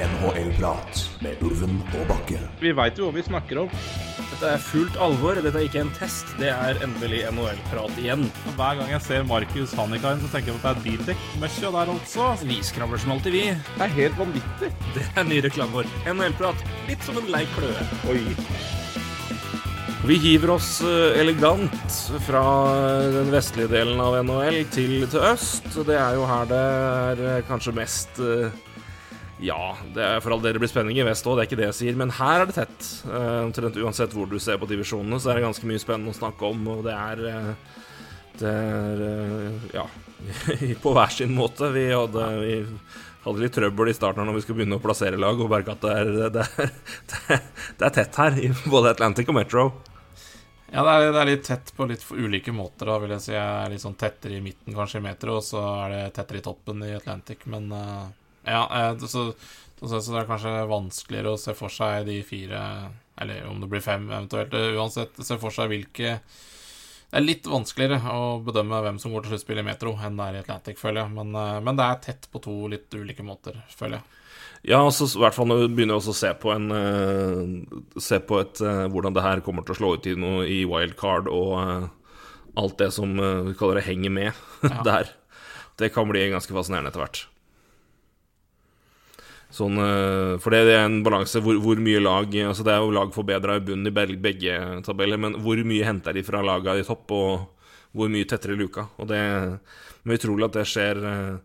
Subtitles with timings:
[0.00, 2.38] NHL-prat med Ulven og Bakke.
[2.62, 3.74] Vi veit jo hva vi snakker om.
[4.30, 5.36] Dette er fullt alvor.
[5.36, 6.30] Dette er ikke en test.
[6.40, 8.24] Det er endelig NHL-prat igjen.
[8.56, 11.92] Hver gang jeg ser Markus Hannikainen, så tenker jeg på at det er bildekk-møkkja der
[11.92, 12.30] altså.
[12.48, 13.44] Vi skravler som alltid, vi.
[13.52, 14.72] Det er helt vanvittig.
[14.96, 15.90] Det er ny reklame vår.
[16.14, 16.64] NHL-prat.
[16.88, 17.88] Litt som en lei kløe.
[18.08, 18.22] Oi.
[20.08, 22.40] Vi hiver oss eh, elegant fra
[23.12, 25.68] den vestlige delen av NHL til, til øst.
[25.76, 28.48] Det er jo her det er eh, kanskje mest eh,
[29.40, 31.58] Ja, det er for all del det blir spenning i vest òg, det er ikke
[31.62, 32.88] det jeg sier, men her er det tett.
[33.08, 36.18] Omtrent uh, uansett hvor du ser på divisjonene, så er det ganske mye spennende å
[36.18, 37.78] snakke om, og det er uh,
[38.40, 39.86] Det er uh, Ja,
[40.84, 41.70] på hver sin måte.
[41.72, 42.58] Vi hadde, vi
[43.24, 45.88] hadde litt trøbbel i starten når vi skulle begynne å plassere lag, og merka at
[45.88, 47.42] det er, det, er,
[47.78, 49.66] det, er, tett her, i både Atlantic og Metro.
[50.70, 53.34] Ja, det er, det er litt tett på litt ulike måter, da, vil jeg si.
[53.34, 56.44] Jeg er litt sånn tettere i midten, kanskje, i Metro, og så er det tettere
[56.44, 58.08] i toppen i Atlantic, men eh,
[58.44, 58.62] ja,
[58.92, 59.32] eh, så,
[59.80, 62.60] så, så det er kanskje vanskeligere å se for seg de fire,
[63.20, 66.20] eller om det blir fem eventuelt, eh, uansett, se for seg hvilke
[67.10, 70.26] Det er litt vanskeligere å bedømme hvem som går til sluttspill i Metro, enn det
[70.28, 73.26] er i Atlantic, føler jeg, men, eh, men det er tett på to litt ulike
[73.26, 74.16] måter, føler jeg.
[74.70, 76.66] Ja, altså, i hvert fall når vi begynner også å se på en
[77.96, 81.30] Se på et hvordan det her kommer til å slå ut i noe i wildcard
[81.32, 81.88] og
[82.60, 84.28] alt det som vi kaller det henger med
[84.60, 84.82] Ja.
[84.90, 85.14] der.
[85.80, 87.22] Det kan bli ganske fascinerende etter hvert.
[89.50, 92.92] Sånn, eh, for det er en balanse hvor, hvor mye lag Altså Det er jo
[92.94, 96.86] lag forbedra i bunnen i begge, tabeller, men hvor mye henter de fra laga i
[96.86, 98.86] topp, og hvor mye tettere luka?
[99.02, 101.38] Og det er utrolig at det skjer eh,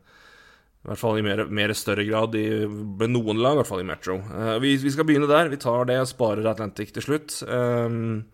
[0.86, 3.82] i hvert fall i mer, mer større grad i, med noen lag, i hvert fall
[3.82, 4.20] i Metro.
[4.22, 5.50] Eh, vi, vi skal begynne der.
[5.50, 7.40] Vi tar det og sparer Atlantic til slutt.
[7.50, 8.28] Um,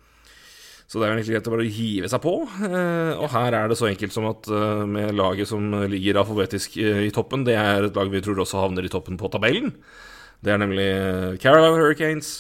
[0.92, 2.32] så det er egentlig greit å bare hive seg på.
[2.68, 6.74] Eh, og her er det så enkelt som at eh, med laget som ligger alfabetisk
[6.84, 9.72] eh, i toppen, det er et lag vi tror også havner i toppen på tabellen.
[10.44, 10.90] Det er nemlig
[11.40, 12.34] Caroline Hurricanes.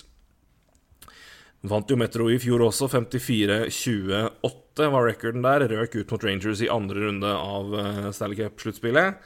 [1.71, 5.69] Vant jo Metro i fjor også, 54-28 var recorden der.
[5.71, 7.71] Røk ut mot Rangers i andre runde av
[8.17, 9.21] Stanley Cup-sluttspillet.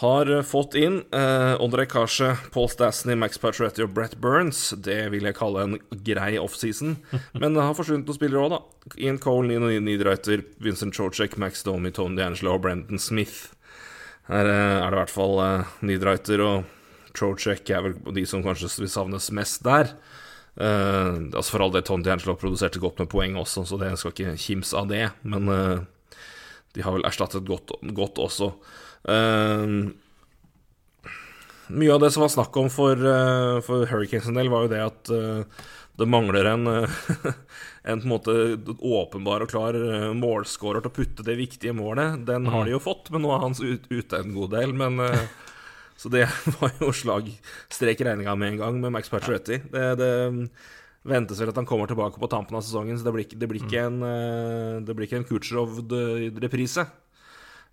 [0.00, 4.72] Har eh, fått inn eh, Kasje, Paul Stasny, Max Pacioretty og Brett Burns.
[4.76, 6.96] Det vil jeg kalle en grei offseason.
[7.40, 8.94] Men det har forsvunnet noen spillere òg, da.
[8.98, 13.54] Ian Cole, Nino Niederreiter, Vincent Chorchek, Max Domi, Tony D'Angelo og Brendan Smith.
[14.26, 16.70] Her eh, er det i hvert fall eh, Niederreiter og
[17.14, 19.94] Chorchek er vel de som kanskje vil savnes mest der.
[20.58, 24.14] Eh, altså For all del, Tony D'Angelo produserte godt med poeng også, så det skal
[24.14, 25.06] ikke kimse av det.
[25.22, 25.84] Men eh,
[26.74, 28.56] de har vel erstattet godt, godt også.
[29.08, 29.66] Eh,
[31.74, 34.72] mye av det som var snakk om for, eh, for Hurricanes en del, var jo
[34.72, 35.64] det at eh,
[36.00, 36.66] det mangler en,
[37.84, 38.34] en på en måte
[38.80, 39.78] åpenbar og klar
[40.16, 42.24] målscorer til å putte det viktige målet.
[42.26, 44.74] Den har de jo fått, men nå er han ute en god del.
[44.74, 44.98] Men,
[46.00, 46.26] så det
[46.58, 47.30] var jo slag
[47.70, 49.60] strek i regninga med en gang med Max Pacioretty.
[49.70, 50.10] Det, det
[51.06, 53.62] ventes vel at han kommer tilbake på tampen av sesongen, så det blir, det blir
[53.62, 54.02] ikke en,
[54.82, 56.88] det blir ikke en Kucherov-reprise.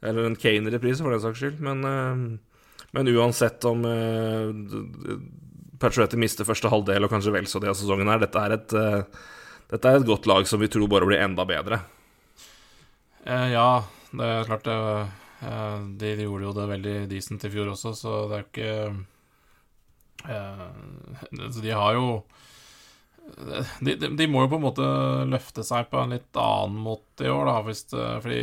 [0.01, 1.62] Eller en Kane-reprise, for den saks skyld.
[1.63, 4.50] Men, eh, men uansett om uh,
[5.81, 8.75] Pacioretty mister første halvdel og kanskje vel så det av sesongen her, dette er, et,
[8.78, 9.23] eh,
[9.72, 11.81] dette er et godt lag som vi tror bare blir enda bedre.
[13.25, 13.81] Eh, ja,
[14.12, 17.95] det er klart det eh, de, de gjorde jo det veldig decent i fjor også,
[17.97, 18.75] så det er ikke
[20.35, 20.68] eh,
[21.47, 22.07] Så de har jo
[23.79, 24.85] de, de, de må jo på en måte
[25.29, 28.41] løfte seg på en litt annen måte i år, da, hvis det, fordi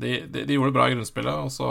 [0.00, 1.70] de, de, de gjorde det bra i grunnspillet, og så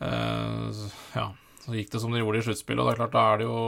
[0.00, 0.82] eh,
[1.14, 1.28] Ja,
[1.64, 3.48] så gikk det som de gjorde i sluttspillet, og det er klart, da er det
[3.48, 3.62] jo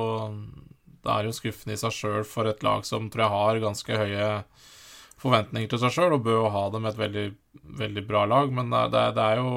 [1.01, 4.01] Det er jo skuffende i seg sjøl for et lag som tror jeg har ganske
[4.05, 4.31] høye
[5.21, 7.27] forventninger til seg sjøl, og bør jo ha det med et veldig,
[7.81, 9.51] veldig bra lag, men det, det er jo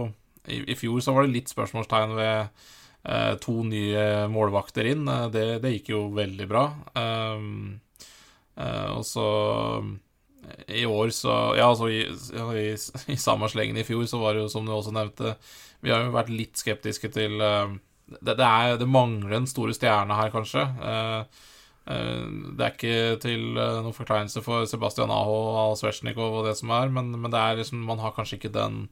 [0.52, 2.66] i, I fjor så var det litt spørsmålstegn ved
[3.08, 5.08] eh, to nye målvakter inn.
[5.08, 6.66] Eh, Det, det gikk jo veldig bra.
[7.00, 7.80] Um,
[8.58, 9.28] eh, og så
[10.68, 12.74] i år så Ja, altså i, i,
[13.14, 15.36] i samme slengen i fjor så var det jo, som du også nevnte
[15.84, 17.74] Vi har jo vært litt skeptiske til uh,
[18.20, 20.64] det, det, er, det mangler en store stjerne her, kanskje.
[20.84, 21.48] Uh,
[21.88, 26.72] uh, det er ikke til noen forkleinelse for Sebastian Aho og Svetsjnikov og det som
[26.76, 28.86] er, men, men det er liksom Man har kanskje ikke den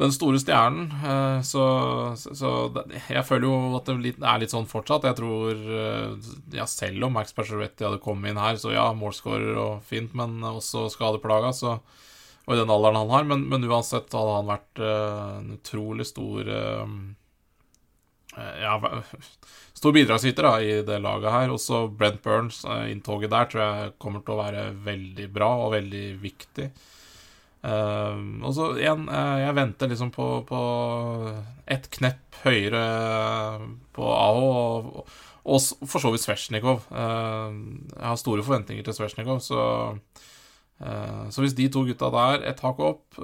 [0.00, 0.86] den store stjernen.
[1.04, 1.62] eh, Så,
[2.16, 2.50] så,
[3.10, 5.04] jeg føler jo at det er litt sånn fortsatt.
[5.08, 9.58] Jeg tror eh, Ja, selv om Max Pacioretty hadde kommet inn her, så ja, målskårer
[9.60, 11.78] og fint, men også skadeplaga, så
[12.46, 13.24] Og i den alderen han har.
[13.24, 16.48] Men, men uansett hadde han vært eh, en utrolig stor
[18.32, 18.78] Ja,
[19.76, 21.50] stor bidragsyter i det laget her.
[21.52, 26.04] Også Brent Burns, inntoget der, tror jeg kommer til å være veldig bra og veldig
[26.22, 26.70] viktig.
[27.62, 30.62] Uh, og så igjen, uh, jeg venter liksom på, på
[31.70, 32.80] ett knepp høyere
[33.94, 35.12] på AO, og,
[35.46, 36.88] og, for så vidt Svesjnikov.
[36.90, 37.54] Uh,
[37.92, 39.62] jeg har store forventninger til Svesjnikov, så
[41.30, 43.18] Så hvis de to gutta der et hakk opp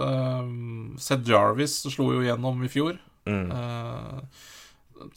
[1.02, 3.00] Seth Jarvis slo jo gjennom i fjor.
[3.26, 3.50] Mm.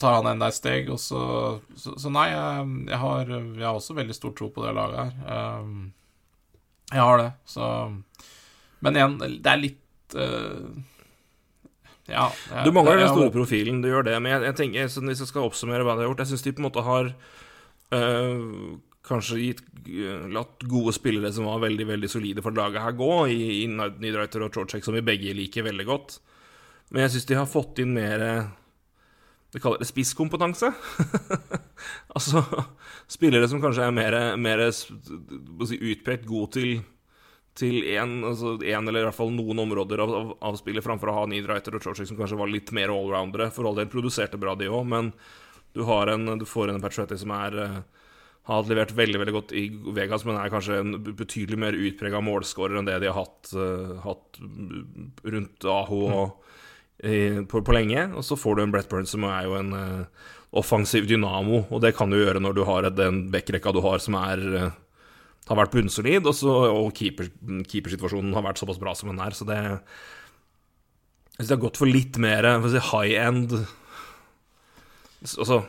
[0.02, 3.76] tar han enda et steg, og så Så, så nei, jeg, jeg, har, jeg, har,
[3.76, 5.62] også veldig stor tro på det laget her.
[6.90, 7.68] jeg har det, så
[8.82, 10.70] men igjen, det er litt uh,
[12.10, 12.28] Ja.
[12.50, 14.16] Jeg, du mangler den store profilen, du gjør det.
[14.20, 16.54] Men jeg, jeg tenker, hvis jeg skal oppsummere hva de har gjort Jeg syns de
[16.56, 17.12] på en måte har
[17.94, 18.40] uh,
[19.06, 23.12] kanskje gitt, uh, latt gode spillere som var veldig veldig solide for laget her, gå,
[23.30, 26.18] i, i Nidreiter og Chorchek, som vi begge liker veldig godt.
[26.92, 28.20] Men jeg syns de har fått inn mer
[29.54, 30.72] Vi kaller det spisskompetanse.
[32.16, 32.42] altså
[33.10, 36.82] spillere som kanskje er mer, mer si, utpekt god til
[37.58, 41.16] til én altså eller i hvert fall noen områder av, av, av spillet, framfor å
[41.20, 43.50] ha Needwriter og Chorchik som kanskje var litt mer allroundere.
[43.52, 45.10] For all del produserte bra, de òg, men
[45.76, 47.76] du, en, du, får en Patchetti som er uh,
[48.48, 52.80] har levert veldig veldig godt i Vegas, men er kanskje en betydelig mer utprega målskårer
[52.80, 54.40] enn det de har hatt, uh, hatt
[55.22, 56.54] rundt Aho og,
[57.04, 57.48] mm.
[57.52, 58.08] på, på, lenge.
[58.16, 61.84] Og så får du en Brett Burns som er jo en uh, offensiv dynamo, og
[61.84, 64.72] det kan du gjøre når du har den backrekka du har, som er
[65.48, 67.30] har vært bunnsolid, og, så, og keeper,
[67.68, 69.34] keepersituasjonen har vært såpass bra som den er.
[69.34, 69.58] Så det
[71.38, 73.56] Jeg det har gått for litt mer si, high end
[75.22, 75.60] Altså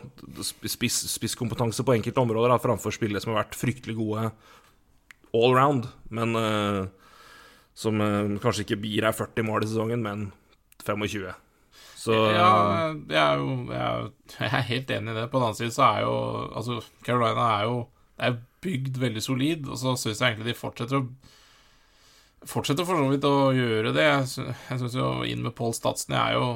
[0.41, 4.31] spiss, spisskompetanse på enkelte områder da, framfor spillere som har vært fryktelig gode
[5.33, 6.87] all round, men uh,
[7.77, 10.31] som uh, kanskje ikke gir deg 40 mål i sesongen, men
[10.81, 11.29] 25.
[12.03, 15.29] Så Ja, jeg er jo jeg er, helt enig i det.
[15.31, 16.15] På den annen side så er jo
[16.49, 17.77] Altså, Carolina er jo
[18.18, 21.07] er bygd veldig solid, og så syns jeg egentlig de fortsetter å
[22.44, 24.04] Fortsetter for så vidt å gjøre det.
[24.04, 26.48] Jeg syns jo inn med Paul Statsen er jo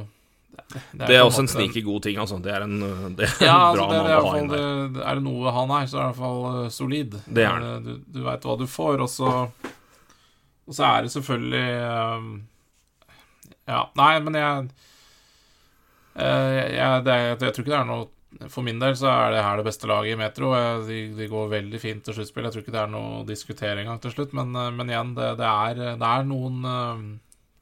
[0.57, 2.39] det, det, er, det er også en sneaky god ting, altså.
[2.43, 2.81] Det er en,
[3.15, 4.99] det er ja, en bra altså, mann å ha inn der.
[5.05, 7.15] Er det noe han er, så er det i hvert fall uh, solid.
[7.23, 7.71] Det er det.
[7.85, 9.31] Du, du veit hva du får, og så
[10.67, 12.27] Og så er det selvfølgelig um,
[13.69, 14.67] Ja, nei, men jeg,
[16.17, 18.09] jeg, jeg, jeg, jeg tror ikke det er noe
[18.45, 20.51] for min del så er det her det beste laget i Metro.
[20.85, 22.45] De, de går veldig fint til sluttspill.
[22.45, 25.15] Jeg tror ikke det er noe å diskutere engang til slutt, men, eh, men igjen,
[25.17, 27.05] det, det, er, det, er, noen eh,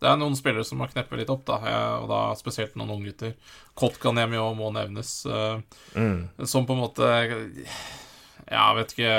[0.04, 1.60] Det er noen spillere som har kneppet litt opp, da,
[2.02, 3.38] og da spesielt noen unggutter.
[3.80, 6.44] Kotkanemi òg må nevnes, eh, mm.
[6.44, 9.14] som på en måte Jeg vet ikke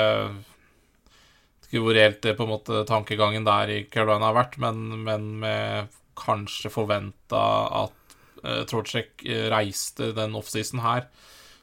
[1.57, 5.01] vet ikke hvor reelt det på en måte tankegangen der i Carolina har vært, men,
[5.03, 7.41] men med kanskje forventa
[7.83, 8.15] at
[8.45, 9.21] uh, Trocek
[9.51, 11.09] reiste den offseason her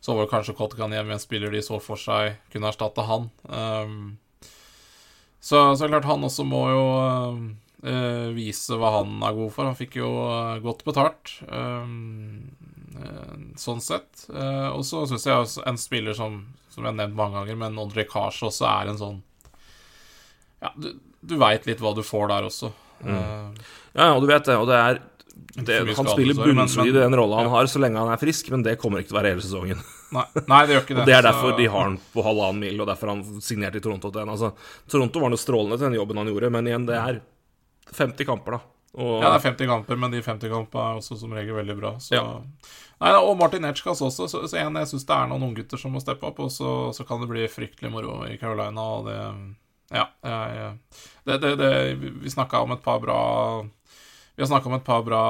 [0.04, 3.30] så var det kanskje Kotkaniemi en spiller de så for seg kunne erstatte han.
[3.48, 4.18] Um,
[5.40, 9.70] så, så klart, han også må jo uh, vise hva han er god for.
[9.70, 12.50] Han fikk jo uh, godt betalt, um,
[12.98, 14.26] uh, sånn sett.
[14.28, 16.36] og så syns jeg også en spiller som,
[16.68, 19.18] som jeg har nevnt mange ganger, men Ondrej Kars også er en sånn
[20.60, 20.90] Ja, du,
[21.24, 22.74] du veit litt hva du får der også.
[23.04, 23.56] Mm.
[23.96, 25.00] ja, og du vet det, og det er
[25.34, 28.64] det, han spiller bunnsolid i den rolla han har, så lenge han er frisk, men
[28.64, 29.84] det kommer ikke til å være hele sesongen.
[30.14, 31.02] Nei, nei det gjør ikke det.
[31.02, 31.56] og Det er derfor så...
[31.58, 34.34] de har han på halvannen mil, og derfor han signerte i Toronto til en.
[34.34, 34.52] Altså,
[34.90, 37.20] Toronto var noe strålende til den jobben han gjorde, men igjen, det er
[37.94, 38.70] 50 kamper, da.
[38.94, 39.16] Og...
[39.24, 41.94] Ja, det er 50 kamper, men de 50 kampene er også som regel veldig bra.
[42.02, 42.14] Så...
[42.14, 42.24] Ja.
[43.02, 44.28] Nei, og Martin Etchkas også.
[44.30, 46.70] Så, så igjen, jeg syns det er noen unggutter som må steppe opp, og så,
[46.94, 49.18] så, kan det bli fryktelig moro i Carolina, og det
[49.92, 50.70] Ja, jeg,
[51.28, 51.72] det, det, det,
[52.22, 53.18] Vi snakka om et par bra
[54.36, 55.24] vi har snakka om et par bra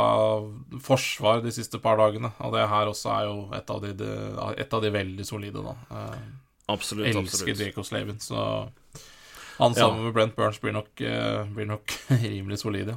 [0.80, 4.12] forsvar de siste par dagene, og det her også er jo et av de,
[4.56, 5.74] et av de veldig solide, da.
[5.90, 6.22] Eh,
[6.72, 7.58] absolutt, Elsker absolutt.
[7.60, 8.38] Diego Slavin, så
[9.58, 10.04] han sammen ja.
[10.06, 11.92] med Brent Burns blir nok, eh, blir nok
[12.24, 12.96] rimelig solide.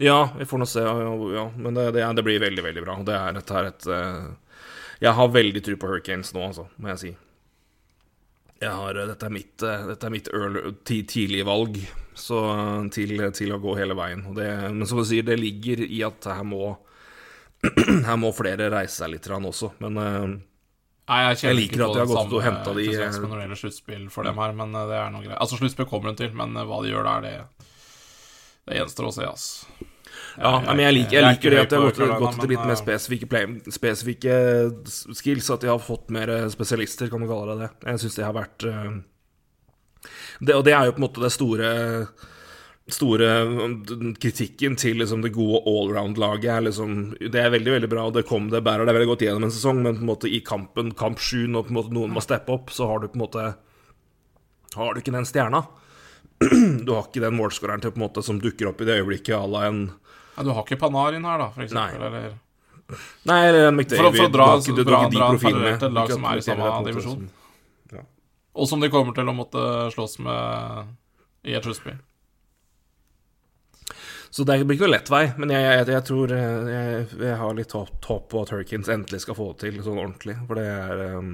[0.00, 2.96] Ja, vi får nå se, ja, men det, det, det, blir veldig, veldig bra.
[3.04, 4.56] Det er, dette er et uh,
[5.04, 7.12] Jeg har veldig tro på Hurricanes nå, altså, må jeg si.
[8.70, 11.80] Har, eh, dette er mitt, eh, dette er mitt early, tidlige valg
[12.14, 12.38] så,
[12.92, 14.24] til, til, å gå hele veien.
[14.36, 16.74] Det, men som du sier, det ligger i at her må,
[18.08, 19.72] her må flere reise seg litt også.
[19.82, 23.58] Men Nei, jeg, jeg, liker at de har gått og henta de Når det gjelder
[23.58, 25.40] sluttspill for dem her, men det er noe greit.
[25.40, 27.66] Altså, sluttspill kommer hun til, men hva de gjør der, det,
[28.68, 29.90] det gjenstår å se, altså.
[30.38, 33.28] Ja, men jeg liker, jeg liker det at de har gått, til litt mer spesifikke,
[33.28, 34.36] play, spesifikke
[34.88, 35.50] skills.
[35.52, 37.72] At de har fått mer spesialister, kan man kalle det det.
[37.90, 38.92] Jeg syns det har vært uh,
[40.40, 41.72] det, Og det er jo på en måte det store
[42.90, 43.26] store
[44.20, 48.24] kritikken til liksom, det gode allround-laget er liksom Det er veldig veldig bra, og det
[48.26, 50.90] kom det bærer det veldig godt gjennom en sesong, men på en måte i kampen,
[50.98, 53.24] kamp sju, når på en måte noen må steppe opp, så har du på en
[53.26, 53.52] måte
[54.74, 55.66] Har du ikke den stjerna.
[56.86, 59.36] Du har ikke den målskåreren til på en måte som dukker opp i det øyeblikket
[59.36, 59.82] à la en
[60.36, 61.98] Ja, du har ikke Panarin her, da, for eksempel.
[62.00, 62.08] Nei.
[62.08, 62.38] Eller
[63.28, 63.98] Nei, eller en McDavid.
[64.02, 66.24] For for å dra- du har ikke, du, dra- har ikke dra et lag som
[66.28, 67.28] er i samme divisjon.
[67.28, 67.38] som-
[68.54, 69.62] Og som de kommer til å måtte
[69.94, 70.88] slåss med
[71.48, 71.96] i et sluttspill.
[74.32, 77.36] Så det blir ikke noe lett vei, men jeg, jeg, jeg tror eh, jeg, jeg
[77.36, 77.90] har litt håp
[78.32, 80.36] på at Hurricanes endelig skal få det til sånn ordentlig.
[80.48, 81.32] For det er um,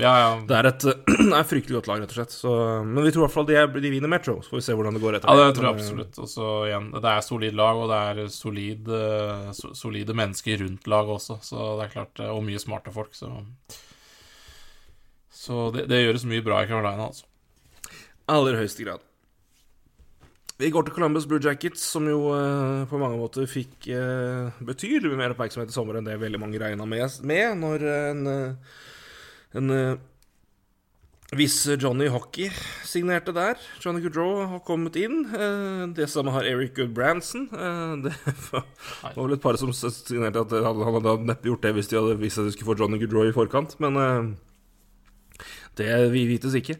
[0.00, 0.28] Ja, ja.
[0.48, 0.84] Det er et
[1.38, 2.32] er fryktelig godt lag, rett og slett.
[2.32, 2.52] Så,
[2.88, 4.38] men vi tror i hvert fall de, er, de vinner Metro.
[4.40, 5.36] Så får vi se hvordan det går etter det.
[5.42, 6.20] Ja, det tror jeg absolutt.
[6.24, 10.62] Og så igjen, det er solid lag, og det er solid, eh, so- solide mennesker
[10.64, 11.36] rundt laget også.
[11.44, 13.28] Så det er klart, eh, Og mye smarte folk, så
[15.42, 17.26] Så det, det gjøres mye bra i Carolina, altså.
[18.32, 19.02] Aller høyeste grad.
[20.62, 25.16] Vi går til Columbus Blue Jackets, som jo eh, på mange måter fikk eh, betydelig
[25.18, 28.78] mer oppmerksomhet i sommer enn det veldig mange regna med, med når en, eh,
[29.58, 30.00] en eh,
[31.36, 32.50] viss Johnny Hockey
[32.84, 33.60] signerte der.
[33.80, 35.24] Johnny Goodrow har kommet inn.
[35.32, 37.48] eh, det samme har Eric Goodbranson.
[37.52, 38.12] Uh, det
[38.52, 38.64] var
[39.16, 42.40] vel et par som signerte at han hadde neppe gjort det hvis de hadde visst
[42.40, 44.30] at de skulle få Johnny Goodrow i forkant, men eh,
[45.80, 46.78] det vi vites ikke.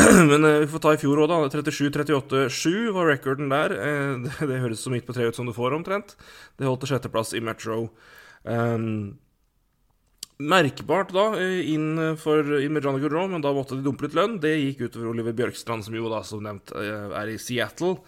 [0.30, 1.36] Men eh, vi får ta i fjor òg, da.
[1.52, 3.74] 37-38-7 var recorden der.
[3.76, 6.16] Eh, det, det høres så midt på treet ut som du får, omtrent.
[6.56, 7.84] Det holdt til sjetteplass i Metro.
[8.42, 9.18] Um,
[10.40, 14.40] merkbart da, eh, inn, for, inn med men da måtte de dumpe litt lønn.
[14.40, 17.98] Det gikk utover Oliver Bjørkstrand, som jo da, som nevnt, eh, er i Seattle.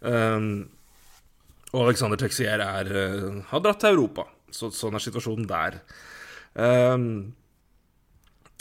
[0.00, 0.68] Um,
[1.72, 4.26] og Alexander Texier er, eh, har dratt til Europa.
[4.50, 5.80] Så, sånn er situasjonen der.
[6.54, 7.34] Um,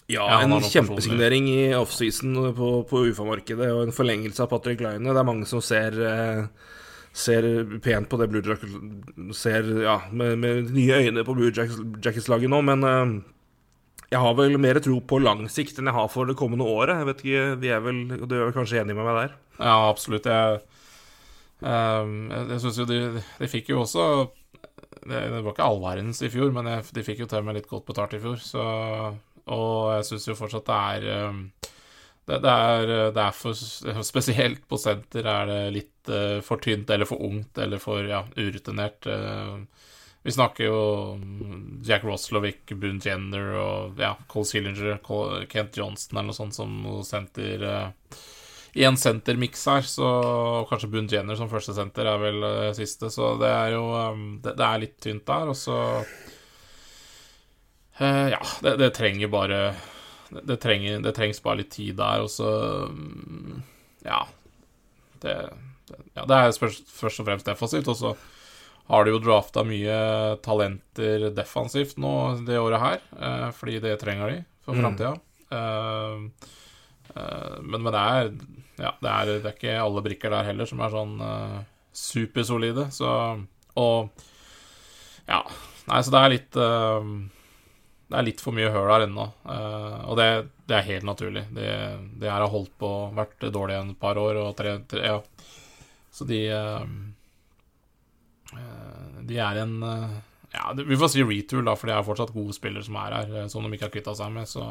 [0.08, 5.02] ja, Ja, en kjempesignering i offseason på, på UFA-markedet og en forlengelse av Patrick Line.
[5.02, 6.46] Det er mange som ser, eh,
[7.16, 7.46] ser
[7.84, 12.52] pent på det Blue Jackets Ser ja, med, med nye øyne på Blue Jackets- Jackets-laget
[12.52, 13.14] nå, men uh,
[14.12, 17.00] jeg har vel mer tro på lang sikt enn jeg har for det kommende året.
[17.00, 19.38] Jeg vet ikke, Vi er vel Du er vel kanskje enig med meg der?
[19.58, 20.28] Ja, absolutt.
[20.30, 20.60] Jeg,
[21.64, 23.00] ehm, jeg, syns jo de,
[23.40, 24.08] de fikk jo også
[25.06, 27.58] det, det var ikke all verdens i fjor, men jeg, de fikk jo til med
[27.60, 28.40] litt godt betalt i fjor.
[28.42, 28.64] Så,
[29.56, 31.42] og jeg syns jo fortsatt det er ehm,
[32.26, 36.90] det, det, er, det er for Spesielt på senter er det litt uh, for tynt
[36.90, 39.06] eller for ungt eller for ja, urutinert.
[39.06, 39.66] Uh,
[40.26, 40.80] vi snakker jo
[41.86, 44.98] Jack Roslovic, Boone Jenner og ja, Cole Sillinger,
[45.52, 48.24] Kent Johnston eller noe sånt som senter uh,
[48.76, 53.08] i en sentermiks her, så og kanskje Boone Jenner som første senter er vel siste,
[53.14, 55.78] så det er jo um, det, det er litt tynt der, og så
[57.96, 59.60] Uh, Ja, det, det trenger bare
[60.30, 62.50] det, det, trenger, det trengs bare litt tid der, og så
[62.90, 63.62] um,
[64.06, 64.26] Ja.
[65.22, 65.36] Det,
[66.14, 68.16] ja, det er spørs, først og fremst defensivt, og så
[68.90, 69.96] har de jo drafta mye
[70.46, 72.12] talenter defensivt nå
[72.46, 75.24] det året her, eh, fordi det trenger de for Mm.
[75.56, 76.50] Eh,
[77.16, 78.30] eh, men, men det er
[78.82, 81.60] ja, det er, det er ikke alle brikker der heller som er sånn uh,
[81.96, 83.10] supersolide, så
[83.80, 84.12] Og
[85.28, 85.42] ja.
[85.86, 87.08] Nei, så det er litt eh,
[88.06, 89.24] Det er litt for mye høl her ennå.
[89.50, 90.28] eh, og det,
[90.70, 91.46] det er helt naturlig.
[91.56, 91.70] Det,
[92.22, 95.20] det her har holdt på vært dårlig en par år, og tre, tre Ja.
[96.16, 96.86] Så de eh,
[98.54, 99.76] eh, De er en
[100.54, 103.48] Ja, vi får si retool, da, for det er fortsatt gode spillere som er her,
[103.52, 104.48] som de ikke har kvitta seg med.
[104.48, 104.64] Så,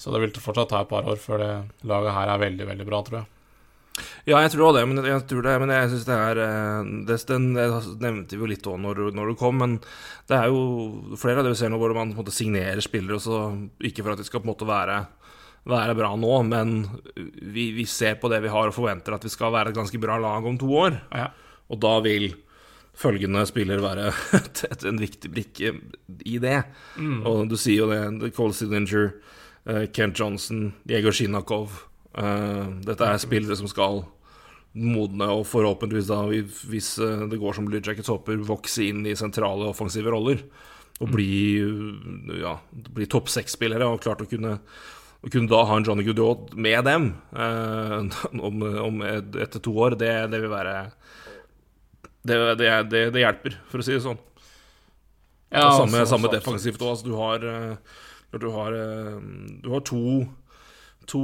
[0.00, 1.52] så det vil fortsatt ta et par år før det
[1.90, 3.30] laget her er veldig, veldig bra, tror jeg.
[4.26, 6.86] Ja, jeg tror også det, men jeg, tror det, men jeg syns det er eh,
[7.06, 7.66] det, Den det
[8.02, 9.76] nevnte vi jo litt òg når, når det kom, men
[10.30, 12.82] det er jo flere av det vi ser nå hvor man på en måte signerer
[12.82, 13.44] spillere, også,
[13.86, 14.98] ikke for at de skal på en måte være,
[15.70, 16.74] være bra nå, men
[17.14, 20.02] vi, vi ser på det vi har og forventer at vi skal være et ganske
[20.02, 20.98] bra lag om to år.
[21.14, 21.30] Ja.
[21.70, 22.32] Og da vil
[22.98, 24.10] følgende spiller være
[24.90, 25.74] en viktig brikke
[26.26, 26.60] i det.
[27.26, 28.34] Og du sier jo det.
[28.36, 29.10] Cole Sillinger,
[29.66, 31.84] eh, Kent Johnson, Diego Shinakov.
[32.14, 34.04] Eh, dette er spillere som skal
[34.74, 36.22] modne og forhåpentligvis, da,
[36.70, 40.42] hvis eh, det går som Blue Jackets håper, vokse inn i sentrale offensive roller.
[41.02, 41.58] Og bli,
[42.38, 42.56] ja,
[42.94, 44.58] bli topp seks-spillere og klart å kunne
[45.24, 49.72] å kunne da ha en Johnny Goodot med dem eh, om, om et, etter to
[49.80, 50.74] år, det, det vil være
[52.28, 52.68] det, det,
[53.14, 54.20] det, hjelper, for å si det sånn.
[55.54, 56.90] Ja, samme, så- samme så- defensivt òg.
[56.92, 57.38] Altså, du har,
[58.36, 58.76] du har,
[59.64, 60.02] du har to,
[61.10, 61.20] to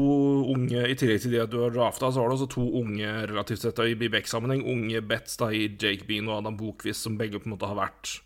[0.52, 3.10] unge I tillegg til de at du har drafta, så har du også to unge
[3.30, 4.62] relativt sett i Bibek-sammenheng.
[4.68, 7.78] Unge bets da i Jake Bean og Adam Bokvist, som begge på en måte har
[7.78, 8.18] vært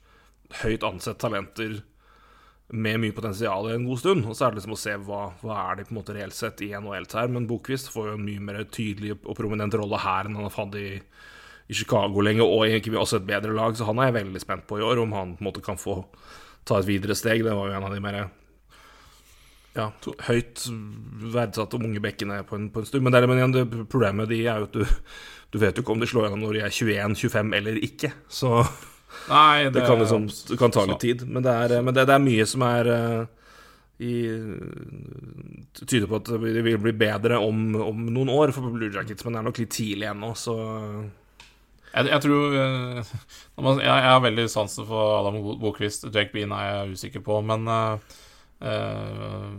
[0.62, 1.80] høyt ansett talenter
[2.74, 4.26] med mye potensial i en god stund.
[4.28, 6.36] Og så er det liksom å se hva, hva er de på en måte reelt
[6.36, 7.32] sett i NHL her.
[7.32, 10.56] Men Bokvist får jo en mye mer tydelig og prominent rolle her enn han har
[10.56, 10.88] hatt i,
[11.68, 13.76] i Chicago lenge, og egentlig også et bedre lag.
[13.76, 15.80] Så han er jeg veldig spent på i år, om han på en måte kan
[15.80, 16.00] få
[16.64, 17.44] ta et videre steg.
[17.44, 18.24] Det var jo en av de mer
[19.74, 19.88] ja,
[20.28, 20.64] høyt
[21.34, 23.04] verdsatte mange bekkene på en, på en stund.
[23.04, 24.98] Men, der, men igjen, det problemet de er jo at du,
[25.54, 28.12] du vet jo ikke om de slår gjennom når de er 21-25 eller ikke.
[28.30, 28.52] Så
[29.30, 31.26] Nei, det, kan, liksom, det kan ta litt tid.
[31.26, 33.24] Men det er, men det, det er mye som er uh,
[34.02, 34.14] i,
[35.82, 39.36] tyder på at det vil bli bedre om, om, noen år for Blue Jackets, men
[39.36, 40.56] det er nok litt tidlig ennå, så
[41.94, 43.04] jeg, jeg, tror jeg,
[43.86, 46.08] jeg, har veldig sansen for Adam Bokrist.
[46.10, 48.22] Jake Bean er jeg usikker på, men uh,
[48.64, 49.50] Uh,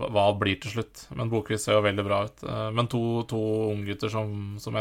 [0.00, 1.06] hva blir til slutt.
[1.16, 2.44] Men Bokvist ser jo veldig bra ut.
[2.46, 3.40] Uh, men to, to
[3.74, 4.78] unggutter som, som,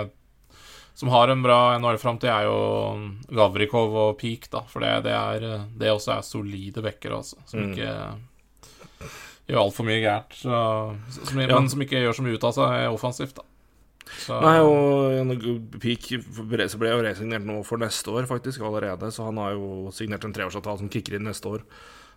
[0.93, 4.63] som, har en bra NHL-framtid, er jo Gavrikov og Peak, da.
[4.71, 7.41] For det, det, er, det også er solide backer, altså.
[7.49, 7.73] Som mm.
[7.73, 9.09] ikke
[9.51, 10.37] gjør altfor mye gærent.
[10.39, 10.61] Så,
[11.17, 11.49] som, ja.
[11.51, 13.49] Men som ikke gjør så mye ut av seg offensivt, da.
[14.03, 14.35] Så.
[14.43, 15.31] Nei, og
[15.81, 16.09] Peak
[16.51, 19.11] ble jo resignert nå for neste år, faktisk, allerede.
[19.11, 21.67] Så han har jo signert en treårsavtale som kicker inn neste år.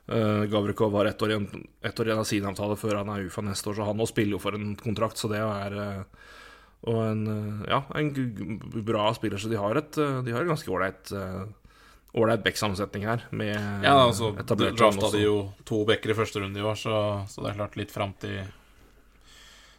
[0.06, 3.24] Uh, Gavrikov har ett år, igjen, ett år igjen av sin avtale før han er
[3.26, 6.26] UFA neste år, så han nå spiller jo for en kontrakt, så det er uh,
[6.86, 8.12] Og en, uh, ja, en
[8.86, 11.10] bra spiller, så de har et, de har et ganske ålreit
[12.16, 13.24] ålreit backsammensetning her.
[13.30, 17.42] Med ja, altså, drafta de jo to backer i første runde i år, så, så
[17.42, 18.38] det er klart litt framtid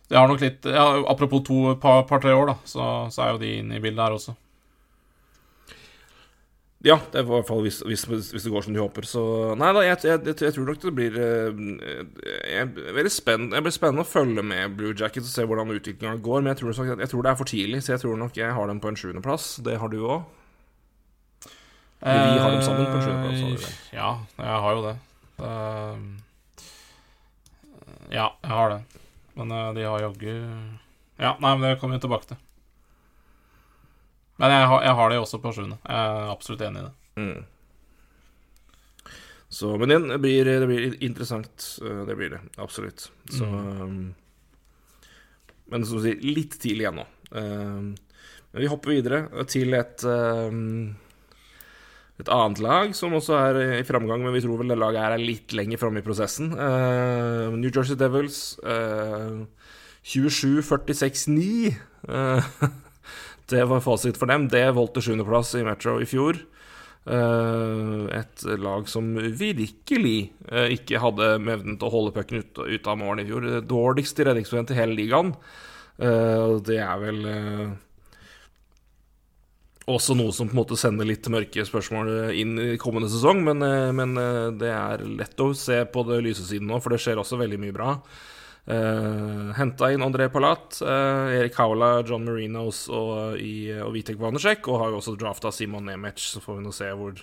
[0.07, 3.41] Det har nok litt ja, Apropos to par-tre par, år, da, så, så, er jo
[3.41, 4.35] de inne i bildet her også.
[6.87, 9.07] Ja, det er i hvert fall hvis, hvis, hvis, det går som de håper.
[9.07, 9.21] Så
[9.59, 11.47] Nei da, jeg, jeg, jeg, jeg tror nok det blir eh,
[12.47, 16.15] Jeg veldig spent Det blir spennende å følge med Blue Jackets og se hvordan utviklinga
[16.23, 16.43] går.
[16.43, 18.71] Men jeg tror, jeg tror, det er for tidlig, så jeg tror nok jeg har
[18.71, 19.49] dem på en sjuendeplass.
[19.65, 20.21] Det har du òg.
[21.97, 23.69] Vi har dem sammen på en sjuendeplass.
[23.91, 24.95] Ja, jeg har jo det.
[25.41, 25.97] Uh,
[28.13, 28.81] ja, jeg har det.
[29.37, 30.33] Men de har jaggu
[31.17, 32.39] Ja, nei, men det kommer vi tilbake til.
[34.37, 35.79] Men jeg har, jeg har det også på sjuende.
[35.83, 36.93] Jeg er absolutt enig i det.
[37.17, 37.39] Mm.
[39.49, 41.69] Så, men igjen, det blir, det blir, interessant.
[41.81, 42.41] Eh, det blir det.
[42.61, 43.07] Absolutt.
[43.31, 43.81] Så mm.
[43.81, 44.15] um,
[45.71, 47.03] Men som du sier, litt tidlig ennå.
[47.03, 47.13] nå.
[47.37, 50.05] men vi hopper videre til et
[52.17, 55.13] et annet lag som også er i framgang, men vi tror vel det laget her
[55.13, 56.49] er litt lenger framme i prosessen.
[56.57, 59.45] Uh, New Jersey Devils uh,
[60.07, 61.77] 27-46-9.
[62.09, 62.41] Uh,
[63.47, 64.49] Det var fasit for dem.
[64.51, 66.41] Det valgte sjuendeplass i Metro i fjor.
[67.07, 70.17] Eh, et lag som virkelig
[70.51, 73.47] eh, ikke hadde evnen til å holde pucken ut, ut, av målen i fjor.
[73.63, 75.31] Dårligste redningsprosent i hele ligaen.
[75.95, 77.21] Eh, det er vel
[79.87, 83.63] også noe som på en måte sender litt mørke spørsmål inn i kommende sesong, men,
[83.95, 84.17] men
[84.59, 87.61] det er lett å se på det lyse siden nå, for det skjer også veldig
[87.61, 87.93] mye bra.
[88.67, 94.19] Uh, eh, Henta inn André Palat, uh, Erik Haula, John Marinos og, i, og Vitek
[94.19, 97.21] Vanecek, og har jo også drafta Simon Nemec, så får vi nå se hvor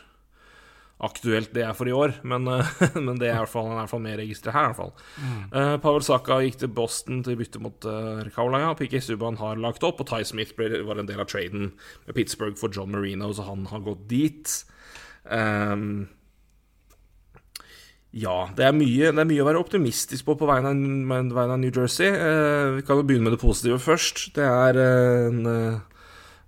[1.04, 2.16] aktuelt det er for i år.
[2.24, 2.64] Men, uh,
[3.07, 4.72] men det er i hvert fall, han er i hvert fall med registeret her, i
[4.72, 4.94] hvert fall.
[5.20, 5.78] Mm.
[5.85, 8.74] Pavel Saka gikk til Boston til bytte mot Erik Haula, ja.
[8.78, 11.74] PK Subhaan har lagt opp, og Ty Smith ble, var en del av traden
[12.07, 14.61] med Pittsburgh for John Marino, så han har gått dit.
[15.24, 16.07] Um,
[18.14, 21.57] ja, det er, mye, det er mye å være optimistisk på på vegne av, vegne
[21.57, 22.12] av New Jersey.
[22.12, 24.29] Eh, vi kan jo begynne med det positive først.
[24.37, 26.05] Det er eh, en, eh,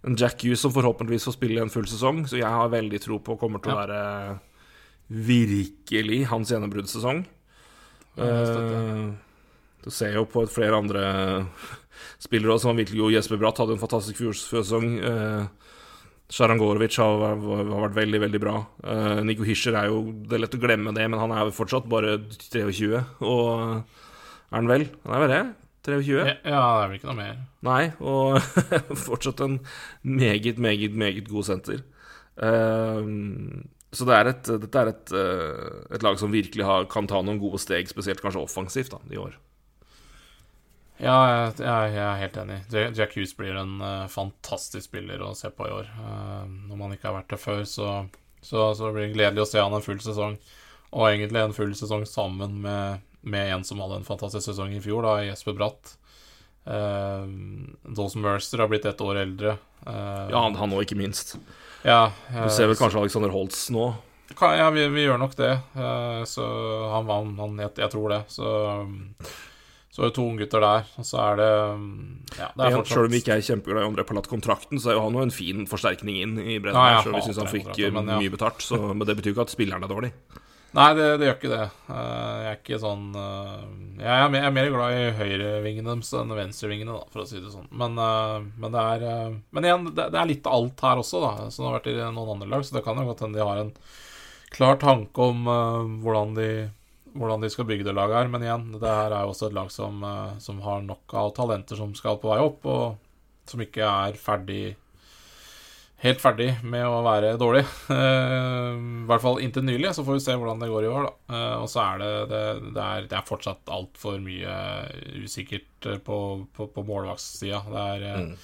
[0.07, 3.19] en, Jack Hughes som forhåpentligvis får spille en full sesong, så jeg har veldig tro
[3.19, 4.03] på kommer til å være
[5.27, 7.25] virkelig hans gjennombruddssesong.
[8.23, 9.03] Eh,
[9.83, 11.05] du ser jo på flere andre
[12.27, 14.93] spillere også, som virkelig god Jesper Bratt hadde en fantastisk fjorsesong.
[15.03, 15.66] Eh,
[16.33, 18.57] Sjarangorovic har, har, vært veldig, veldig bra.
[18.83, 21.55] Uh, Nico Hischer er jo Det er lett å glemme det, men han er jo
[21.55, 23.05] fortsatt bare 23.
[23.23, 24.89] Og er han vel?
[25.07, 25.45] Han er vel det?
[25.87, 26.19] 23?
[26.19, 27.39] Ja, det er vel ikke noe mer.
[27.67, 28.41] Nei, og
[29.07, 29.61] fortsatt en
[30.03, 31.87] meget, meget, meget god senter.
[32.35, 33.63] Uh,
[33.95, 37.23] så det er et, dette er et, uh, et lag som virkelig har, kan ta
[37.23, 39.39] noen gode steg, spesielt kanskje offensivt, da, i år.
[40.97, 42.57] Ja, jeg, jeg, er helt enig.
[42.97, 45.91] Jack Hughes blir en uh, fantastisk spiller å se på i år.
[45.99, 47.91] Uh, når man ikke har vært det før, så,
[48.41, 50.39] så, så blir det gledelig å se han en full sesong.
[50.97, 54.81] Og egentlig en full sesong sammen med, med en som hadde en fantastisk sesong i
[54.81, 55.93] fjor, da, Jesper Bratt.
[56.65, 57.29] Uh,
[57.85, 59.59] Dawson Mercer har blitt ett år eldre.
[59.85, 61.37] Uh, ja, han òg, ikke minst.
[61.85, 63.91] Ja, du ser vel kanskje Alexander Holtz nå?
[64.41, 65.53] Ja, vi, vi gjør nok det.
[66.27, 66.47] så
[66.91, 68.19] han, han, han jeg, jeg, tror det.
[68.33, 68.97] Så um,
[69.97, 71.53] så er det to unggutter der, og så er det
[72.37, 72.91] ja, det er fortsatt...
[72.91, 75.33] Selv om vi ikke er kjempeglad i André Palat-kontrakten, så er jo han jo en
[75.33, 76.77] fin forsterkning inn i bredden.
[76.77, 78.19] Nei, her, så vi syns han fikk men, ja.
[78.21, 78.61] mye betalt.
[78.61, 80.13] Så, men det betyr jo ikke at spilleren er dårlig.
[80.77, 81.63] Nei, det, det, gjør ikke det.
[81.89, 83.65] Eh, jeg er ikke sånn eh,
[84.03, 87.29] Jeg er mer, jeg er mer glad i høyrevingene deres enn venstrevingene, da, for å
[87.33, 87.71] si det sånn.
[87.73, 91.49] Men, eh, men det er Men igjen, det, det er litt alt her også, da,
[91.55, 93.63] som har vært i noen andre lag, så det kan jo godt hende de har
[93.63, 93.73] en
[94.53, 95.49] klar tanke om
[96.05, 96.51] hvordan de
[97.19, 98.33] hvordan de skal bygge det laget her.
[98.33, 101.33] Men igjen, det her er jo også et lag som, eh, som har nok av
[101.37, 104.77] talenter som skal på vei opp, og som ikke er ferdig
[106.03, 107.65] helt ferdig med å være dårlig.
[107.97, 109.93] Eh, I hvert fall inntil nylig.
[109.95, 111.37] Så får vi se hvordan det går i år, da.
[111.37, 112.43] Eh, og så er det Det,
[112.75, 114.57] det er, det er fortsatt altfor mye
[115.23, 116.19] usikkert på,
[116.53, 117.63] på, på målvaktssida.
[117.71, 118.35] Det er mm.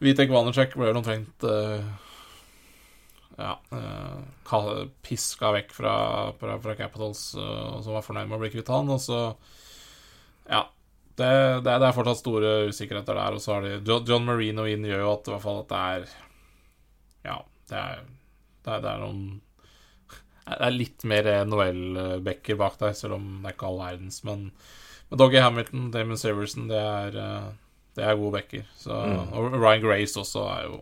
[0.00, 1.84] Vitek Vanecek ble vel omtrent uh,
[3.38, 5.94] ja, uh, piska vekk fra,
[6.40, 8.90] fra, fra Capitals, uh, som var fornøyd med å bli kvitt han.
[8.92, 9.22] Og så
[10.50, 10.66] Ja.
[11.20, 11.26] Det,
[11.66, 13.34] det, er fortsatt store usikkerheter der.
[13.36, 15.80] Og så har de John, Marino inn gjør jo at, i hvert fall at det
[15.80, 16.06] er
[17.26, 17.36] ja,
[17.68, 18.04] det er,
[18.64, 19.24] det er, det er noen
[20.46, 24.22] Det er litt mer Noel-backer bak der, selv om det er ikke all verdens.
[24.26, 24.46] Men,
[25.10, 27.50] men Doggy Hamilton, Damon Severson, det er, eh,
[27.98, 28.64] det er gode backer.
[28.80, 29.34] Så, mm.
[29.36, 30.80] Og Ryan Grace også er jo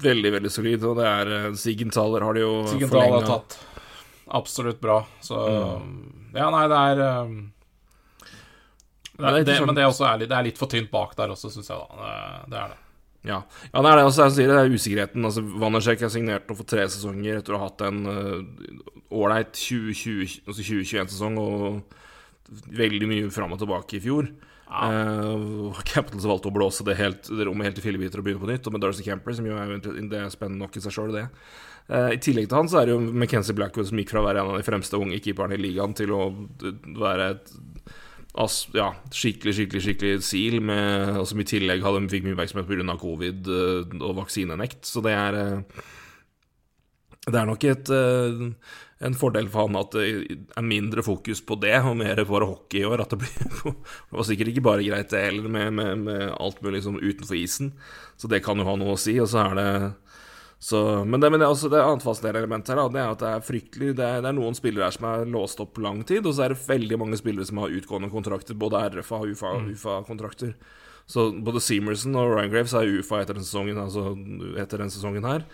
[0.00, 0.84] Veldig, veldig solid.
[0.90, 3.58] Og det er uh, Sigenthaler har de jo Sigenthaler har tatt
[4.40, 5.00] absolutt bra.
[5.20, 5.96] Så mm.
[6.36, 7.40] Ja, nei, det er um,
[9.20, 11.68] det, det, men det er ærlig, det er litt for tynt bak der også, syns
[11.68, 11.76] jeg.
[11.76, 12.14] da det,
[12.52, 12.78] det er det.
[13.20, 13.42] Ja.
[13.68, 15.24] ja, det er det også jeg sier, det er usikkerheten.
[15.28, 18.38] Altså, Vannersek har signert nå for tre sesonger etter å ha hatt en eh,
[19.12, 19.90] ålreit uh,
[20.48, 21.98] 2021-sesong og
[22.80, 24.30] veldig mye fram og tilbake i fjor.
[24.70, 24.90] Ja.
[25.34, 28.50] Uh, Capitals valgte å blåse det, helt, det rommet helt i fillebiter og begynne på
[28.52, 28.68] nytt.
[28.68, 31.26] Og med Darcy Camper, som jo er, spennende nok i seg sjøl, det.
[31.90, 34.28] Uh, I tillegg til han så er det jo McKenzie Blackwood som gikk fra å
[34.28, 36.28] være en av de fremste unge keeperne i ligaen til å
[37.00, 37.58] være et
[38.38, 42.68] Altså, ja, skikkelig, skikkelig skikkelig SEAL, med, og som i tillegg hadde, fikk mye oppmerksomhet
[42.68, 42.94] pga.
[43.00, 44.84] covid uh, og vaksinenekt.
[44.86, 45.34] Så det er
[47.26, 47.90] Det er nok et,
[49.00, 52.82] en fordel for han at det er mindre fokus på det, og mer bare hockey
[52.82, 53.04] i år.
[53.04, 53.74] At det, blir,
[54.10, 57.38] det var sikkert ikke bare greit, det heller, med, med, med, alt mulig liksom, utenfor
[57.38, 57.72] isen.
[58.20, 59.16] Så det kan jo ha noe å si.
[59.22, 59.70] Og så er det
[60.60, 63.14] så, men, det, men det, er også det annet fascinerende element her, da, det er
[63.14, 65.80] at det er fryktelig det er, det er, noen spillere her som er låst opp
[65.80, 69.22] lang tid, og så er det veldig mange spillere som har utgående kontrakter, både RFA
[69.22, 70.52] og UFA-kontrakter.
[70.52, 70.60] Mm.
[70.60, 70.76] UFA
[71.10, 74.12] så både Seamerson og Ryan Graves er UFA etter denne sesongen, altså
[74.62, 75.46] etter sesongen her.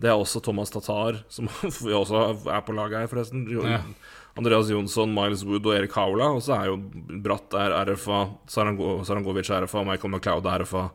[0.00, 1.50] Det er også Thomas Tatar, som
[1.84, 3.44] vi også er på laget her, forresten.
[3.52, 3.82] Ja.
[4.38, 6.30] Andreas Jonsson, Miles Wood og Erik Haula.
[6.36, 6.78] Og så er jo
[7.24, 10.88] Bratt er RFA, Sarangovic RFA, Michael McLeod er RFA.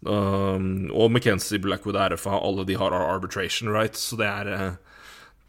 [0.00, 4.70] Um, og McKenzie Blackwood RFA, alle de har arbitration rights, så det er uh,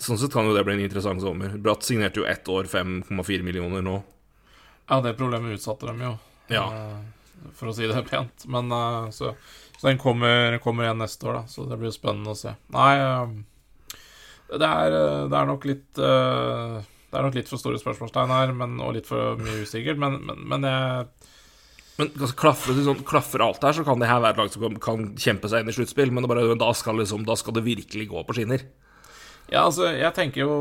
[0.02, 1.52] Sånn sett kan jo det bli en interessant sommer.
[1.62, 4.00] Bratt signerte jo ett år 5,4 millioner nå.
[4.90, 6.16] Ja, det problemet utsatte dem jo,
[6.50, 6.64] ja.
[6.66, 8.48] uh, for å si det pent.
[8.50, 9.36] Men uh, så,
[9.82, 12.54] så, den kommer, kommer, igjen neste år, da, så det blir jo spennende å se.
[12.76, 12.94] Nei,
[14.52, 14.94] det er,
[15.32, 19.08] det, er, nok litt Det er nok litt for store spørsmålstegn her, men, og litt
[19.10, 21.06] for mye usikkert, men, men, men jeg
[22.02, 24.64] men altså, klaffer, sånn, klaffer, alt her, så kan det her være et lag som
[24.64, 27.66] kan, kan, kjempe seg inn i sluttspill, men bare, da, skal liksom, da, skal det
[27.68, 28.64] virkelig gå på skinner.
[29.52, 30.54] Ja, altså, jeg tenker jo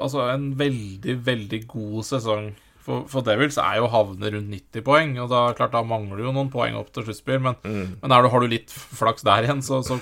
[0.00, 2.46] Altså, en veldig, veldig god sesong
[2.88, 6.18] for, for Devils er jo å havne rundt 90 poeng, og da, klart, da mangler
[6.18, 7.98] du jo noen poeng opp til sluttspill, men, mm.
[8.00, 9.98] men du, har du litt flaks der igjen, så, så,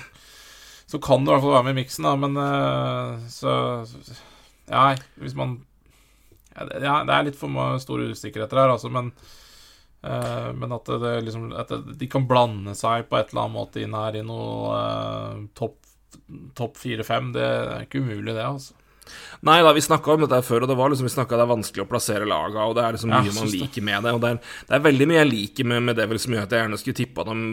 [0.87, 3.51] så kan du i hvert fall være med i miksen, da, men uh, så
[4.67, 5.59] Ja, hvis man
[6.57, 9.11] ja, det er litt for store usikkerheter her, altså, men
[10.07, 13.81] Uh, men at, det, liksom, at de kan blande seg på et eller annet måte
[13.81, 15.79] inn her i noe uh, topp
[16.57, 18.76] top 4-5, det er ikke umulig, det, altså.
[19.47, 21.51] Nei da, vi snakka om dette før, og det var liksom, vi snakka det er
[21.51, 24.13] vanskelig å plassere laga, og det er liksom mye ja, man liker med det.
[24.17, 26.47] Og det er, det er, veldig mye jeg liker med, med det vel som gjør
[26.47, 27.45] at jeg gjerne skulle tippa dem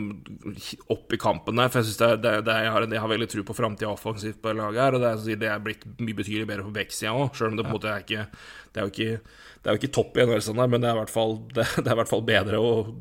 [0.94, 3.30] opp i kampen der, for jeg syns det, det, det, jeg, har, jeg har veldig
[3.34, 6.50] tro på framtida offensivt på laget her, og det er, det er blitt mye betydelig
[6.50, 8.26] bedre på backsida òg, sjøl om det på en måte er ikke
[8.74, 11.02] Det er jo ikke, det er jo ikke topp i NHL-sånn, men det er i
[11.02, 12.94] hvert fall, det, er i hvert fall bedre og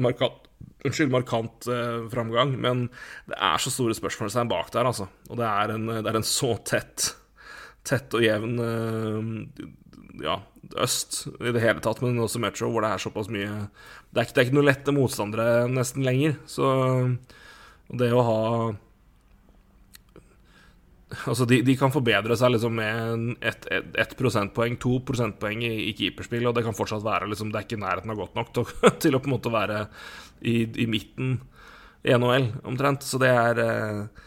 [0.00, 0.50] markant
[0.84, 2.82] Unnskyld, markant eh, framgang, men
[3.30, 5.06] det er så store spørsmålstegn bak der, altså.
[5.30, 7.06] Og det er en, det er en så tett
[7.84, 9.66] tett og jevn eh,
[10.24, 10.38] ja,
[10.80, 14.26] øst i det hele tatt, men også Metro, hvor det er såpass mye Det er
[14.26, 16.38] ikke, det er ikke noen lette motstandere nesten lenger.
[16.46, 16.70] Så
[17.92, 18.40] det å ha
[21.28, 25.72] Altså, de, de kan forbedre seg liksom med ett et, et prosentpoeng, to prosentpoeng i,
[25.88, 28.50] i keeperspill, og det kan fortsatt være liksom, Det er ikke nærheten av godt nok
[28.56, 28.72] til,
[29.04, 29.84] til å på en måte være
[30.42, 31.36] i, i midten
[32.04, 33.06] i NHL, omtrent.
[33.06, 34.24] Så det er eh,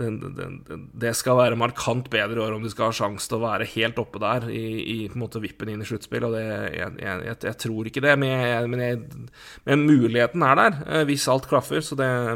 [0.00, 3.38] det, det, det, skal være markant bedre i år om de skal ha sjanse til
[3.38, 6.26] å være helt oppe der i, i på en måte vippen inn i sluttspill.
[6.28, 9.28] Og jeg, jeg, jeg, jeg, tror ikke det, men, men,
[9.68, 11.84] men, muligheten er der eh, hvis alt klaffer.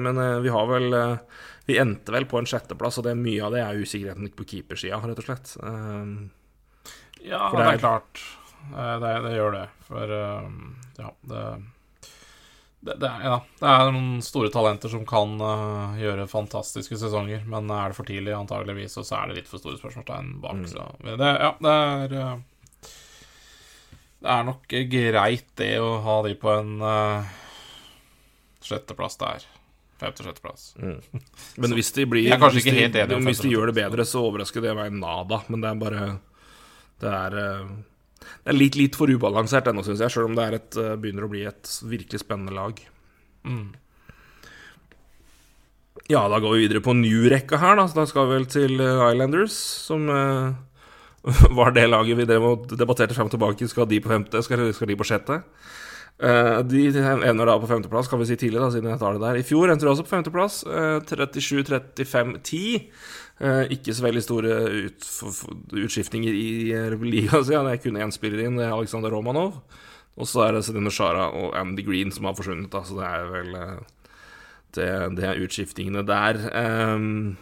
[0.05, 3.45] men eh, vi har vel eh, Vi endte vel på en sjetteplass, og det, mye
[3.45, 5.55] av det er usikkerheten på keepersida, rett og slett.
[7.25, 8.27] ja, det er, det er klart.
[8.75, 9.69] Det, det, gjør det.
[9.89, 11.47] For ja, det
[12.85, 17.71] det, det, ja, det, er, noen store talenter som kan uh, gjøre fantastiske sesonger, men
[17.73, 20.59] er det for tidlig, antageligvis, og så er det litt for store spørsmålstegn bak.
[20.61, 20.67] Mm.
[20.69, 22.91] Så det, ja, det er uh,
[24.21, 27.33] Det er nok greit, det, å ha de på en uh,
[28.65, 29.49] sjetteplass der.
[30.05, 30.75] Femte-sjetteplass.
[31.63, 33.53] Men hvis de blir Jeg er kanskje hvis ikke de, helt enig om Hvis de
[33.55, 35.41] gjør det bedre, så overrasker det meg nada.
[35.49, 36.07] Men det er bare
[37.01, 37.37] Det er,
[38.45, 40.13] det er litt, litt for ubalansert ennå, syns jeg.
[40.13, 42.81] Sjøl om det et, eh, begynner å bli et virkelig spennende lag.
[43.45, 43.73] Mm.
[46.13, 47.87] Ja, da går vi videre på new-rekka her, da.
[47.89, 50.53] Så da skal vi vel til eh, Islanders, som uh,
[51.59, 53.69] var det laget vi debatterte frem og tilbake.
[53.71, 55.41] Skal de på femte, skal, skal de på sjette?
[56.21, 59.25] Uh, de ender da på femteplass, kan vi si tidlig, da, siden jeg tar det
[59.25, 59.41] der.
[59.41, 60.61] I fjor endte de også på femteplass.
[60.69, 62.85] Uh, 37-35-10.
[63.43, 65.07] Eh, ikke så veldig store ut,
[65.75, 67.43] utskiftninger i uh, ligaen.
[67.43, 69.59] Så ja, det er kun én spiller inn, det er Aleksandr Romanov.
[70.15, 73.09] Og så er det Sedine Shara og Andy Green som har forsvunnet, da, så det
[73.09, 73.81] er vel eh,
[74.77, 74.87] det,
[75.19, 76.39] det er utskiftingene der.
[76.95, 77.35] Um,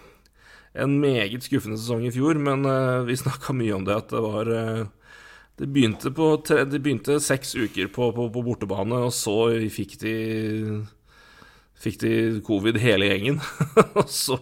[0.73, 4.25] en meget skuffende sesong i fjor, men uh, vi snakka mye om det at det
[4.25, 4.87] var uh,
[5.61, 6.09] Det begynte,
[6.49, 10.15] tre, det begynte seks uker på, på, på bortebane, og så fikk de
[11.83, 12.13] Fikk de
[12.47, 13.41] covid hele gjengen.
[14.07, 14.39] Så,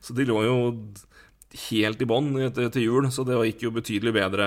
[0.00, 0.56] så de lå jo
[1.68, 4.46] helt i bånn til, jul, så det gikk jo betydelig bedre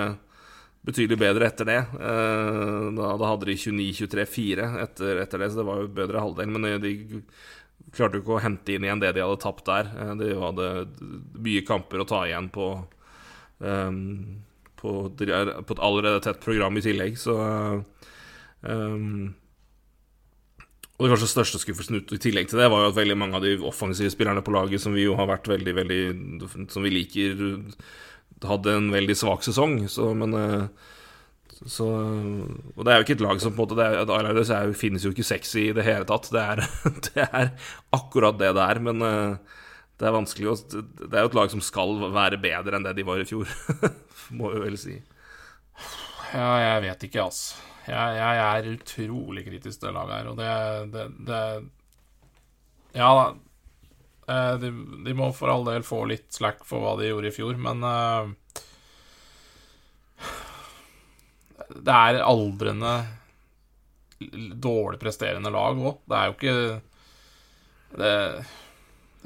[0.85, 1.77] betydelig bedre etter det.
[1.97, 6.49] Eh, Da, da hadde de 29-23-4 etter, etter det, så det var jo bedre halvdel.
[6.53, 6.91] Men de,
[7.95, 9.89] klarte jo ikke å hente inn igjen det de hadde tapt der.
[9.93, 10.67] Eh, De hadde
[11.45, 12.67] mye kamper å ta igjen på
[13.61, 14.01] eh,
[14.75, 17.37] på, på et allerede tett program i tillegg, så
[18.61, 19.31] eh,
[20.95, 23.35] og det kanskje største skuffelsen ut i tillegg til det var jo at veldig mange
[23.35, 26.01] av de offensive spillerne på laget som vi jo har vært veldig, veldig
[26.71, 27.41] Som vi liker,
[28.47, 29.81] hadde en veldig svak sesong.
[29.91, 30.63] Så, men eh,
[31.67, 34.47] så, Og det er jo ikke et lag som på en måte det er, det,
[34.55, 36.31] er finnes jo ikke sexy i det hele tatt.
[36.31, 36.63] Det er,
[37.09, 37.51] det er
[37.95, 38.83] akkurat det det er.
[38.87, 39.61] Men eh,
[39.99, 42.95] det er vanskelig å Det er jo et lag som skal være bedre enn det
[42.95, 43.51] de var i fjor,
[44.39, 45.01] må vi vel si.
[46.31, 47.74] Ja, jeg vet ikke, altså.
[47.85, 50.53] Jeg, jeg er utrolig kritisk til det laget her, og det,
[50.93, 51.41] det, det
[52.97, 53.25] Ja da.
[54.33, 54.71] Eh, De,
[55.05, 57.85] de må for all del få litt slack for hva de gjorde i fjor, men
[57.85, 58.31] uh,
[61.75, 62.95] Det er aldrende
[64.65, 65.99] dårlig presterende lag òg.
[66.07, 66.57] Det er jo ikke
[67.95, 68.13] det,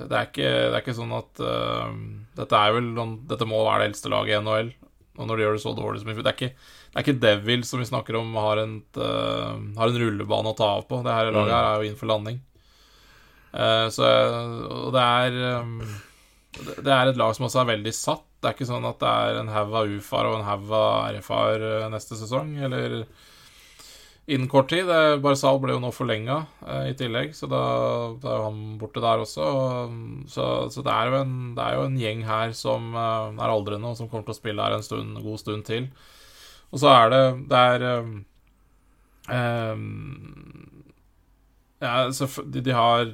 [0.01, 1.93] det, er ikke det er ikke sånn at uh,
[2.37, 2.91] Dette vel
[3.29, 4.73] Dette må være det eldste laget i NHL.
[5.19, 7.81] Og når de gjør det så dårlig som i fjor Det er ikke, Devil som
[7.81, 11.01] vi snakker om har en, uh, har en rullebane å ta av på.
[11.05, 12.39] Det her laget her er jo inn for landing.
[13.51, 15.79] Uh, så Og det er um,
[16.59, 18.25] det, er et lag som også er veldig satt.
[18.39, 21.17] Det er ikke sånn at det er en haug av UFA-er og en haug av
[21.17, 23.01] RFA-er neste sesong, eller
[24.29, 24.89] innen kort tid.
[25.23, 27.61] Barzal ble jo nå forlenga eh, i tillegg, så da,
[28.21, 29.47] da er jo han borte der også.
[29.49, 29.97] Og,
[30.31, 33.89] så så det, er en, det er jo en gjeng her som eh, er aldrende,
[33.89, 35.89] og som kommer til å spille her en stund, god stund til.
[36.69, 38.09] Og så er det Det er eh,
[39.73, 40.81] um,
[41.81, 43.07] Ja, de, de har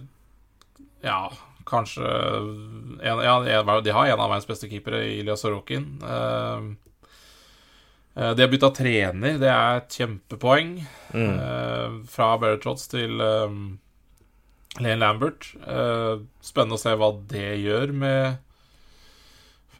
[1.05, 1.19] Ja,
[1.69, 5.87] kanskje en, Ja, de har en av verdens beste keepere, Ilya Sorokin.
[6.03, 6.73] Eh,
[8.15, 10.77] de har bytta trener, det er et kjempepoeng.
[11.15, 13.57] Eh, fra Barry til um,
[14.79, 15.49] Lane Lambert.
[15.67, 18.37] Eh, spennende å se hva det gjør med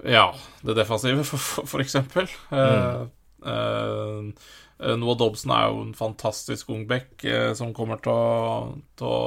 [0.04, 0.34] Ja,
[0.67, 2.28] det defensive, for, for, for eksempel.
[2.52, 3.06] Eh,
[3.48, 9.08] eh, Noah Dobson er jo en fantastisk ung back eh, som kommer til å, til
[9.08, 9.21] å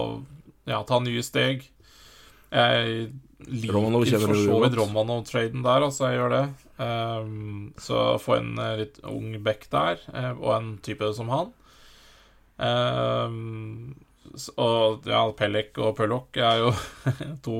[0.68, 1.64] ja, ta nye steg.
[2.52, 3.08] Jeg
[3.46, 4.76] liker Romanov for så vidt.
[4.78, 6.08] Romanov-traden der, altså.
[6.08, 6.44] Jeg gjør det.
[6.78, 11.52] Um, så få en eh, litt ung back der, eh, og en type som han.
[12.58, 13.94] Um,
[14.58, 16.72] og ja, Pellek og Pøllok er jo
[17.46, 17.58] to,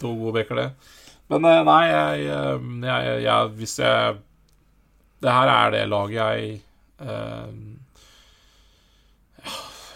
[0.00, 0.96] to gode backer, det.
[1.30, 4.18] Men eh, nei, jeg, eh, jeg, jeg Hvis jeg
[5.22, 6.60] Det her er det laget jeg
[6.98, 7.76] um,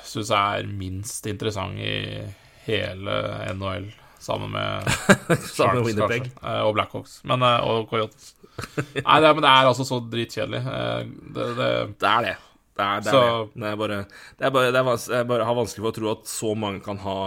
[0.04, 2.22] syns er minst interessant i
[2.64, 3.14] hele
[3.56, 3.88] NHL,
[4.24, 4.88] sammen med
[5.54, 6.30] Sammen med Winnipeg.
[6.30, 7.18] kanskje, eh, og Blackhawks.
[7.28, 8.32] Men, eh, og Coyotes.
[8.54, 10.60] Nei, det, men det er altså så dritkjedelig.
[10.64, 11.06] Eh,
[11.36, 11.70] Det, det,
[12.02, 12.34] Det er det.
[12.74, 13.60] Det er, det, er Så- det.
[13.62, 13.98] det er bare
[14.38, 16.54] Det er bare, det er bare, jeg bare har vanskelig for å tro at så
[16.58, 17.18] mange kan ha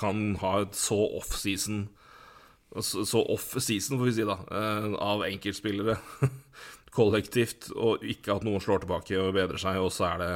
[0.00, 1.84] Kan ha et så off-season
[2.82, 4.34] Så off-season, får vi si, da,
[5.00, 5.94] av enkeltspillere
[6.96, 10.30] kollektivt, og ikke at noen slår tilbake og bedrer seg, og så er det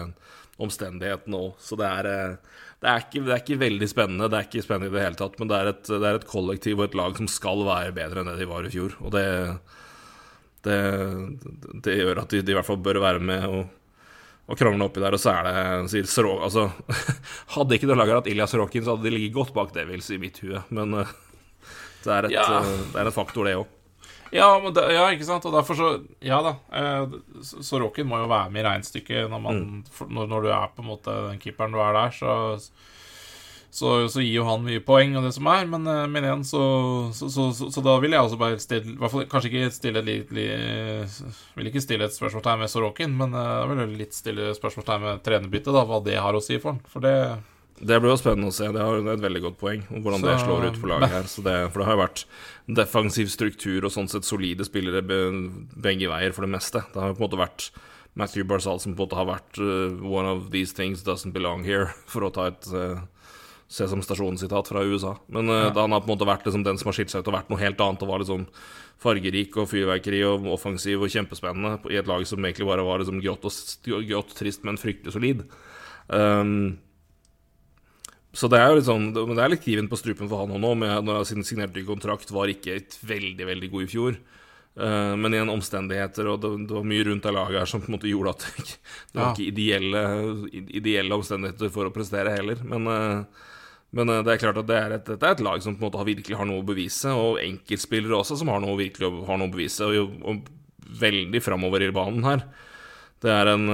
[0.60, 1.54] omstendighetene òg.
[1.62, 2.08] Så det er,
[2.80, 4.28] det, er ikke, det er ikke veldig spennende.
[4.32, 6.28] Det er ikke spennende i det hele tatt, men det er, et, det er et
[6.30, 8.94] kollektiv og et lag som skal være bedre enn det de var i fjor.
[9.04, 9.24] Og det,
[10.64, 10.78] det,
[11.84, 13.60] det gjør at de, de i hvert fall bør være med og,
[14.50, 15.16] og krangle oppi der.
[15.16, 16.68] Og så er det sier Sro, altså,
[17.56, 20.20] Hadde ikke det laget hatt Ilja Sorokin, så hadde de ligget godt bak Devils i
[20.22, 20.62] mitt hue.
[20.74, 21.12] Men eh,
[22.06, 22.46] det er, et, Ja.
[22.62, 23.68] eh, det er en faktor, det òg.
[24.30, 25.46] Ja, det, ja, ikke sant?
[25.48, 25.88] Og derfor så
[26.22, 26.54] Ja da.
[26.72, 30.06] Eh, så Sorokin må jo være med i regnestykket når, man, mm.
[30.06, 32.32] når, når du er på en måte den keeperen du er der, så,
[33.74, 36.46] så, så gir jo han mye poeng og det som er, men, min men igjen
[36.46, 36.62] så,
[37.16, 40.34] så, så, så da vil jeg også bare stille hvert fall, Kanskje ikke stille et
[40.34, 40.48] li,
[41.58, 45.24] Vil ikke stille et spørsmålstegn med Sorokin, men eh, jeg vil litt stille spørsmålstegn med
[45.26, 46.84] trenerbyttet, da, hva det har å si for han.
[46.90, 47.16] For det
[47.80, 48.66] Det blir jo spennende å se.
[48.74, 51.28] Det er et veldig godt poeng, om hvordan det slår ut på laget her.
[51.30, 52.24] Så det, for det har jo vært
[52.80, 56.82] defensiv struktur og sånn sett solide spillere be- begge veier for det meste.
[56.92, 57.70] Det har jo på en måte vært
[58.20, 61.64] Matthew Barzal som på en måte har vært uh, one of these things doesn't belong
[61.64, 63.00] here, for å ta et uh,
[63.70, 65.14] Sesam Stasjon-sitat fra USA.
[65.32, 67.24] Men uh, da han har på en måte vært liksom den som har skilt seg
[67.24, 68.44] ut og vært noe helt annet og var liksom
[69.00, 73.22] fargerik og fyrverkeri og offensiv og kjempespennende i et lag som egentlig bare var liksom
[73.24, 75.46] grått og grått, trist, men fryktelig solid.
[76.12, 76.76] Um,
[78.32, 80.52] så det er jo litt sånn Men det er litt kniven på strupen for han
[80.54, 84.18] òg når han signerte kontrakt, var ikke et veldig, veldig god i fjor.
[84.80, 87.90] Eh, men igjen omstendigheter, og det, det var mye rundt det laget her som på
[87.90, 88.76] en måte gjorde at det ikke,
[89.10, 89.32] det var Ja.
[89.34, 90.02] ikke ideelle,
[90.78, 92.62] ideelle omstendigheter for å prestere heller.
[92.62, 93.48] Men, eh,
[93.98, 95.82] men eh, det er klart at det er et, dette er et lag som på
[95.82, 99.10] en måte har, virkelig har noe å bevise, og enkeltspillere også som har noe, virkelig
[99.26, 100.46] har noe å bevise, og, og
[101.02, 102.46] veldig framover i banen her.
[103.20, 103.66] Det er en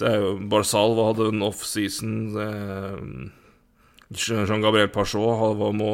[0.00, 2.14] det er jo Barzal hadde en offseason.
[2.42, 3.34] eh,
[4.08, 5.88] Jean-Gabriel Pachot må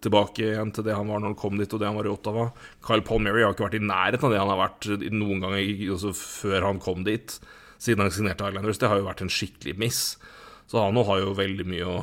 [0.00, 2.12] tilbake igjen til det han var når han kom dit, og det han var i
[2.14, 2.46] Ottawa.
[2.86, 5.56] Kyle Palmieri har ikke vært i nærheten av det han har vært noen gang
[5.92, 7.36] altså før han kom dit,
[7.78, 8.80] siden han signerte Islanders.
[8.80, 10.00] Det har jo vært en skikkelig miss.
[10.68, 11.98] Så han har jo veldig mye å,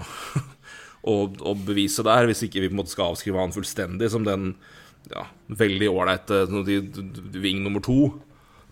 [1.12, 4.26] å, å bevise der, hvis ikke vi på en måte skal avskrive han fullstendig som
[4.28, 4.52] den
[5.10, 7.98] ja, veldig ålreite sånn de- de- ving nummer to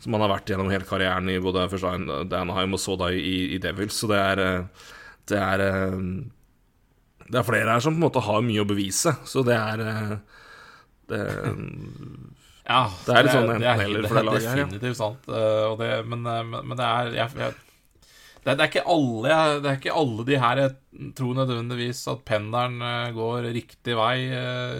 [0.04, 1.88] som han har vært gjennom hele karrieren i både først
[2.36, 3.96] Anaheim og så da i, i Devils.
[4.04, 4.88] Så det er eh,
[5.32, 5.98] Det er eh,
[7.30, 9.84] Det er flere her som på en måte har mye å bevise, så det er
[9.88, 10.16] eh,
[11.12, 11.22] det,
[12.68, 15.26] Ja, Det er litt sånn er, enten-eller for det laget her, definitivt sant.
[15.28, 17.56] eh, det, men, eh, men, det er jeg, jeg,
[18.44, 22.24] det, er- ikke alle jeg, Det er ikke alle de her jeg tror nødvendigvis at
[22.28, 24.80] pendelen eh, går riktig vei eh,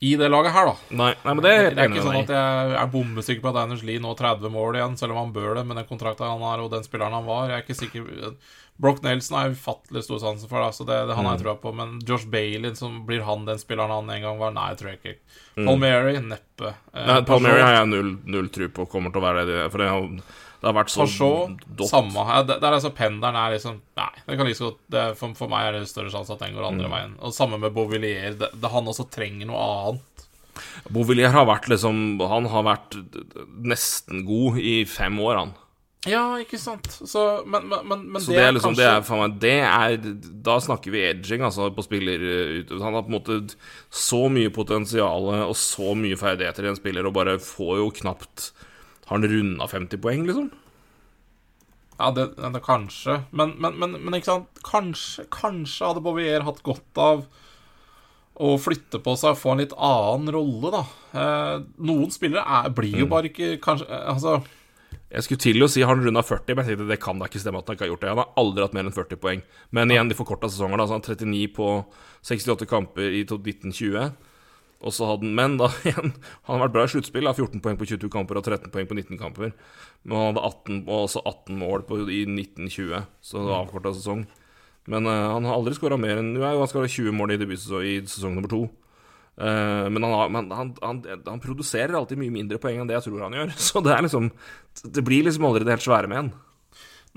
[0.00, 0.94] i det laget her, da.
[0.94, 3.64] Nei, nei, men det er Det er ikke sånn at jeg er bombesikker på at
[3.64, 6.44] Anders Lie nå 30 mål igjen, selv om han bør det med den kontrakten han
[6.46, 7.50] har og den spilleren han var.
[7.50, 8.36] Jeg er ikke sikker
[8.78, 11.42] Brock Nelson har jeg ufattelig stor sansen for, da, så det, det han har jeg
[11.42, 11.72] trua på.
[11.74, 14.52] Men Josh Bailey, som blir han den spilleren han en gang var?
[14.54, 15.16] Nei, jeg tror jeg ikke.
[15.58, 16.74] Palmieri, neppe.
[16.94, 19.82] Eh, Nei, Palmieri har jeg null, null tro på kommer til å være det, for
[19.82, 20.06] det har,
[20.58, 21.90] det har vært så Peugeot, dott.
[21.90, 22.42] samme her.
[22.48, 25.68] Det, det er altså Pendelen er liksom Nei, det kan like godt for, for meg
[25.68, 27.14] er det større sjanse at den går andre veien.
[27.22, 28.34] Og samme med Beauvillier.
[28.40, 30.26] Det, det, han også trenger noe annet.
[30.90, 32.96] Bovillier har vært liksom Han har vært
[33.62, 35.56] nesten god i fem år, han.
[36.06, 36.86] Ja, ikke sant.
[36.90, 39.96] Så, men, men, men, Så det er liksom, kanskje det er, for meg, det er
[40.46, 43.38] Da snakker vi edging, altså, på spiller ut- Han har på en måte
[43.90, 48.52] så mye potensial og så mye ferdigheter i en spiller, og bare får jo knapt
[49.08, 50.50] Har han runda 50 poeng, liksom?
[51.98, 53.22] Ja, det, det kanskje.
[53.34, 57.24] Men, men, men, men ikke sant Kanskje, kanskje hadde Bouvier hatt godt av
[58.38, 60.82] å flytte på seg og få en litt annen rolle, da.
[61.18, 61.56] Eh,
[61.88, 63.00] noen spillere er, blir Mm.
[63.02, 64.36] jo bare ikke Kanskje eh, Altså
[65.10, 67.40] Jeg skulle til å si han runda 40, men jeg tenkte det kan da ikke
[67.42, 68.12] stemme at han ikke har gjort det.
[68.12, 69.42] Han har aldri hatt mer enn 40 poeng.
[69.74, 70.84] Men igjen, de forkorta sesonger, da.
[70.86, 71.68] Så han 39 på
[72.28, 74.12] 68 kamper i 1920.
[74.78, 76.12] Og så hadde han, Men da igjen,
[76.46, 77.26] han har vært bra i sluttspill.
[77.26, 79.54] da, 14 poeng på 22 kamper og 13 poeng på 19 kamper.
[80.04, 84.26] Men han hadde 18, også 18 mål på, i 1920, så det var avkorta sesong.
[84.88, 87.96] Men uh, han har aldri skåra mer enn Jo, han skåra 20 mål i i
[88.08, 88.62] sesong nummer to.
[89.38, 92.96] Uh, men han, har, men han, han, han produserer alltid mye mindre poeng enn det
[92.96, 93.52] jeg tror han gjør.
[93.68, 94.30] Så det liksom
[94.94, 96.30] Det blir liksom aldri det helt svære med en.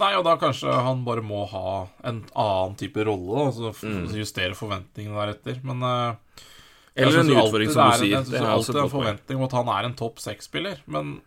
[0.02, 3.52] Nei, og da kanskje han bare må ha en annen type rolle, da.
[3.54, 4.06] Så Mm.
[4.17, 5.60] justere forventningene deretter.
[5.67, 6.17] Men jeg
[6.95, 8.10] Eller en utfordring, som du er- sier.
[8.12, 10.82] Jeg Det syns er alltid en forventning om at han er en topp seks-spiller.
[10.88, 11.21] Men,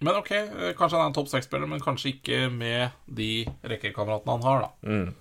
[0.00, 4.36] men ok, eh, kanskje han er en topp seks-spiller, men kanskje ikke med de rekkekameratene
[4.38, 4.70] han har, da.
[4.86, 5.14] Mm.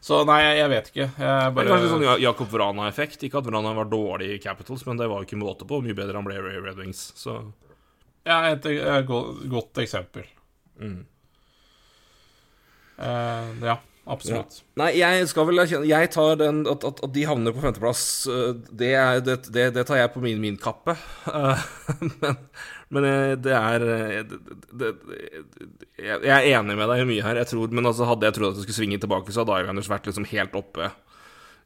[0.00, 1.08] Så nei, jeg, vet ikke.
[1.18, 3.22] Jeg bare kanskje sånn Jakob Vrana-effekt.
[3.26, 5.96] Ikke at Vrana var dårlig i Capitals, men det var jo ikke måte på mye
[5.98, 7.12] bedre han ble i Red Wings.
[7.18, 7.52] Så
[8.24, 10.22] Ja, et, et godt, godt eksempel.
[10.78, 11.04] Mm.
[12.98, 13.76] Uh, ja,
[14.10, 14.60] absolutt.
[14.80, 18.02] Nei, jeg skal vel erkjenne Jeg tar den at, at, at de havner på femteplass,
[18.30, 20.96] øh, det, er, det, det, det tar jeg på min, min kappe.
[21.28, 21.66] Eh,
[22.22, 22.38] men,
[22.94, 24.36] men eh, det er eh,
[25.98, 27.42] jeg, er enig med deg mye her.
[27.42, 29.92] Jeg tror, men altså, hadde jeg trodd at det skulle svinge tilbake, så hadde Islanders
[29.92, 30.92] vært liksom helt oppe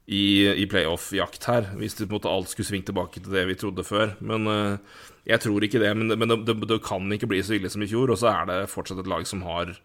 [0.06, 1.70] i, i playoff-jakt her.
[1.78, 4.16] Hvis det på en måte alt skulle svingt tilbake til det vi trodde før.
[4.24, 5.92] Men eh, jeg tror ikke det.
[5.98, 8.12] Men, men det, det kan ikke bli så ille som i fjor.
[8.12, 9.76] Og så er det fortsatt et lag som har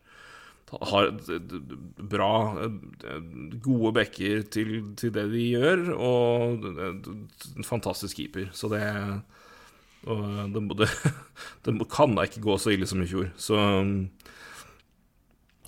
[0.71, 1.11] har
[2.11, 2.31] bra
[2.65, 3.21] eh,
[3.63, 8.49] Gode backer til, til det de gjør, og en fantastisk keeper.
[8.51, 8.83] Så det
[10.53, 10.89] det, det,
[11.65, 13.31] det kan da ikke gå så ille som i fjor.
[13.39, 13.57] Så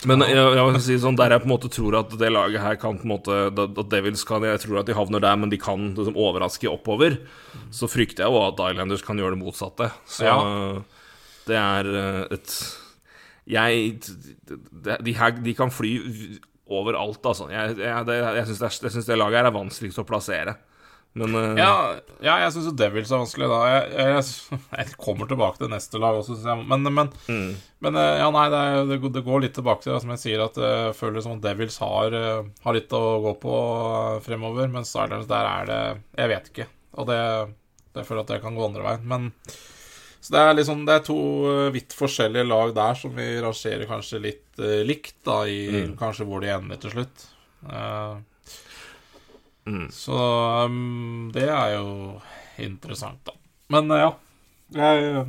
[0.08, 2.78] men jeg, jeg si sånn, der jeg på en måte tror at det laget her
[2.80, 5.60] kan på en måte At Devils kan Jeg tror at de havner der, men de
[5.60, 7.18] kan liksom overraske oppover.
[7.76, 9.90] Så frykter jeg jo at Islanders kan gjøre det motsatte.
[10.08, 10.38] Så Ja.
[11.50, 12.56] det er eh, et
[13.50, 14.00] Jeg
[15.02, 15.94] de, her, de kan fly
[16.70, 17.48] overalt, altså.
[17.50, 20.54] Jeg, jeg, det, jeg syns det, det laget her er vanskeligst å plassere.
[21.18, 21.58] Men uh...
[21.58, 21.70] Ja,
[22.22, 23.60] ja jeg syns jo Devils er vanskelig, da.
[23.72, 24.20] Jeg,
[24.78, 26.68] jeg, kommer tilbake til neste lag også, syns jeg.
[26.70, 27.48] Men, men, mm,
[27.88, 30.44] men eh, ja, nei, det, er- det, går- litt tilbake til det som jeg sier,
[30.46, 34.70] at jeg føler som at Devils har, eh, har litt å gå på eh, fremover,
[34.70, 35.82] mens Islanders der er det
[36.22, 36.70] Jeg vet ikke.
[37.02, 37.20] Og det,
[37.98, 39.10] det føler jeg at det kan gå andre veien.
[39.10, 39.32] Men
[40.20, 43.88] Så det er liksom Det er to eh, vidt forskjellige lag der som vi rangerer
[43.90, 45.94] kanskje litt uh, likt, da, i Mm.
[46.00, 47.28] kanskje hvor de ender til slutt.
[47.64, 48.20] Uh,
[49.66, 49.88] mm.
[49.92, 50.18] så
[50.66, 52.20] um, det er jo
[52.60, 53.36] interessant, da.
[53.70, 54.12] Men uh, ja.
[54.76, 55.26] Jeg,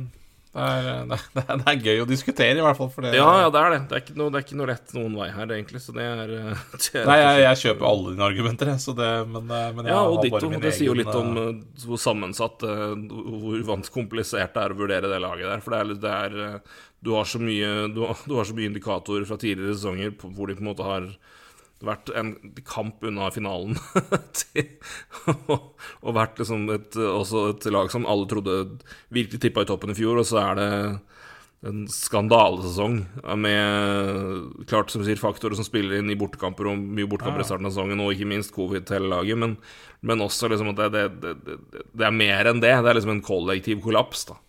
[0.51, 2.89] det, er, det, er, det er gøy å diskutere, i hvert fall.
[2.91, 3.79] For det, Ja, ja, det er det.
[3.87, 5.79] Det er ikke noe, det er ikke noe rett noen vei her, egentlig.
[5.83, 9.09] Så det er, eh, det Nei, jeg, jeg kjøper alle dine argumenter, jeg, så det,
[9.31, 10.43] men, uh, men jeg Ja, og ditto.
[10.51, 10.75] Det egen...
[10.75, 11.49] Sier jo litt om eh,
[11.85, 12.85] hvor sammensatt eh,
[13.43, 15.63] Hvor vans komplisert det er å vurdere det laget der.
[15.63, 19.27] For det er, eh, Du har så mye Du har, du har så mye indikatorer
[19.29, 21.07] fra tidligere sesonger hvor de på en måte har
[21.85, 22.33] vært en
[22.67, 23.77] kamp unna finalen
[24.39, 24.67] til,
[25.47, 25.71] og,
[26.01, 28.57] og vært liksom et, også et lag som alle trodde
[29.13, 30.69] virkelig tippa i toppen i fjor, og så er det
[31.69, 32.95] en skandalesesong
[33.37, 37.69] med klart som sier, faktorer som spiller inn i bortekamper og mye bortekamper i starten
[37.69, 39.57] av sesongen, og ikke minst covid til hele laget, men,
[40.01, 42.73] men også liksom at det, det, det, det, det er mer enn det.
[42.81, 44.39] Det er liksom en kollektiv kollaps, da.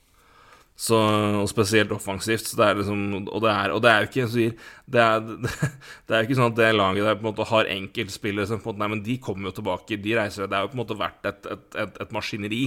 [0.83, 2.49] Så, og spesielt offensivt.
[2.51, 4.55] Så det liksom, og, det er, og det er jo ikke sier,
[4.91, 5.21] det er,
[6.09, 8.59] det er jo ikke sånn at det laget der på en måte har enkeltspillere som
[8.59, 10.75] på en måte Nei, men de kommer jo tilbake, de reiser Det er jo på
[10.75, 12.65] en måte vært et, et, et, et maskineri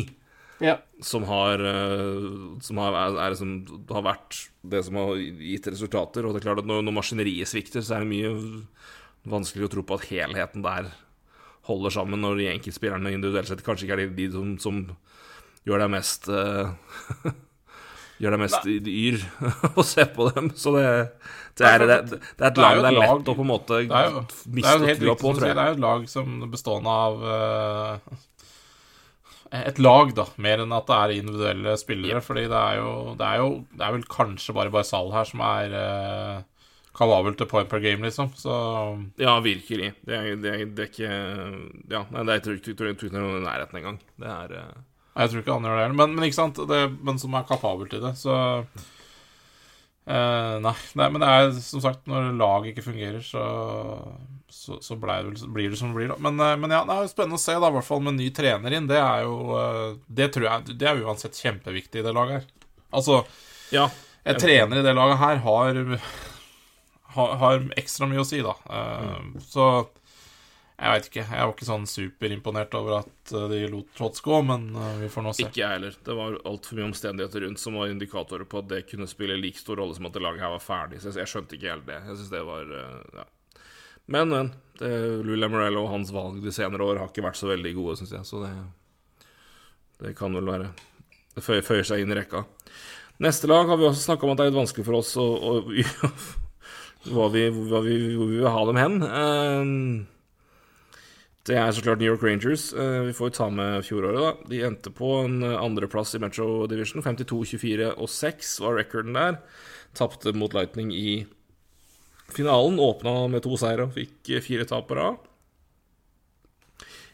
[0.63, 0.77] Ja.
[1.03, 2.29] som har eh,
[2.63, 2.95] Som har,
[3.33, 3.55] liksom,
[3.91, 6.23] har vært det som har gitt resultater.
[6.23, 8.31] Og det er klart at når, når maskineriet svikter, så er det mye
[9.27, 10.87] vanskelig å tro på at helheten der
[11.67, 14.79] holder sammen, når de enkeltspillerne individuelt sett kanskje ikke er de, de som, som
[15.67, 16.71] gjør deg mest eh,
[18.21, 19.17] Gjør deg mest yr
[19.75, 20.51] å se på dem.
[20.55, 20.85] Så det,
[21.59, 23.81] det, er, det, det er et er lag det er lett å på en måte
[23.81, 24.21] er er
[24.55, 25.57] miste trua på, tror jeg.
[25.57, 28.23] Det er jo et lag som bestående av uh,
[29.55, 32.23] Et lag, da, mer enn at det er individuelle spillere.
[32.23, 35.43] Fordi det er jo Det er jo Det er vel kanskje bare Barzal her som
[35.47, 36.43] er uh,
[36.95, 38.31] kapabel til point per game, liksom.
[38.39, 38.55] Så
[39.19, 39.93] Ja, virkelig.
[40.07, 41.13] Det er, det er, det er ikke
[41.91, 43.99] Ja, nei, det er, ikke ikke er noe i nærheten engang.
[44.19, 44.75] Det er eh,
[45.15, 47.45] Jeg tror ikke han gjør det heller, men, men ikke sant det, Men som er
[47.47, 48.33] kapabel til det, så
[50.07, 53.45] eh, nei, nei, men det er som sagt Når laget ikke fungerer, så
[54.55, 56.17] Så, så ble det, blir det som det blir, da.
[56.21, 58.15] Men, eh, men ja, det er jo spennende å se, da, i hvert fall med
[58.19, 58.87] ny trener inn.
[58.91, 62.47] Det er jo eh, Det tror jeg Det er uansett kjempeviktig i det laget her.
[62.95, 63.23] Altså,
[63.73, 63.89] Ja.
[64.25, 65.81] en trener i det laget her har
[67.15, 68.55] Har, har ekstra mye å si, da.
[68.67, 69.67] Eh, Så
[70.75, 71.23] jeg veit ikke.
[71.23, 75.09] Jeg var ikke sånn superimponert over at eh, de lot Trots gå, men eh, vi
[75.13, 75.45] får nå se.
[75.47, 75.95] Ikke jeg heller.
[76.03, 79.61] Det var altfor mye omstendigheter rundt som var indikatorer på at det kunne spille like
[79.61, 80.99] stor rolle som at det laget her var ferdig.
[81.03, 82.01] Så jeg, skjønte ikke helt det.
[82.09, 83.25] Jeg synes det var eh, ja.
[84.11, 84.51] Men, men.
[84.79, 84.91] det-
[85.25, 88.11] Lou Lamorello og hans valg de senere år har ikke vært så veldig gode, syns
[88.17, 88.27] jeg.
[88.27, 88.51] Så det,
[90.03, 90.67] det kan vel være
[91.35, 92.43] Det føyer, seg inn i rekka.
[93.23, 95.23] Neste lag har vi også snakka om at det er litt vanskelig for oss å,
[95.23, 95.51] å
[97.15, 98.99] hva vi, hva vi, hvor vi vil ha dem hen.
[99.07, 100.11] Eh,
[101.45, 102.73] det er så klart New York Rangers.
[102.73, 104.49] Eh, Vi får jo ta med fjoråret, da.
[104.49, 107.03] De endte på en eh, andreplass i Metro Division.
[107.05, 109.37] 52, 24 og 6 var recorden der.
[109.93, 111.27] Tapte mot Lightning i
[112.33, 112.81] finalen.
[112.81, 115.21] Åpna med to seire og fikk eh, fire tap rad.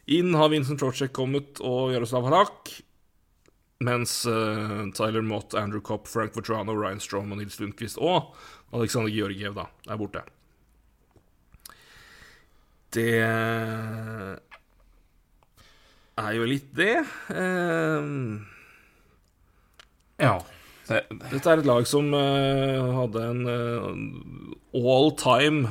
[0.08, 2.72] Inn har Vincent Trocek kommet og Jaroslav Halak.
[3.82, 4.22] Mens
[4.94, 8.36] Tyler Mott, Andrew Copp, Frank Vetrano, Ryan Strom og Nils Lundqvist og
[8.78, 10.22] Alexander Georgiev da, er borte.
[12.92, 13.22] Det
[16.22, 16.98] er jo litt det.
[17.34, 18.10] Eh,
[20.22, 20.36] Ja.
[20.92, 23.46] Dette er et lag som eh, hadde en
[24.76, 25.70] all time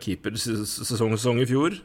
[0.00, 1.76] keepersesong i fjor.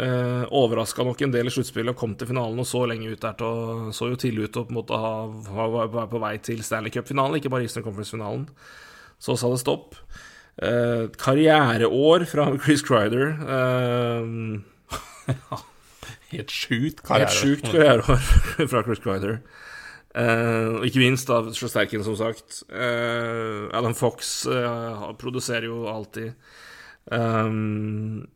[0.00, 3.20] Uh, Overraska nok en del i sluttspillet og kom til finalen og så lenge ut
[3.20, 5.10] der til Så jo tidlig ut å på ha,
[5.50, 8.46] ha, være på vei til Stanley Cup-finalen, ikke bare Eastern Conference-finalen.
[9.20, 9.98] Så sa det stopp.
[10.60, 13.34] Eh, karriereår fra Chris Crider.
[13.56, 14.22] Eh,
[16.34, 19.40] helt sjukt Helt sjukt karriereår fra Chris Crider.
[20.14, 22.64] Eh, og ikke minst av Sjøsterken, som sagt.
[22.66, 26.34] Uh, Adam Fox uh, produserer jo alltid.
[27.10, 28.26] Um,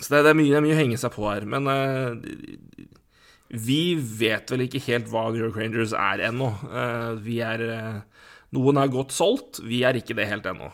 [0.00, 1.46] så det, det, er mye, det er mye å henge seg på her.
[1.48, 2.86] Men eh,
[3.52, 6.52] vi vet vel ikke helt hva New York Rangers er ennå.
[6.68, 7.98] Eh, vi er eh,
[8.56, 10.68] Noen er godt solgt, vi er ikke det helt ennå.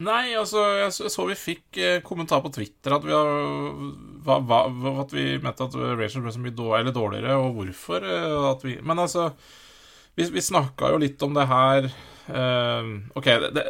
[0.00, 3.80] Nei, altså, jeg så, jeg så vi fikk eh, kommentar på Twitter at vi, har,
[4.24, 4.60] hva, hva,
[5.02, 8.06] at vi mente at Rangers ble så mye dårligere, dårligere, og hvorfor.
[8.08, 9.26] eh, At vi, men altså,
[10.16, 12.88] vi, vi snakka jo litt om det her eh,
[13.20, 13.66] Ok, det, det,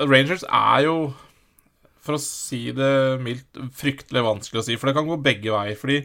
[0.00, 0.96] Rangers er jo,
[2.00, 2.90] for å si det
[3.20, 5.76] mildt, fryktelig vanskelig å si, for det kan gå begge veier.
[5.76, 6.00] fordi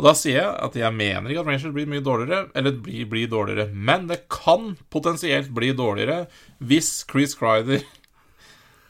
[0.00, 3.04] Og da sier jeg at jeg mener ikke at Rangers blir mye dårligere, eller blir,
[3.12, 6.22] blir dårligere, men det kan potensielt bli dårligere
[6.64, 7.84] hvis Chris Crider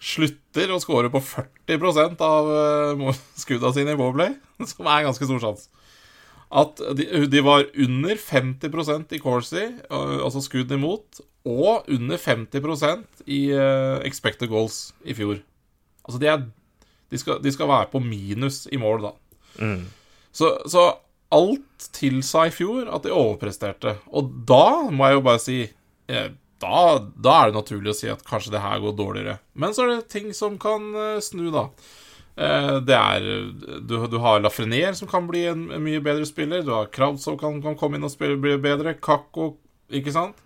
[0.01, 4.35] slutter å score på 40 av skuddene skudda sine i Bowplay,
[4.71, 5.69] som er ganske stor sjanse.
[6.51, 13.23] At de, de var under 50% i Corsi, uh, altså skudd imot, og under 50%
[13.31, 15.39] i uh, expected goals i fjor.
[16.03, 16.43] Altså, de, er,
[17.13, 19.15] de, skal, de skal være på minus i mål, da.
[20.35, 20.89] Så, så
[21.35, 23.97] alt tilsa i fjor at de overpresterte.
[24.11, 25.59] Og da må jeg jo bare si
[26.11, 26.31] eh,
[26.61, 29.39] da, da er det naturlig å si at kanskje det her går dårligere.
[29.55, 31.67] Men så er det ting som kan eh, snu, da.
[32.41, 33.25] Eh, det er
[33.85, 36.63] Du, du har Lafrenier, som kan bli en, en mye bedre spiller.
[36.65, 38.95] Du har Krav som kan, kan komme inn og spille bli bedre.
[39.03, 39.55] Kakko,
[39.91, 40.37] ikke sant?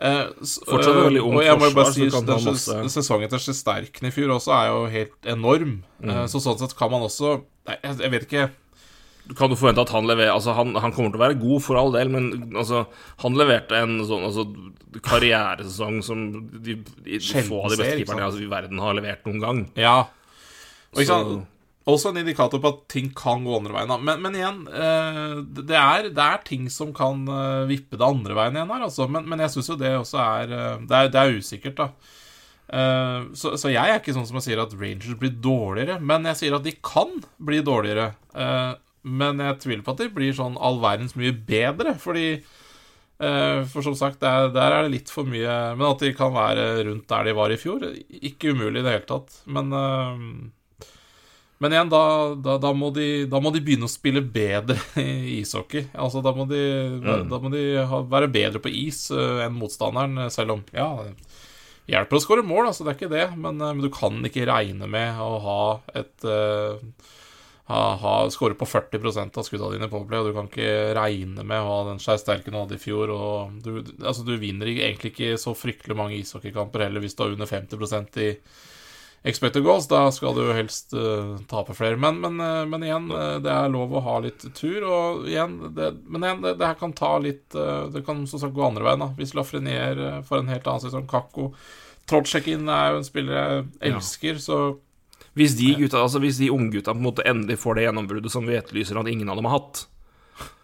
[0.00, 3.28] Eh, s- Fortsatt et veldig ung forsvar og jeg må jo bare si den Sesongen
[3.34, 5.74] til Sjesterken i fjor også er jo helt enorm.
[6.02, 8.46] Eh, så sånn sett kan man også Nei, jeg, jeg vet ikke.
[9.30, 11.62] Du kan du forvente at han leverer Altså, han, han kommer til å være god
[11.62, 12.82] for all del, men altså,
[13.22, 14.46] han leverte en sånn altså,
[15.06, 19.44] karrieresesong som de, de, få av de beste keeperne altså, i verden har levert noen
[19.44, 19.64] gang.
[19.78, 19.96] Ja.
[20.90, 21.48] Og ikke sant?
[21.90, 23.94] Også en indikator på at ting kan gå andre veien.
[24.04, 28.36] Men, men igjen, eh, det, er, det er ting som kan eh, vippe det andre
[28.36, 29.06] veien igjen her, altså.
[29.10, 32.18] Men, men jeg syns jo det også er eh, Det er, det er usikkert, da.
[32.70, 36.28] Eh, så, så jeg er ikke sånn som jeg sier at Rangers blir dårligere, men
[36.30, 38.10] jeg sier at de kan bli dårligere.
[38.34, 38.70] Eh,
[39.02, 43.84] men jeg tviler på at de blir sånn all verdens mye bedre, fordi eh, For
[43.86, 47.08] som sagt, der, der er det litt for mye Men at de kan være rundt
[47.08, 49.42] der de var i fjor, ikke umulig i det hele tatt.
[49.48, 50.24] Men eh,
[51.60, 52.02] men igjen, da,
[52.40, 55.90] da, da, må de, da må de begynne å spille bedre i ishockey.
[55.92, 56.62] Altså, da må de,
[57.04, 61.92] da må de ha, være bedre på is uh, enn motstanderen, selv om Ja, det
[61.92, 64.48] hjelper å skåre mål, altså, det er ikke det, men, uh, men du kan ikke
[64.48, 65.60] regne med å ha
[66.00, 66.80] et eh,
[67.70, 68.98] ha, ha, Skåre på 40
[69.38, 72.56] av skuddene dine på play, og du kan ikke regne med å ha den skjærsterken
[72.56, 73.12] du hadde i fjor.
[73.14, 77.36] Og du, altså, du vinner egentlig ikke så fryktelig mange ishockeykamper heller hvis du har
[77.36, 78.32] under 50% i
[79.22, 79.86] expected goals.
[79.88, 82.00] Da skal du helst uh, tape flere.
[82.00, 84.80] Men, men, uh, men igjen, uh, det er lov å ha litt tur.
[84.82, 88.56] Og igjen, det, men igjen, det, det her kan ta litt Det kan som sagt
[88.56, 89.04] gå andre veien.
[89.04, 91.06] da Hvis Lafrenier uh, får en helt annen sesong.
[91.10, 91.52] Kakko
[92.10, 94.56] Trotsjekin er jo en spiller jeg elsker, så
[95.40, 98.58] Hvis de, gutta, altså, hvis de unggutta på en endelig får det gjennombruddet som vi
[98.58, 99.86] etterlyser at ingen av dem har hatt,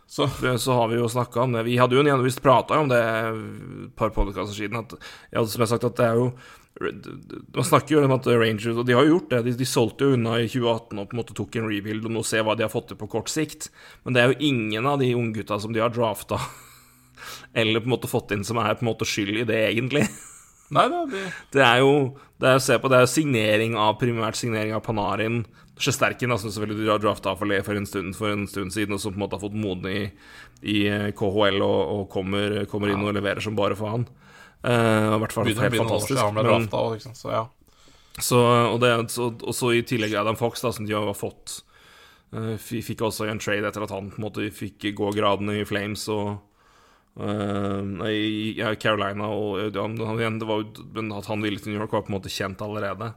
[0.06, 1.64] Så så har vi jo snakka om det.
[1.66, 4.78] Vi hadde jo en visst prata om det et par podkaster siden.
[4.78, 4.94] At,
[5.32, 6.30] ja, som jeg har sagt, at det er jo
[7.56, 9.42] Man snakker jo om at Rangers Og de har jo gjort det.
[9.46, 12.12] De, de solgte jo unna i 2018 og på en måte tok en rebuild og
[12.12, 13.70] nå ser hva de har fått til på kort sikt.
[14.04, 16.38] Men det er jo ingen av de unggutta som de har drafta
[17.58, 20.04] eller på en måte fått inn, som er på en måte skyld i det, egentlig.
[20.74, 21.26] Nei da, det...
[21.54, 21.92] Det er jo
[22.36, 25.44] det er se på, det er signering av primært signering av Panarin.
[25.80, 29.00] Sjesterken, da, som selvfølgelig du drafta for, for, en stund, for en stund siden, og
[29.00, 30.02] som på en måte har fått modne i,
[30.68, 34.04] i eh, KHL og, og kommer, kommer inn og leverer som bare faen.
[34.66, 36.20] Uh, I hvert fall helt år fantastisk.
[36.20, 37.14] han Men- drafta liksom.
[37.16, 37.44] Så ja.
[38.18, 38.40] så,
[38.72, 41.60] og, det, så, og så i tillegg Adam Fox, da, som de har fått
[42.32, 45.68] eh, Fikk også en trade etter at han på en måte fikk gå gradene i
[45.68, 46.40] Flames og
[47.16, 49.30] i Carolina.
[49.32, 50.86] Og igjen, det var jo,
[51.16, 53.12] at han ville til New York, var på en måte kjent allerede.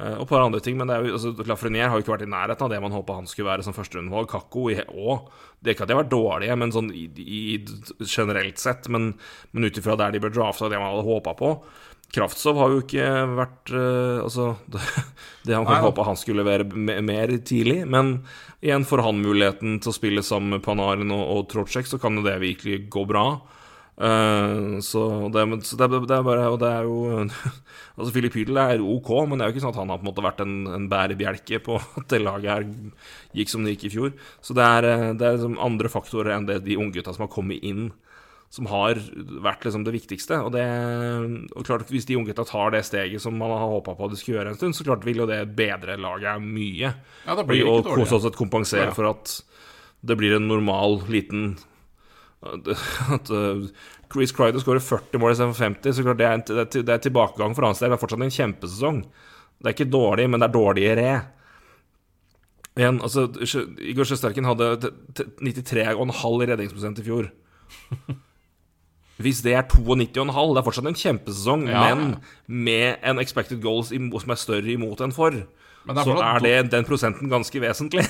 [0.00, 2.14] Uh, og et par andre ting, men det er jo, altså, Lafreniere har jo ikke
[2.14, 4.30] vært i nærheten av det man håpa han skulle være som førsterundevalg.
[4.30, 5.26] Kakko òg.
[5.60, 7.40] Det er ikke at de har vært dårlige, men sånn i, i,
[8.06, 8.88] generelt sett.
[8.92, 9.12] Men,
[9.52, 11.52] men ut ifra der de ble drafta, det man hadde håpa på.
[12.10, 13.06] Kraftsov har jo ikke
[13.38, 14.82] vært eh, Altså, det,
[15.46, 16.66] det han Nei, kan håpe han skulle levere
[17.04, 17.84] mer tidlig.
[17.90, 18.18] Men
[18.60, 22.18] igjen, får han muligheten til å spille sammen med Panarin og, og Trocek, så kan
[22.18, 23.26] jo det virkelig gå bra.
[24.00, 27.18] Uh, så det, så det, det er bare Og det er jo
[27.98, 30.06] Altså, Filip Hydel er ok, men det er jo ikke sånn at han har på
[30.06, 32.64] en måte vært en, en bærebjelke på at det laget her
[33.36, 34.14] gikk som det gikk i fjor.
[34.40, 37.32] Så det er, eh, det er liksom andre faktorer enn det de unggutta som har
[37.34, 37.90] kommet inn,
[38.50, 38.98] som har
[39.44, 40.40] vært liksom det viktigste.
[40.42, 40.64] Og, det,
[41.54, 44.40] og klart Hvis de unggutta tar det steget som man har håpa på de skulle
[44.40, 46.90] gjøre en stund, så klart vil jo det bedre laget mye.
[47.26, 48.08] ja, da blir det Og dårlig.
[48.10, 48.94] sett kompensere Ja.
[48.96, 49.36] for at
[50.02, 51.58] det blir en normal liten
[52.42, 53.66] at uh,
[54.10, 56.44] Chris Cryder skårer 40 mål istedenfor 50, så klart det er, en,
[56.86, 57.90] det er tilbakegang for hans del.
[57.92, 59.02] Det er fortsatt en kjempesesong.
[59.60, 61.10] Det er ikke dårlig, men det er dårligere.
[62.80, 63.26] Igjen, altså,
[63.84, 64.70] Igor Sjøsterken hadde
[65.44, 67.30] 93,5 redningsprosent i fjor.
[69.20, 71.86] Hvis det er 92,5, det er fortsatt en kjempesesong, ja.
[71.90, 75.36] men med en expected goals som er større imot enn for,
[75.88, 78.04] er så er det, den prosenten ganske vesentlig.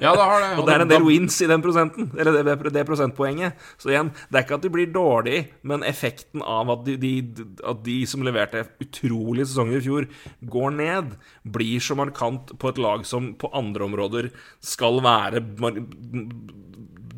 [0.00, 0.48] ja, det har det.
[0.58, 3.58] Og det er en del wins i den prosenten, eller det, det, prosentpoenget.
[3.80, 7.46] Så igjen, det er ikke at de blir dårlige, men effekten av at de, de,
[7.68, 10.08] at de som leverte utrolige sesonger i fjor,
[10.54, 11.14] går ned,
[11.44, 14.32] blir så markant på et lag som på andre områder
[14.64, 15.44] skal være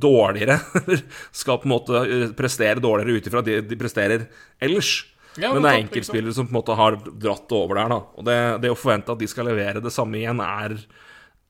[0.01, 0.59] dårligere.
[1.33, 4.29] skal på en måte eh, prestere dårligere ut ifra det de presterer
[4.63, 4.97] ellers.
[5.35, 7.91] Ja, men det er enkeltspillere som på en måte har dratt over der.
[7.91, 10.77] da Og det, det, å forvente at de skal levere det samme igjen, er,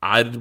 [0.01, 0.31] er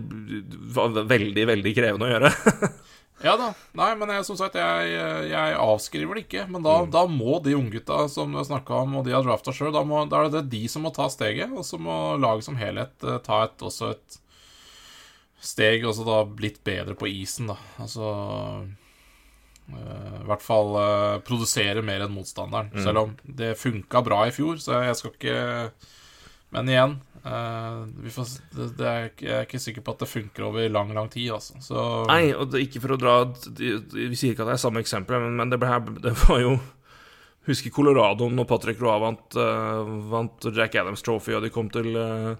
[1.12, 2.32] veldig, veldig krevende å gjøre.
[3.26, 3.50] ja da.
[3.76, 4.96] Nei, men jeg, som sagt, jeg,
[5.28, 6.46] jeg avskriver det ikke.
[6.48, 6.90] Men da, mm.
[6.96, 9.84] da må de unggutta som du har snakka om, og de har drafta sjøl, da,
[9.84, 11.52] da, er det de som må ta steget.
[11.52, 14.20] Og så må laget som helhet uh, ta et, også et
[15.44, 17.56] steg, og så da blitt bedre på isen, da.
[17.82, 18.10] Altså
[18.64, 22.72] uh, I hvert fall uh, produsere mer enn motstanderen.
[22.72, 22.84] Mm.
[22.84, 25.42] Selv om det funka bra i fjor, så jeg skal ikke
[26.54, 27.82] Men igjen uh,
[28.14, 31.10] får, det, det er, Jeg er ikke sikker på at det funker over lang, lang
[31.12, 31.58] tid, altså.
[31.64, 33.18] Så Nei, og det, ikke for å dra
[33.50, 36.56] Vi sier ikke at det er samme eksempel, men, men det, ble, det var jo
[37.44, 39.34] Husker Colorado når Patrick Roa vant,
[40.08, 42.30] vant, Jack Adams Trophy, og de kom til uh,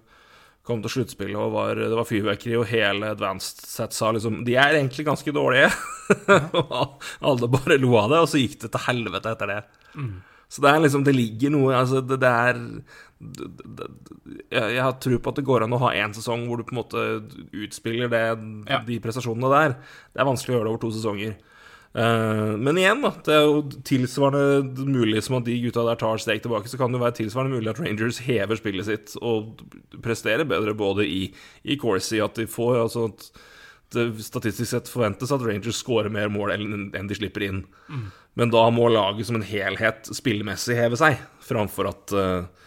[0.65, 4.57] kom til sluttspillet og var, det var fyrverkeri, og hele Advanced Set sa liksom De
[4.57, 5.71] er egentlig ganske dårlige.
[6.61, 9.59] og alle bare lo av det, og så gikk det til helvete etter det.
[9.95, 10.15] Mm.
[10.55, 12.59] Så det er liksom Det ligger noe Altså, det, det er
[13.25, 13.87] det, det,
[14.53, 16.75] jeg, har tro på at det går an å ha én sesong hvor du på
[16.75, 17.05] en måte
[17.57, 18.25] utspiller det,
[18.69, 18.81] ja.
[18.85, 19.77] de prestasjonene der.
[20.12, 21.37] Det er vanskelig å gjøre det over to sesonger.
[21.95, 23.12] Uh, men igjen, da.
[23.22, 26.70] Det er jo tilsvarende mulig som at de gutta der tar steg tilbake.
[26.70, 29.62] Så kan det jo være tilsvarende mulig at Rangers hever spillet sitt og
[30.03, 31.28] presterer bedre både i,
[31.62, 33.28] i Corsi, at de får altså at
[33.95, 37.62] det statistisk sett forventes at Rangers scorer mer mål enn de slipper inn.
[37.86, 38.09] Mm.
[38.40, 42.66] Men da må laget som en helhet spillemessig heve seg, framfor at uh,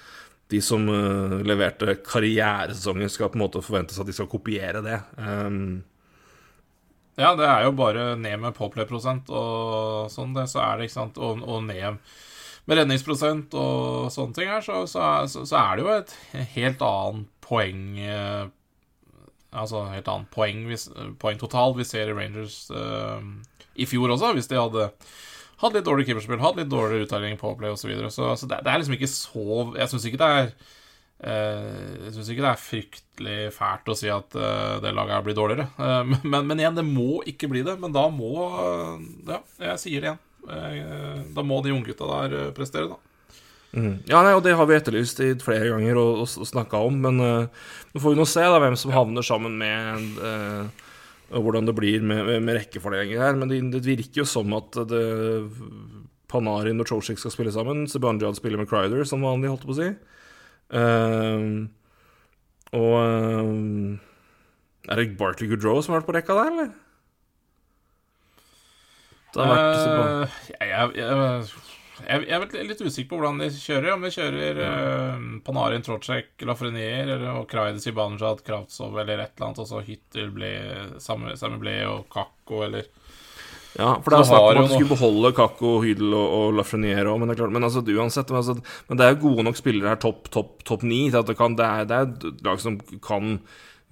[0.54, 5.02] de som uh, leverte karrieresesonger, skal på en måte forventes at de skal kopiere det.
[5.20, 5.82] Um,
[7.18, 11.00] ja, det er jo bare ned med påplay-prosent og sånn, det, så er det, ikke
[11.00, 11.98] sant, og, og ned
[12.68, 16.16] med redningsprosent og sånne ting her, så, så, så, så, er det jo et
[16.58, 18.46] helt annet poeng eh,
[19.58, 20.66] Altså helt annet poeng,
[21.18, 23.24] poeng totalt vi ser i Rangers eh,
[23.80, 24.90] i fjor også, hvis de hadde
[25.62, 27.86] hatt litt dårlig keeperspill, hatt litt dårligere uttelling på play osv.
[27.86, 28.12] Så, videre.
[28.14, 29.46] så, så det, det, er liksom ikke så
[29.80, 30.52] Jeg syns ikke det er
[31.18, 35.66] jeg syns ikke det er fryktelig fælt å si at uh, det laget blir dårligere.
[35.80, 37.78] Uh, men, men, igjen, det må ikke bli det.
[37.82, 38.96] Men da må uh,
[39.26, 39.42] Ja,
[39.72, 40.24] jeg sier det igjen.
[41.36, 43.02] da må de unggutta der prestere, da.
[43.78, 43.96] Mm.
[44.08, 47.02] Ja, nei, og det har vi etterlyst i flere ganger og, og, snakka om.
[47.04, 50.86] Men nå får vi nå se da hvem som havner sammen med uh,
[51.34, 53.40] hvordan det blir med, med, med rekkefordelinger her.
[53.42, 55.02] Men det, det, virker jo som at det,
[56.32, 57.88] Panarin og Chosik skal spille sammen.
[57.92, 59.90] Sebanjad spiller med Crider, som vanlig, holdt på å si.
[60.68, 61.68] Uh,
[62.76, 63.96] og uh,
[64.92, 66.74] Er det Bartley Goodrow som har vært på rekka der, eller?
[69.32, 73.90] Det har vært uh, jeg, jeg, jeg, jeg, er litt usikker på hvordan de kjører.
[73.96, 79.64] Om de kjører uh, Panarin, Trocek, Lafrenier og Kraides i Kravtsov eller et eller annet,
[79.64, 80.52] og så Hytter, ble,
[81.04, 82.92] Samme ble og Kakko eller
[83.78, 87.14] ja, for det er snakk om at du skulle beholde Kakko, Hydel og, og Lafreniere
[87.22, 88.58] men det klart Men altså, uansett men, altså,
[88.90, 91.38] men, det er jo gode nok spillere her, topp top, top ni, til at det,
[91.40, 93.38] kan, det, er, det er et lag som kan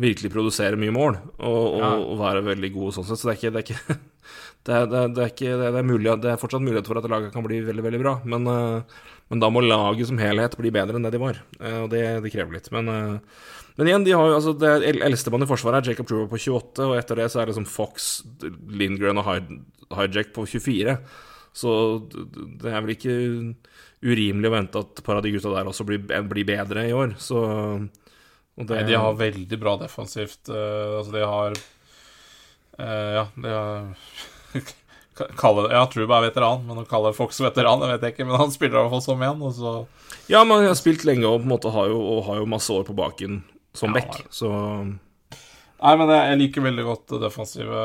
[0.02, 1.92] virkelig produsere mye mål og, og, ja.
[1.96, 3.22] og være veldig gode sånn sett.
[3.22, 4.00] Så det er ikke, det er ikke
[4.66, 7.36] det er, det, er ikke, det, er mulig, det er fortsatt mulighet for at laget
[7.36, 8.16] kan bli veldig veldig bra.
[8.28, 11.40] Men, uh, men, da må laget som helhet bli bedre enn det de var.
[11.60, 12.72] Uh, og det, det, krever litt.
[12.76, 14.72] Men, uh, men igjen, de har jo, altså, det
[15.04, 17.68] eldstemann i forsvaret er Jacob Truber på 28, og etter det så er det liksom
[17.68, 18.12] Fox,
[18.72, 20.96] Lindgren og Hijack på 24.
[21.56, 21.74] Så
[22.12, 23.18] det er vel ikke
[24.06, 26.96] urimelig å vente at et par av de gutta der også blir, blir bedre i
[26.96, 27.18] år.
[27.20, 27.42] Så
[28.56, 30.46] det, Nei, de har veldig bra defensivt.
[30.48, 31.60] Uh, altså, de har
[32.80, 33.90] uh, Ja, de har
[35.42, 38.30] kalle, Ja, Truba er veteran, men å kalle Fox veteran, det vet jeg ikke.
[38.30, 39.44] Men han spiller i hvert fall som en.
[39.50, 39.76] Og så
[40.32, 42.72] ja, men han har spilt lenge og på en måte har jo, har jo masse
[42.72, 43.44] år på baken
[43.78, 44.52] som ja, back, så
[45.76, 47.80] Nei, men jeg liker veldig godt defensive,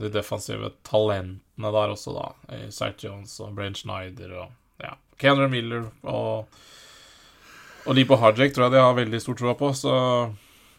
[0.00, 2.30] de defensive talentene der også, da.
[2.72, 6.48] Sight Jones og Brain Schneider og ja, Kenner Miller og
[7.82, 9.94] Og Lipo Hajek tror jeg de har veldig stor tro på, så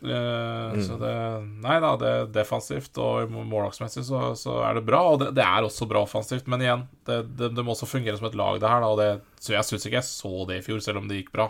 [0.03, 1.13] Eh, Så det
[1.63, 5.01] Nei da, det er defensivt og målvaktsmessig så, så er det bra.
[5.13, 8.19] Og det, det er også bra offensivt, men igjen, det, det, det må også fungere
[8.19, 8.83] som et lag, det her.
[8.83, 9.09] Da, og det,
[9.39, 11.47] så jeg syns ikke jeg så det i fjor, selv om det gikk bra.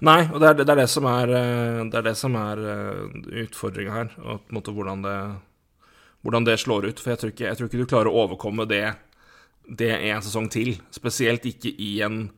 [0.00, 2.62] Nei, og det er det, er det som er eh, Det er det er
[3.44, 4.12] utfordringa her.
[4.24, 5.16] Og på en måte hvordan det,
[6.24, 7.00] hvordan det slår ut.
[7.02, 8.96] For jeg tror, ikke, jeg tror ikke du klarer å overkomme det
[9.68, 10.80] Det en sesong til.
[10.90, 12.30] Spesielt ikke i en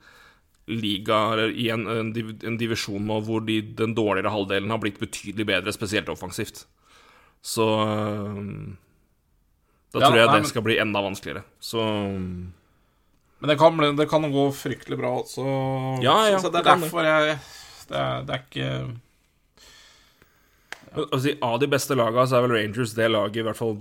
[0.66, 4.78] liga, eller i en, en, div, en divisjon nå hvor de, den dårligere halvdelen har
[4.78, 6.66] blitt betydelig bedre, spesielt offensivt.
[7.42, 8.42] Så eh,
[9.92, 11.42] Da Ja, tror jeg nei, det skal bli enda vanskeligere.
[11.60, 11.82] Så
[13.42, 15.44] Men det kan, bli, det kan gå fryktelig bra også.
[16.04, 16.86] Ja, ja, så det det er det.
[16.86, 17.38] derfor jeg
[17.90, 18.68] det er, det er ikke
[20.92, 23.78] Altså, av de beste lagene så er vel Rangers det laget, i hvert fall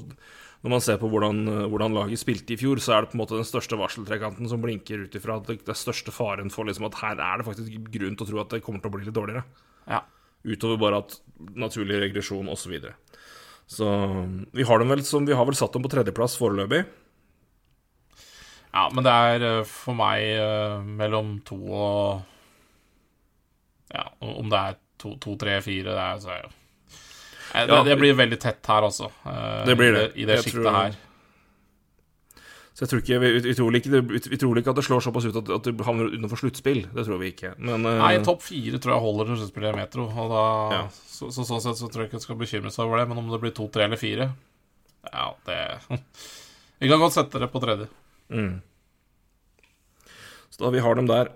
[0.62, 1.41] når man ser på hvordan,
[1.74, 4.62] hvordan laget spilte i fjor, så er det på en måte den største varseltrekanten som
[4.62, 7.47] blinker ut ifra at det, det er største faren for liksom at her er det
[7.47, 9.41] faktisk grunn til å tro at det kommer til å bli litt dårligere.
[9.89, 10.03] Ja.
[10.45, 11.18] Utover bare at
[11.57, 12.62] naturlig regresjon osv.
[12.62, 12.93] Så, videre.
[13.66, 13.89] så
[14.53, 16.86] vi har dem vel som Vi har vel satt dem på tredjeplass foreløpig.
[18.74, 22.22] Ja, men det er eh, for meg eh, mellom to og
[23.91, 26.49] Ja, om det er to, to tre, fire, det er så er
[27.51, 27.84] Eh, det, Ja.
[27.84, 29.09] det blir veldig tett her, altså.
[29.67, 30.03] Det blir det.
[30.15, 30.93] I det, i sjiktet tror- her.
[32.74, 35.26] Så jeg tror ikke, vi, vi, tror ikke, vi tror ikke at det slår såpass
[35.28, 36.86] ut at, at du havner utenfor sluttspill.
[36.95, 37.51] Det tror vi ikke.
[37.59, 40.05] Men Nei, topp fire tror jeg holder til sluttspillet i Metro.
[40.07, 40.45] Og da,
[40.78, 40.82] Ja.
[41.11, 43.09] så, så, sånn sett så tror jeg ikke jeg skal bekymre seg over det.
[43.11, 44.30] Men om det blir to, tre eller fire
[45.11, 45.59] Ja, det
[46.80, 47.89] Vi kan godt sette det på tredje.
[48.32, 48.61] Mm.
[50.51, 51.32] Så da vi har dem der.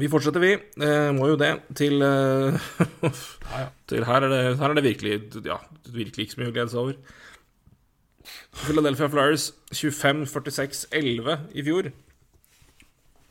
[0.00, 0.54] Vi fortsetter, vi.
[0.80, 1.52] Eh, må jo det.
[1.76, 2.68] Til, eh,
[3.90, 5.58] til her, er det, her er det virkelig Ja,
[5.92, 7.18] virkelig ikke så mye å glede seg over.
[8.62, 11.90] Philadelphia Flyers 25-46-11 i fjor.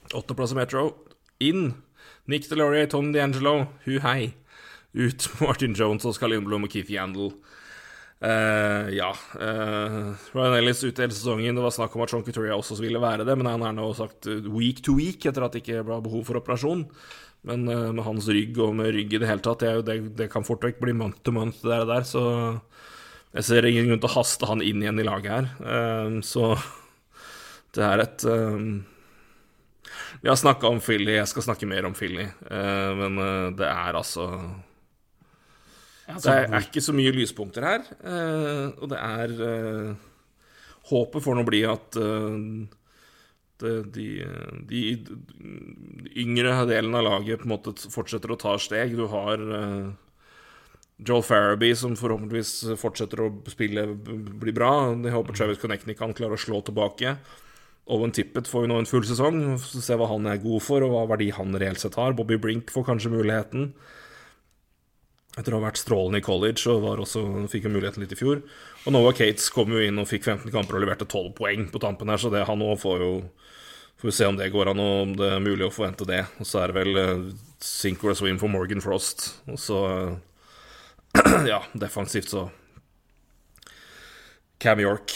[0.09, 0.83] Åttendeplass i Metro.
[1.39, 1.71] Inn
[2.29, 4.33] Nick DeLaurie, Tom DeAngelo, hu hei.
[4.93, 7.33] Ut Martin Jones, Oskar Lindblom og Keith Yandel.
[8.19, 11.55] Eh, ja Uh, Ryan Ellis ute hele sesongen.
[11.55, 13.85] Det var snakk om at Sean Couturier også ville være det, men han er nå
[13.95, 16.83] sagt eh, week to week etter at det ikke var behov for operasjon.
[17.47, 20.27] Men uh, med hans rygg og med rygg i det hele tatt, det, det, det
[20.33, 22.03] kan fort vekk bli month to month, der, der.
[22.07, 22.23] Så
[23.37, 25.49] jeg ser ingen grunn til å haste han inn igjen i laget her.
[26.25, 26.49] Så
[27.77, 33.21] det er et Vi har snakka om Philly, jeg skal snakke mer om Philly, men
[33.55, 34.25] det er altså
[36.17, 40.05] det er, ikke så mye lyspunkter her, eh, og det er eh,
[40.89, 42.37] Håpet får nå bli at eh,
[43.61, 44.11] de, de,
[44.69, 44.83] de
[46.23, 48.95] yngre delen av laget på en måte fortsetter å ta steg.
[48.97, 49.43] Du har
[50.97, 54.71] Joel Farabee, som forhåpentligvis fortsetter å spille blir bra.
[54.95, 57.17] Jeg håper Travis Connectney kan klare å slå tilbake.
[57.89, 59.39] Owen Tippett får jo nå en full sesong.
[59.59, 62.15] Se hva han er god for, og hva verdi han reelt sett har.
[62.17, 63.71] Bobby Brink får kanskje muligheten.
[65.39, 68.19] Etter å ha vært strålende i college og var også, fikk jo muligheten litt i
[68.19, 68.41] fjor.
[68.83, 71.81] Og Noah Cates kom jo inn og fikk 15 kamper og leverte 12 poeng på
[71.83, 73.13] tampen her, så det han òg får jo
[73.99, 76.21] Får vi se om det går an, og om det er mulig å forvente det.
[76.39, 77.23] Og så er det vel uh,
[77.59, 79.25] sink or swim for Morgan Frost.
[79.51, 80.13] Og så uh,
[81.51, 82.45] Ja, defensivt så
[84.63, 85.11] Cam York.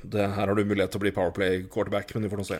[0.00, 2.58] Det, her har du mulighet til å bli Powerplay quarterback, men vi får nå se.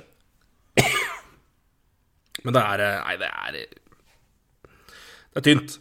[2.45, 3.59] Men det er eh, Nei, det er
[5.33, 5.79] Det er tynt.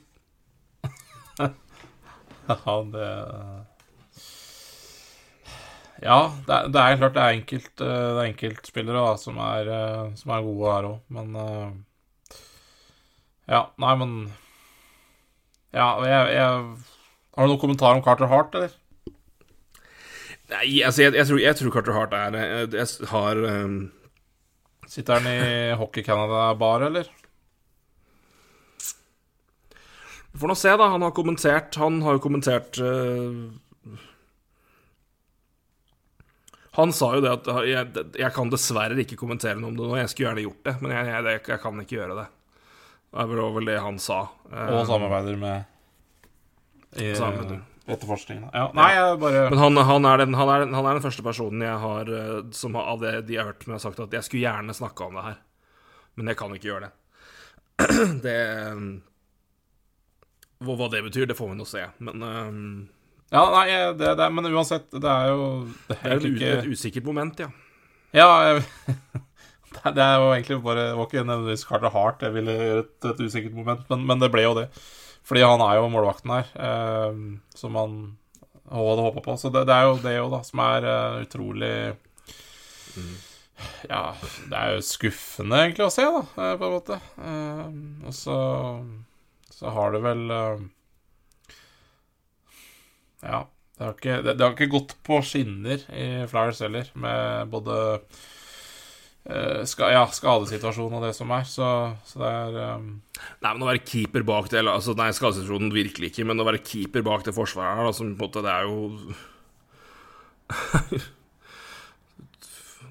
[2.66, 3.08] Ja, det
[6.02, 9.38] Ja, det er, det er klart det er enkelt eh, Det er enkeltspillere da, som
[9.45, 11.72] er, eh, som er gode her òg, men eh,
[13.52, 14.16] Ja, nei, men
[15.72, 16.47] Ja, jeg, jeg
[17.38, 18.74] Har du noen kommentar om Carter Hart, eller?
[20.52, 23.82] Nei, altså, jeg, jeg, tror, jeg tror Carter Hart er Jeg, jeg har um,
[24.91, 27.08] Sitter han i Hockey Canada-bar, eller?
[30.32, 30.88] Vi får nå se, da.
[30.93, 33.97] Han har kommentert Han har jo kommentert uh,
[36.77, 39.97] Han sa jo det at jeg, jeg kan dessverre ikke kommentere noe om det nå.
[39.99, 42.29] Jeg skulle gjerne gjort det, men jeg, jeg, jeg kan ikke gjøre det.
[43.11, 44.21] Det var vel det han sa.
[44.47, 45.67] Uh, Og samarbeider med
[46.95, 47.59] i Samarbeider.
[47.91, 48.47] etterforskningen.
[48.55, 51.03] Ja, nei, jeg bare Men han, han, er den, han, er den, han er den
[51.03, 53.99] første personen jeg har eh, som har, av det de har hørt, som har sagt
[54.03, 55.38] at jeg skulle gjerne snakka om det her,
[56.19, 56.93] men jeg kan ikke gjøre det.
[58.25, 58.39] Det
[60.62, 62.53] Hva hva det betyr, det får vi nå se, men eh,
[63.34, 63.66] Ja, nei,
[63.97, 65.49] det, det, men uansett, det er jo
[65.88, 67.49] Det det er er et, ikke et usikkert moment, ja.
[68.14, 68.64] Ja, jeg,
[69.76, 72.86] det det er jo egentlig bare Det var ikke nødvendigvis Carter Hart jeg ville gjøre
[72.86, 74.68] et, et usikkert moment, men, men det ble jo det.
[75.28, 77.22] Fordi han er jo målvakten her, eh,
[77.55, 77.99] som han
[78.72, 79.38] hadde håpa på.
[79.38, 81.74] Så det, det er jo det jo, da, som er uh, utrolig
[83.89, 84.16] Ja,
[84.49, 86.97] det er jo skuffende egentlig å se, da, eh, på en måte.
[87.22, 87.66] Eh,
[88.09, 88.38] og så
[89.54, 90.62] så har det vel eh,
[93.22, 93.47] Ja.
[93.82, 97.74] Det har, ikke, det, det har ikke gått på skinner i Flyers heller, med både
[99.26, 101.70] uh, ska, ja, skadesituasjonen og det som er, så,
[102.06, 103.02] så det er um...
[103.41, 106.62] Nei, men å være keeper bak det altså, Nei, skadesituasjonen virkelig ikke, men å være
[106.62, 108.78] keeper bak det forsvaret her, altså, på en måte Det er jo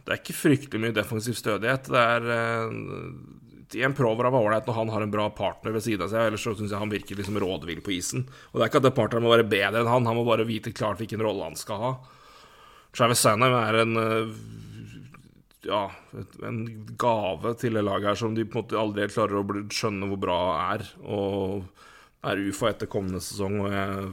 [0.00, 1.86] Det er ikke fryktelig mye defensiv stødighet.
[1.86, 2.66] Det er uh,
[3.78, 6.42] En Prover er ålreit når han har en bra partner ved siden av seg, ellers
[6.42, 8.24] så syns jeg han virker liksom rådvill på isen.
[8.50, 10.48] Og det er ikke at det partneren må være bedre enn han, han må bare
[10.48, 11.92] vite klart hvilken rolle han skal ha.
[12.96, 14.34] Travis Sanheim er en uh,
[15.66, 15.84] ja,
[16.46, 16.60] en
[16.98, 20.22] gave til det laget her som de på en måte aldri klarer å skjønne hvor
[20.26, 20.40] bra
[20.72, 20.86] er.
[21.04, 21.64] Og
[22.26, 23.60] er UFA etter kommende sesong.
[23.64, 24.08] Og jeg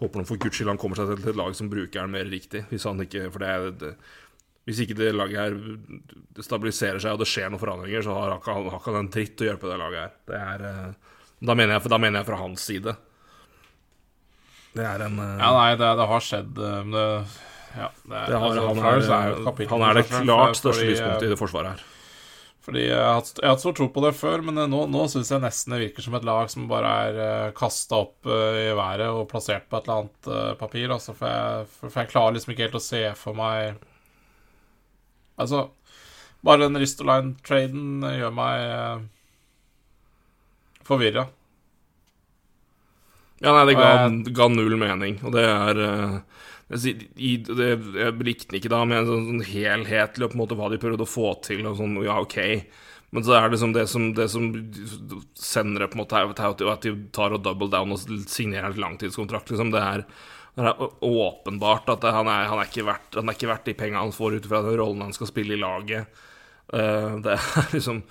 [0.00, 2.64] håper for guds skyld han kommer seg til et lag som bruker han mer riktig.
[2.72, 3.94] Hvis han ikke, for det, er
[4.68, 8.66] hvis ikke det laget her stabiliserer seg og det skjer noen forandringer, så har han
[8.68, 10.10] ikke en dritt å gjøre på det laget her.
[10.28, 12.94] Det er, eh, da, mener jeg, da mener jeg fra hans side.
[14.76, 17.06] Det er en eh, Ja, nei, det, det har skjedd eh, Men det,
[17.78, 21.32] ja, det, det har, altså, han, er, er han, er, det klart største lyspunktet i
[21.32, 21.88] det forsvaret her.
[22.68, 25.72] Fordi jeg har, hatt, stor tro på det før, men nå, nå syns jeg nesten
[25.72, 29.70] det virker som et lag som bare er uh, kasta opp i været og plassert
[29.70, 30.92] på et eller annet papir.
[30.92, 33.78] Altså, for, jeg, for jeg klarer liksom ikke helt å se for meg
[35.38, 35.68] Altså,
[36.44, 39.02] bare den Ristoline-traden gjør meg eh,
[40.86, 41.26] forvirra.
[43.38, 43.90] Ja, nei, det ga,
[44.34, 46.14] ga, null mening, og det er uh,
[46.68, 46.94] det,
[47.46, 50.70] det, Jeg likte den ikke da, med en sånn, sånn helhetlig på en måte hva
[50.72, 52.40] de prøvde å få til, og sånn, ja, ok.
[53.14, 54.48] Men så er det liksom det som, det som
[55.38, 56.24] sender det på en måte
[56.58, 59.48] til at de tar og double down og signerer en langtidskontrakt.
[59.54, 59.70] Liksom.
[59.72, 60.02] Det er
[60.58, 63.76] det er åpenbart at han er, han er, ikke, verdt, han er ikke verdt de
[63.78, 66.08] pengene han får ut fra den rollen han skal spille i laget.
[66.72, 68.02] Uh, det er liksom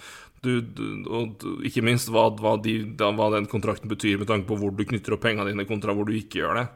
[0.45, 4.57] du, du, Og ikke minst hva, hva, de, hva, den kontrakten betyr med tanke på
[4.61, 6.67] hvor du knytter opp pengene dine, kontra hvor du ikke gjør det.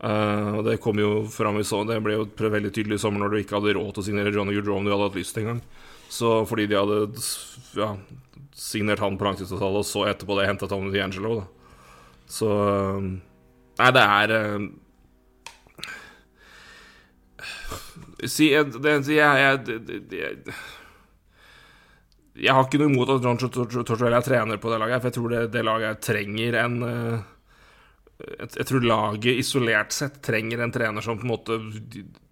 [0.00, 3.22] Uh, og Det kom jo fram i så Det ble jo veldig tydelig i sommer
[3.22, 5.38] når du ikke hadde råd til å signere Johnny Goodrow om du hadde hatt lyst
[5.38, 5.60] engang.
[6.10, 6.98] Fordi de hadde
[7.78, 7.92] ja,
[8.58, 11.78] signert han på langtidsavtale, og så etterpå det hentet han til Angelo, da.
[12.26, 13.08] Så uh,
[13.76, 14.34] Nei, det er
[18.24, 19.80] Si det, jeg, jeg,
[20.16, 20.54] jeg,
[22.36, 25.16] jeg, har ikke noe imot at John Tortorella er trener på det laget, for jeg
[25.18, 26.76] tror det, det laget trenger en
[28.16, 31.58] jeg, jeg, tror laget isolert sett trenger en trener som på en måte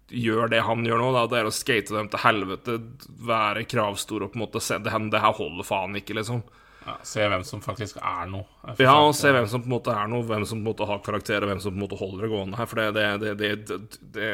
[0.09, 1.09] gjør det han gjør nå.
[1.15, 1.25] Da.
[1.29, 2.77] Det er å skate dem til helvete,
[3.25, 6.43] være kravstor og på en måte se det, det her holder faen ikke, liksom.
[6.85, 8.45] Ja, se hvem som faktisk er noe.
[8.77, 10.89] Ja, og se hvem som på en måte er noe, hvem som på en måte
[10.89, 12.69] har karakter, og hvem som på en måte holder det gående her.
[12.69, 13.79] For det, det, det,
[14.13, 14.29] det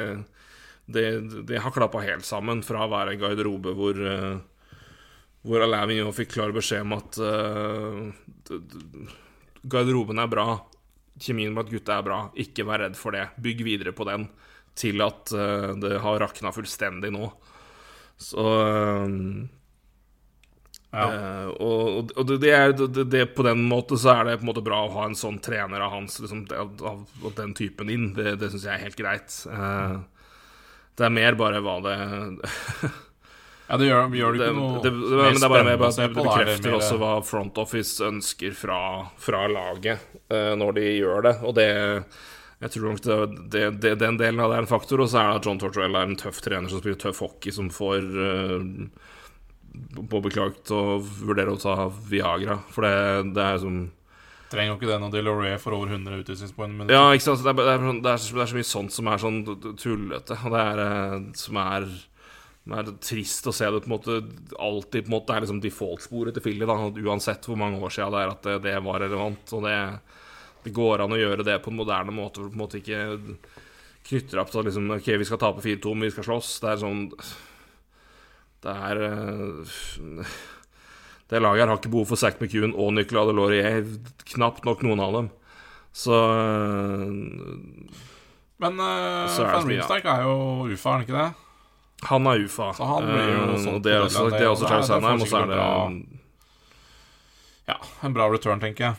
[0.94, 1.08] det,
[1.50, 4.39] det har klappa helt sammen fra å være en garderobe hvor uh,
[5.48, 8.12] hvor Alavignon fikk klar beskjed om at uh,
[9.62, 10.48] garderoben er bra,
[11.22, 14.28] kjemien med at gutta er bra, ikke vær redd for det, bygg videre på den,
[14.78, 17.32] til at uh, det har rakna fullstendig nå.
[18.22, 19.18] Så uh,
[20.92, 21.06] ja.
[21.56, 24.84] og, og det, er, det, på den måten så er det på en måte bra
[24.86, 28.10] å ha en sånn trener av hans liksom, av, av den typen inn.
[28.14, 29.38] Det, det syns jeg er helt greit.
[29.50, 30.04] Uh,
[31.00, 31.96] det er mer bare hva det
[33.72, 36.10] Ja, det gjør, gjør det ikke noe det, det, det, det, er bare bare, det
[36.18, 38.80] bekrefter også hva Front Office ønsker fra,
[39.22, 41.34] fra laget uh, når de gjør det.
[41.48, 41.70] Og det
[42.62, 45.06] Jeg tror nok det, den delen av det er en faktor.
[45.06, 47.56] Og så er det at John Tortorella er en tøff trener som spiller tøff hockey,
[47.56, 48.68] som får uh,
[50.12, 52.60] påbeklaget å vurdere å ta Viagra.
[52.76, 53.86] For det, det er som
[54.52, 56.74] Trenger jo ikke det når DeLorean får over 100 utvisningspoeng.
[56.91, 57.43] Ja, ikke sant.
[57.45, 59.38] Det er, det, er, sånn, det, er, det er, så mye sånt som er sånn
[59.80, 60.38] tullete.
[60.43, 61.88] Og det er eh, som er,
[62.68, 64.18] det er trist å se det på en måte
[64.60, 68.26] alltid på en måte er liksom default-sporet til Filly, uansett hvor mange år siden det
[68.26, 69.56] er at det, det var relevant.
[69.56, 69.78] Og det,
[70.68, 72.84] det, går an å gjøre det på en moderne måte, hvor du på en måte
[72.84, 73.02] ikke
[74.12, 76.56] knytter opp til liksom, OK, vi skal tape 4-2, men vi skal slåss.
[76.60, 77.06] Det er sånn
[78.68, 79.78] Det er uh,
[81.32, 83.86] det laget her har ikke behov for Zack McEwan og Nicolas Delorier.
[84.34, 85.30] Knapt nok noen av dem.
[85.96, 87.08] Så øh,
[88.62, 89.88] Men uh, Van ja.
[89.88, 90.36] er jo
[90.68, 91.30] UFA, er han ikke det?
[92.10, 92.72] Han er UFA.
[92.76, 95.42] Så han blir jo uh, det er også, det er også Charles Sandheim, og så
[95.42, 95.62] er det
[97.72, 98.96] Ja, en bra return, tenker jeg.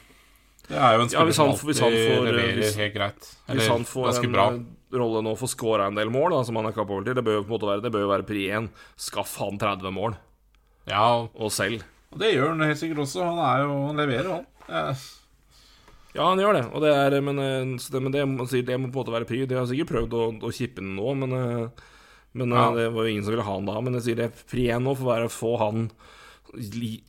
[0.68, 3.32] Det er jo en spiller ja, som alltid leverer hvis, helt greit.
[3.48, 4.44] Eller hvis han får en bra.
[4.96, 7.24] rolle nå for å score en del mål, da, som han er kapabel til, det
[7.26, 8.68] bør jo på en måte være Det bør jo være pri 1.
[8.96, 10.16] Skaff han 30 mål.
[10.88, 11.82] Ja, og selv.
[12.12, 13.24] Og det gjør han helt sikkert også.
[13.24, 14.46] Han er jo Han leverer, han.
[14.68, 15.04] Eh.
[16.12, 16.64] Ja, han gjør det.
[16.72, 18.24] Og det er, men, eh, det, men det,
[18.68, 19.44] det, må på en måte være pri.
[19.48, 21.86] De har sikkert prøvd å, å kippe den nå, men, eh,
[22.36, 22.66] men ja.
[22.76, 23.78] det var jo ingen som ville ha han da.
[23.80, 25.88] Men jeg sier det er én nå for å få han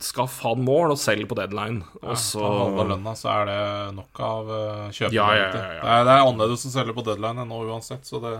[0.00, 1.82] Skaff han mål og selg på deadline.
[2.00, 3.58] Og så Ta halve lønna, så er det
[3.98, 5.12] nok av uh, kjøpere.
[5.12, 5.80] Ja, ja, ja, ja.
[5.82, 8.34] Det, er, det er annerledes å selge på deadline enn nå uansett, så det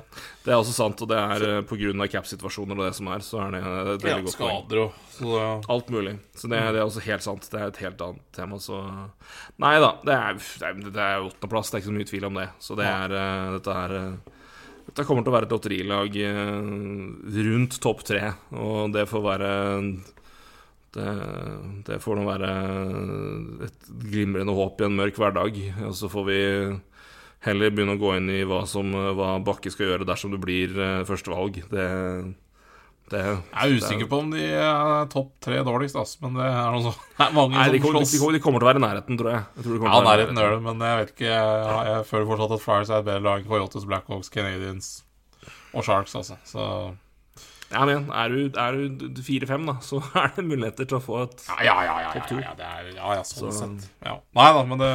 [0.45, 3.43] Det er også sant, og det er eh, av cap-situasjoner og det som er, så
[3.45, 6.17] er det et veldig godt skader og så det, Alt mulig.
[6.35, 7.49] Så det, det er også helt sant.
[7.53, 8.81] Det er et helt annet tema, så
[9.63, 9.93] Nei da.
[10.05, 10.41] Det er,
[10.89, 12.49] det åttendeplass, det er ikke så mye tvil om det.
[12.65, 14.33] Så det er eh, Dette er eh,
[14.89, 19.53] Dette kommer til å være et lotterilag eh, rundt topp tre, og det får være
[20.95, 21.11] det,
[21.89, 22.51] det får nå være
[23.67, 25.59] et glimrende håp i en mørk hverdag.
[25.89, 26.39] Og så får vi
[27.45, 30.73] heller begynne å gå inn i hva, som, hva Bakke skal gjøre dersom det blir
[30.79, 31.59] eh, førstevalg.
[31.73, 31.89] Det,
[33.13, 36.71] det Jeg er usikker på om de er topp tre dårligst, ass, men det er
[36.73, 38.15] noe sånn Det er mange Nei, de som kommer, slåss.
[38.17, 39.43] de, de kommer til å være i nærheten, tror jeg.
[39.59, 42.57] jeg tror Ja, i nærheten gjør det, men jeg vet ikke Jeg, jeg føler fortsatt
[42.57, 44.93] at Flyers er et bedre lag enn Coyotes, Blackhawks, Canadians
[45.75, 46.39] og Sharks, altså.
[46.49, 46.65] Så
[47.73, 48.77] Ja, men er du, er
[49.17, 51.97] du fire-fem, da, så er det muligheter til å få et Ja, ja, ja.
[52.05, 53.89] ja, Topp ja, ja, det ja, ja sånn Så- sett.
[54.05, 54.19] Ja.
[54.39, 54.93] Nei da, men det,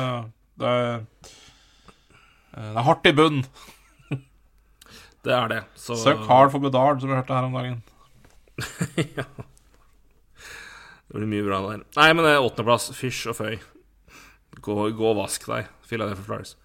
[0.61, 1.03] det er
[2.53, 3.41] Det er hardt i bunn.
[5.26, 5.59] Det er det.
[5.76, 7.82] Så Søk hard for Bedard, som vi hørte her om dagen.
[9.20, 9.26] ja.
[11.09, 11.82] det blir mye bra der.
[11.97, 12.88] Nei, men det er åttendeplass.
[12.95, 13.57] Fysj og føy.
[14.63, 16.55] Gå, gå og vask deg, Philadelphia Flyers.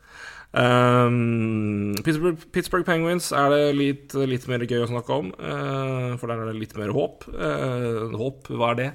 [0.54, 6.30] Um, Pittsburgh, Pittsburgh Penguins er det litt, litt mer gøy å snakke om, uh, for
[6.30, 7.26] der er det litt mer håp.
[7.34, 8.90] Uh, håp, hva er det?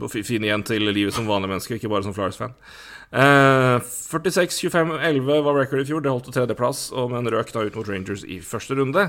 [0.00, 2.56] Å finne igjen til livet som vanlig menneske, ikke bare som Flyers-fan.
[3.10, 6.02] Uh, 46-25-11 var record i fjor.
[6.02, 9.08] Det holdt til tredjeplass, og men røk da ut mot Rangers i første runde.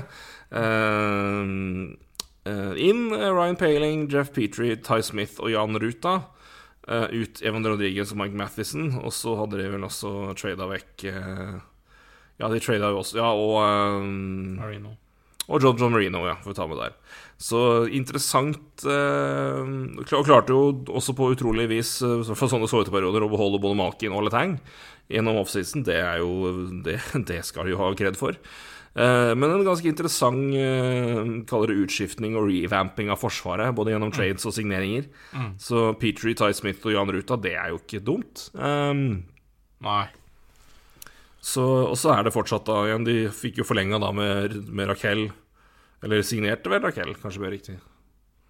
[0.52, 1.52] Eh,
[2.50, 6.18] eh, inn eh, Ryan Paling, Jeff Petrie, Ty Smith og Jan Ruta.
[6.88, 8.90] Eh, ut Evan Rodriguez og Mike Mathisen.
[9.02, 11.60] Og så hadde de vel også trada vekk eh,
[12.42, 13.60] Ja, de trada jo også Ja, og
[14.02, 14.96] um, Marino.
[15.46, 16.96] og John, John Marino, ja, får vi ta med der.
[17.42, 17.60] Så
[17.90, 20.60] interessant Og klarte jo
[20.90, 24.58] også på utrolig vis, eh, for sånne sårteperioder, å beholde både Malkin og Letang
[25.12, 25.86] gjennom offseason.
[25.86, 26.98] Det er jo Det,
[27.30, 28.38] det skal de jo ha kred for.
[28.92, 34.12] Eh, men en ganske interessant eh, kaller det utskiftning og revamping av Forsvaret, både gjennom
[34.12, 35.06] trades og signeringer.
[35.60, 38.48] Så Petrie, Ty Smith og Jan Ruta, det er jo ikke dumt.
[38.52, 39.22] Um,
[39.82, 40.04] Nei.
[41.40, 44.86] så, og så er det fortsatt da igjen De fikk jo forlenga da med, med
[44.92, 45.24] Raquel
[46.04, 47.78] Eller signerte vel Raquel, kanskje mer riktig.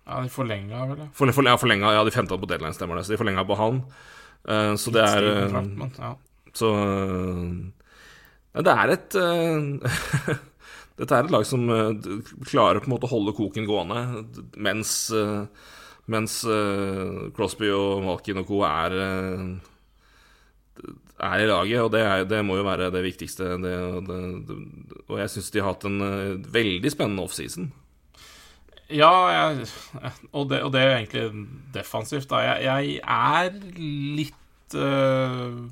[0.03, 1.07] Ja, de forlenga vel, ja.
[1.14, 3.07] For, for, ja, forlenga, ja, de femte på deadline, stemmer det.
[3.07, 3.80] Så de forlenga på han.
[4.43, 6.16] Uh, så det er men, ja.
[6.53, 7.81] Så ja,
[8.53, 10.40] Det er et uh,
[11.00, 12.09] Dette er et lag som eh,
[12.44, 14.03] klarer på en måte å holde koken gående,
[14.61, 15.70] mens eh,
[16.12, 16.34] Mens
[17.32, 18.59] Crosby og Malkin og co.
[18.66, 18.94] er
[21.22, 23.55] er i laget, og det, er, det må jo være det viktigste.
[23.62, 23.74] Det,
[24.09, 24.18] det,
[25.07, 26.03] og jeg syns de har hatt en
[26.53, 27.70] veldig spennende offseason.
[28.92, 29.68] Ja, jeg,
[30.32, 32.28] og, det, og det er egentlig defensivt.
[32.30, 32.42] Da.
[32.44, 33.50] Jeg, jeg er
[34.18, 35.62] litt øh,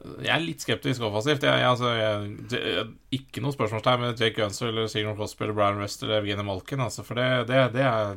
[0.00, 1.44] Jeg er litt skeptisk offensivt.
[1.44, 2.84] Jeg, jeg, altså, jeg,
[3.18, 6.80] ikke noe spørsmålstegn med Jake Gunser eller Sigurd Crosby eller Brian West eller Evgeny Malkin.
[6.80, 8.14] Altså, for det, det, det er,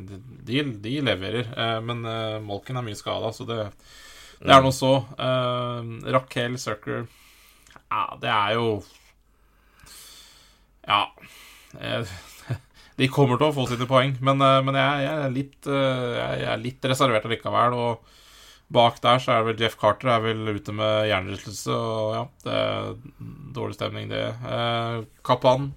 [0.47, 1.49] de, de leverer.
[1.51, 3.59] Eh, men eh, Malkin er mye skada, så det,
[4.39, 4.93] det er noe så.
[5.27, 8.67] Eh, Raquel Sucker Ja, det er jo
[10.87, 11.03] Ja.
[11.79, 12.15] Eh,
[13.01, 16.09] de kommer til å få sine poeng, men, eh, men jeg, jeg, er litt, eh,
[16.21, 17.75] jeg er litt reservert allikevel.
[17.75, 18.19] Og
[18.71, 22.23] bak der så er det vel Jeff Carter er vel ute med hjernerystelse, og ja,
[22.43, 22.93] det er
[23.53, 24.23] dårlig stemning, det.
[24.47, 25.73] Eh, Kaplan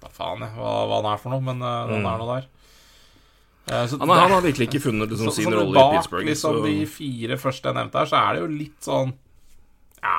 [0.00, 2.46] Da faen jeg hva, hva han er for noe, men eh, han er nå der.
[3.70, 5.92] Eh, så Han, har- det- han har virkelig ikke funnet liksom, så, sin rolle bak
[5.92, 6.26] i Pittsburgh.
[6.26, 9.12] liksom så- de fire første jeg nevnte her, så er det jo litt sånn
[10.02, 10.16] Ja.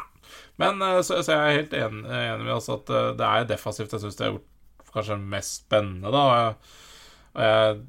[0.58, 3.46] Men eh, så, så jeg er helt enig, enig med oss at eh, det er
[3.50, 6.22] defensivt jeg syns det har gjort kanskje mest spennende, da.
[6.22, 6.56] Og jeg,
[7.36, 7.82] og jeg,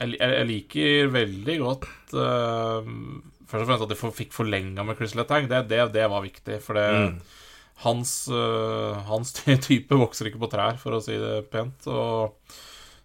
[0.00, 1.84] jeg, jeg liker veldig godt
[2.16, 2.88] uh,
[3.50, 5.48] Først og fremst at de for- fikk forlenga med Chris Letang.
[5.50, 7.14] Det, det, det var viktig, for det Mm.
[7.82, 9.32] hans, uh, hans
[9.66, 11.88] type vokser ikke på trær, for å si det pent.
[11.90, 12.36] Og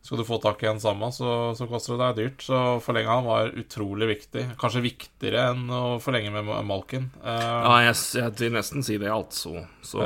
[0.05, 2.43] skal du få tak i en samme, så, så koster det deg dyrt.
[2.45, 4.43] Så forlenga han var utrolig viktig.
[4.61, 7.09] Kanskje viktigere enn å forlenge med Malkin.
[7.25, 9.65] Uh, Ja, jeg, jeg vil nesten si det, altså.
[9.81, 10.05] Så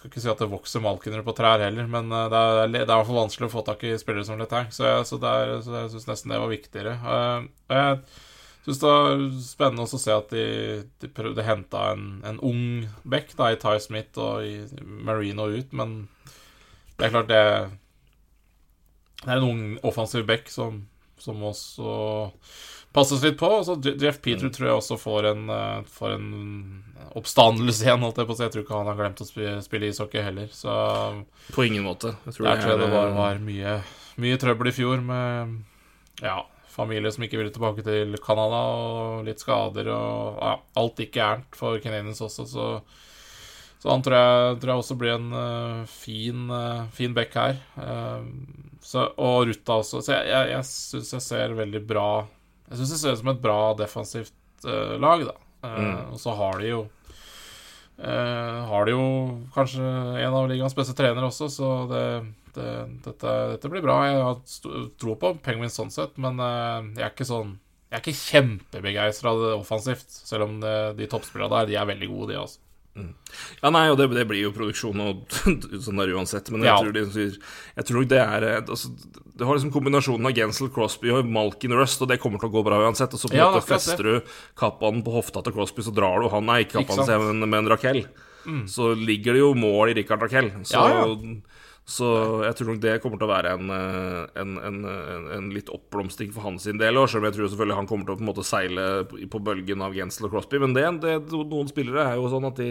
[0.00, 2.80] skal ikke si at det vokser malkinere på trær heller, men eh, det er, det
[2.80, 5.18] er i hvert fall vanskelig å få tak i spillere som Letang, så jeg, så
[5.20, 6.94] jeg syns nesten det var viktigere.
[6.96, 7.98] Eh, og jeg
[8.64, 10.46] syns det var spennende også å se at de,
[11.04, 12.64] de prøvde å hente en, en ung
[13.04, 15.98] back i Ty Smith og i Marino ut, men
[16.96, 17.44] det er klart det
[19.20, 20.86] Det er en ung offensiv back som,
[21.20, 21.92] som også
[22.92, 23.50] passes litt på.
[23.60, 26.30] Og så Jeff Peter tror jeg også får en, eh, får en
[27.18, 28.46] oppstandelse igjen, holdt jeg på å si.
[28.46, 29.28] Jeg tror ikke han har glemt å
[29.64, 30.48] spille, ishockey heller.
[30.54, 30.70] Så
[31.54, 32.14] på ingen måte.
[32.26, 33.76] Jeg tror der tror jeg det var, var mye,
[34.22, 35.60] mye trøbbel i fjor med
[36.20, 41.14] Ja, familie som ikke ville tilbake til Canada, og litt skader og ja, alt gikk
[41.16, 42.66] gærent for Canadians også, så,
[43.80, 47.58] så han tror jeg, tror jeg også blir en uh, fin, uh, fin back her.
[47.74, 48.22] Uh,
[48.80, 50.00] så, og Ruta også.
[50.04, 52.10] Så jeg, jeg, jeg syns jeg ser veldig bra
[52.70, 54.66] Jeg syns det ser ut som et bra defensivt
[55.00, 55.36] lag, da.
[55.66, 56.12] Mm.
[56.14, 56.78] Og så har de jo
[58.00, 59.06] Har de jo
[59.52, 62.04] kanskje en av ligaens beste trenere også, så det
[62.54, 63.98] det, dette, dette, blir bra.
[64.08, 67.58] Jeg har tro på Penguins sånn sett, men uh, jeg er ikke sånn
[67.90, 72.32] Jeg er ikke kjempebegeistra offensivt, selv om det, de toppspillerne der, de er veldig gode,
[72.32, 72.62] de, altså.
[72.98, 73.12] Mm.
[73.60, 75.34] Ja, nei, og det, det, blir jo produksjon og
[75.84, 76.78] sånn der uansett, men jeg, ja.
[76.82, 77.26] tror de,
[77.76, 78.90] jeg tror det er eh, altså,
[79.38, 82.54] Det har liksom kombinasjonen av Gensel, Crosby og Malkin Rust, og det kommer til å
[82.56, 83.14] gå bra uansett.
[83.14, 86.20] Og så på en ja, måte fester du kappaen på hofta til Crosby, så drar
[86.20, 88.02] du han Nei, ikke kappaen, men, men Raquel.
[88.44, 88.64] Mm.
[88.68, 90.50] Så ligger det jo mål i Richard Raquel.
[90.66, 91.06] Så ja.
[91.88, 92.06] Så
[92.44, 94.76] jeg tror nok det kommer til å være en, eh, en, en,
[95.34, 97.00] en litt oppblomstring for hans del.
[97.10, 99.82] Selv om jeg tror selvfølgelig han kommer til å på en måte seile på bølgen
[99.82, 100.60] av Gensel og Crosby.
[100.62, 102.70] Men det, det, noen spillere er jo sånn at de,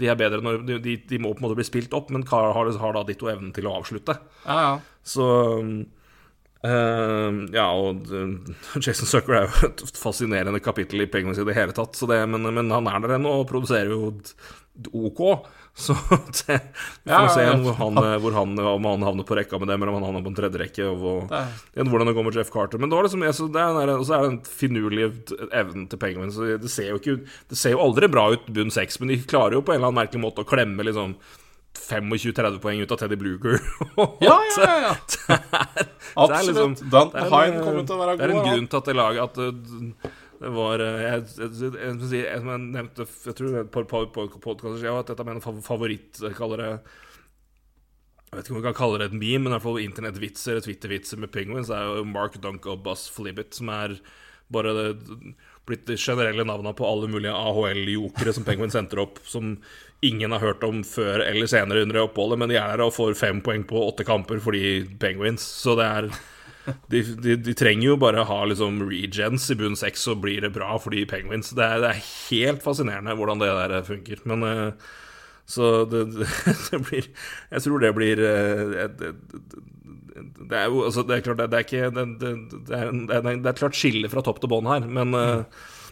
[0.00, 2.52] de er bedre når de, de, må på en måte bli spilt opp, men har,
[2.52, 4.18] har da ditto evnen til å avslutte.
[4.44, 4.74] Ja, ja.
[5.04, 5.28] Så
[6.64, 11.58] Uh, ja, og uh, Jason Sucker er jo et fascinerende kapittel i Penguins i det
[11.58, 14.06] hele tatt, det, men, men, han er der ennå og produserer jo
[14.96, 15.20] OK.
[15.76, 15.92] Så
[16.46, 16.60] det,
[17.02, 19.82] vi får ja, se hvor han, hvor han, om han havner på rekka med dem,
[19.82, 20.86] eller om han havner på en tredje rekke.
[20.86, 22.78] Og, og hvordan det går med Jeff Carter.
[22.78, 25.10] Men da er liksom, så det er, så er det den finurlige
[25.50, 26.38] evnen til Penguins.
[26.38, 27.16] Det ser jo ikke
[27.50, 29.90] Det ser jo aldri bra ut bunn seks, men de klarer jo på en eller
[29.90, 31.18] annen merkelig måte å klemme liksom
[31.74, 33.58] 25-30 poeng ut av Teddy Bluger.
[34.22, 35.38] ja, ja, ja, ja.
[36.14, 36.54] Absolutt.
[36.54, 38.20] Liksom, Dan Hine kommer til å være god.
[38.22, 42.20] Det er en grunn til at det laget at det var eh, Jeg, jeg, jeg,
[42.24, 46.62] jeg, nevnte Jeg tror på par podkaster siden at dette er min favoritt Jeg kaller
[46.62, 46.70] det
[48.34, 50.56] jeg vet ikke om vi kan kalle det et meme, men i hvert fall internettvitser,
[50.64, 53.94] Twitter-vitser med penguins, er jo Mark Dunk og Buzz Flibbit, som er
[54.50, 54.86] bare det,
[55.68, 59.54] blitt de generelle navnene på alle mulige AHL-jokere som penguins senter opp, som
[60.02, 63.14] ingen har hørt om før eller senere under oppholdet, men de er der og får
[63.22, 65.46] fem poeng på åtte kamper fordi penguins.
[65.62, 66.10] Så det er
[66.64, 70.54] de, de, de, trenger jo bare ha liksom regens i bunn seks, så blir det
[70.54, 71.52] bra for de penguins.
[71.56, 74.22] Det er, det er, helt fascinerende hvordan det der funker.
[74.30, 74.94] Men uh,
[75.46, 76.06] Så det,
[76.70, 77.10] det, blir
[77.50, 79.12] Jeg tror det blir uh, det,
[80.40, 82.32] det, er jo altså, Det er klart, det, er ikke det,
[82.72, 82.90] er,
[83.20, 85.44] er, et klart skille fra topp til bånn her, men, uh,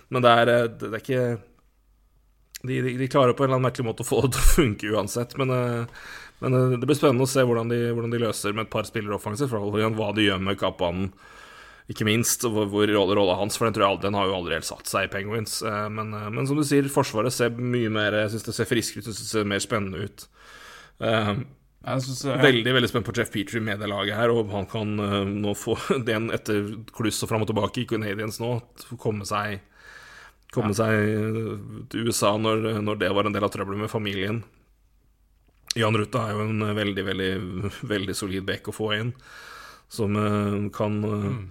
[0.08, 1.24] men det, er, det, er ikke
[2.62, 4.52] de, de, de, klarer på en eller annen merkelig måte å få det til å
[4.56, 5.36] funke uansett.
[5.40, 5.50] Men
[6.42, 8.88] men eh, det blir spennende å se hvordan de, hvordan de løser med et par
[8.88, 9.54] spillere offensivt.
[9.54, 11.12] Hva de gjør med kappbanen,
[11.92, 12.46] ikke minst.
[12.46, 14.90] Hvor, hvor rolle, rolle hans, for den, tror jeg, den har jo aldri helt satt
[14.90, 15.60] seg i Penguins.
[15.66, 18.70] Eh, men, eh, men som du sier, Forsvaret ser mye mer Jeg syns det ser
[18.70, 20.28] friskere ut, det ser mer spennende ut.
[21.02, 22.38] Synes, jeg...
[22.38, 24.92] Veldig veldig spent på Jeff Petrie med det laget her, og han kan
[25.42, 25.74] nå få
[26.10, 28.54] den etter kluss og fram og tilbake i Canadiens nå,
[29.02, 29.62] komme seg
[30.52, 30.84] Komme ja.
[30.84, 34.42] seg til USA når, når det var en del av trøbbelet med familien.
[35.78, 37.32] Jan Ruta er jo en eh, veldig, veldig,
[37.88, 39.12] veldig solid back å få inn,
[39.92, 41.42] som uh, kan uh, mm.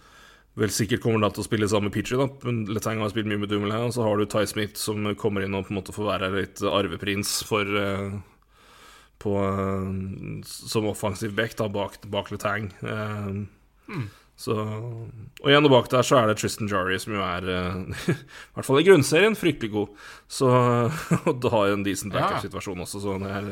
[0.60, 2.52] Vel sikkert kommer da til å spille sammen med Pitcher, da.
[2.76, 3.86] Letang har spilt mye med Dumoulin.
[3.88, 6.28] Og så har du Ty Smith som kommer inn og på en måte får være
[6.34, 8.18] litt arveprins for uh,
[9.24, 9.36] på,
[10.44, 12.68] Som offensiv back da, bak, bak Letang.
[12.84, 14.10] Mm.
[14.36, 17.48] Så, og igjen og bak der så er det Tristan Jarry, som jo er
[18.12, 18.18] I
[18.58, 19.96] hvert fall i grunnserien fryktelig god.
[20.28, 20.52] Så,
[21.30, 23.50] og da har jo en decent backup-situasjon også, så det er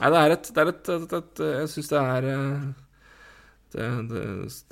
[0.00, 2.68] Nei, det er et, det er et, et, et Jeg syns det er eh,
[3.74, 4.22] det, det,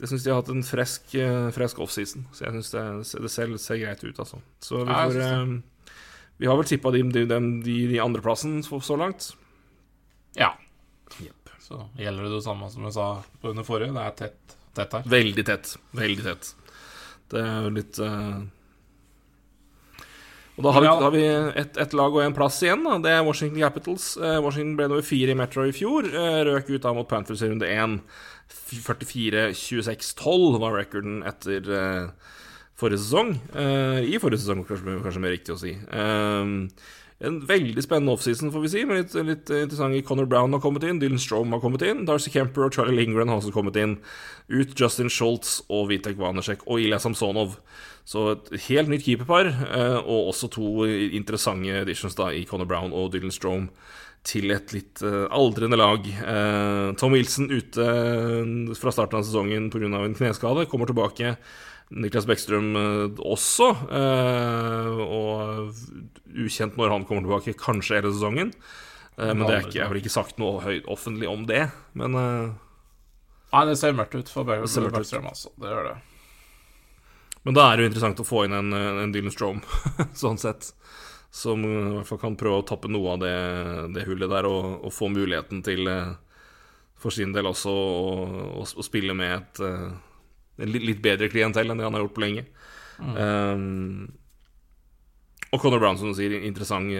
[0.00, 2.24] Jeg syns de har hatt en fresk, eh, fresk offseason.
[2.32, 2.84] Så jeg syns det,
[3.26, 4.40] det ser, ser, greit ut, altså.
[4.64, 5.58] Så vi får um,
[6.40, 9.30] Vi har vel tippa de, de, de, de andreplassen så, så langt.
[10.38, 10.54] Ja.
[11.20, 11.52] Yep.
[11.64, 13.08] Så gjelder det det samme som jeg sa
[13.42, 13.92] på under forrige.
[13.96, 15.10] Det er tett, tett her.
[15.18, 15.74] Veldig tett.
[15.98, 16.54] Veldig tett.
[17.28, 18.38] Det er jo litt uh,
[20.58, 21.22] og Da har vi, da har vi
[21.60, 22.82] ett et lag og én plass igjen.
[22.82, 22.96] Da.
[22.98, 24.16] Det er Washington Capitals.
[24.18, 26.02] Eh, Washington ble nummer fire i Metro i fjor.
[26.10, 28.00] Eh, røk ut da mot Panthers i runde én.
[28.48, 32.10] 44-26-12 var recorden etter eh,
[32.78, 33.30] forrige sesong.
[33.54, 35.72] I forrige sesong, kanskje, kanskje mer riktig å si.
[37.18, 38.84] En veldig spennende offseason, får vi si.
[38.86, 42.30] Med litt, litt interessant Connor Brown har kommet inn, Dylan Strome har kommet inn, Darcy
[42.30, 43.96] Kemper og Charlie Lingren har også kommet inn.
[44.46, 47.58] Ut Justin Schultz og Vitek Vanesjek og Ilja Samsonov.
[48.08, 52.94] Så et helt nytt keeperpar, eh, og også to interessante editions da i Conor Brown
[52.94, 53.72] og Dylan Strome
[54.28, 56.06] til et litt eh, aldrende lag.
[56.06, 57.88] Eh, Tom Wilson ute
[58.78, 59.90] fra starten av sesongen pga.
[59.90, 61.34] en kneskade, kommer tilbake.
[61.88, 62.74] Niklas Bekkstrøm
[63.24, 63.70] også,
[65.00, 65.70] og
[66.36, 68.52] ukjent når han kommer tilbake, kanskje hele sesongen.
[69.16, 71.64] Men det er ikke, jeg har ikke sagt noe høyt offentlig om det,
[71.96, 72.18] men
[73.48, 75.50] Nei, det ser mørkt ut for Bekkstrøm, altså.
[75.56, 75.96] Det gjør det.
[77.46, 79.62] Men da er det jo interessant å få inn en, en Dylan Strom,
[80.22, 80.72] sånn sett.
[81.32, 83.36] Som i hvert fall kan prøve å tappe noe av det,
[83.94, 86.12] det hullet der, og, og, få muligheten til, eh,
[87.00, 89.62] for sin del også, å, å spille med et
[90.58, 92.46] litt bedre klientell enn det han har gjort på lenge.
[92.98, 93.14] Mm.
[93.14, 94.08] Um,
[95.54, 96.90] og Conor Brown, som du sier, interessant.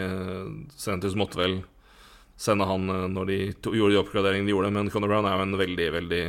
[0.79, 1.59] Sentus måtte vel
[2.39, 5.45] sende han når de to, gjorde de oppgraderingene de gjorde, men Conor Brown er jo
[5.45, 6.23] en veldig, veldig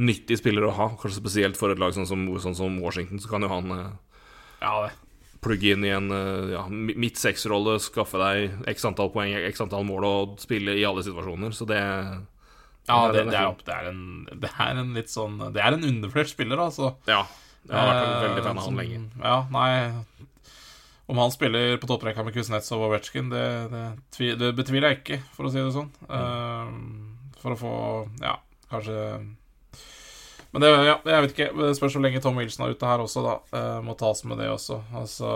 [0.00, 0.86] nyttig spiller å ha.
[1.00, 4.72] Kanskje spesielt for et lag sånn som, sånn som Washington, så kan jo han ja,
[4.86, 4.94] det
[5.46, 9.86] plugge inn i en eh, ja, midt seks-rolle, skaffe deg x antall poeng, x antall
[9.86, 11.54] mål og spille i alle situasjoner.
[11.54, 11.80] Så det
[12.86, 15.86] Ja, det, det, er, det, er, en, det er en litt sånn Det er en
[15.88, 16.92] underflert spiller, altså.
[17.10, 17.24] Ja.
[17.66, 19.00] Jeg har vært en veldig fan av han lenge.
[19.24, 19.70] Ja, nei
[21.10, 23.46] Om han spiller på topprekka med Kuznetsov og Ovetsjkin, det,
[24.38, 25.90] det, betviler jeg ikke, for å si det sånn.
[26.06, 26.14] Mm.
[26.14, 27.74] Uh, for å få
[28.22, 28.38] Ja,
[28.70, 28.96] kanskje
[30.54, 31.46] men det, ja, jeg vet ikke.
[31.58, 33.34] Det spørs hvor lenge Tom Wilson er ute her også, da.
[33.58, 34.78] Eh, må tas med det også.
[34.96, 35.32] Altså,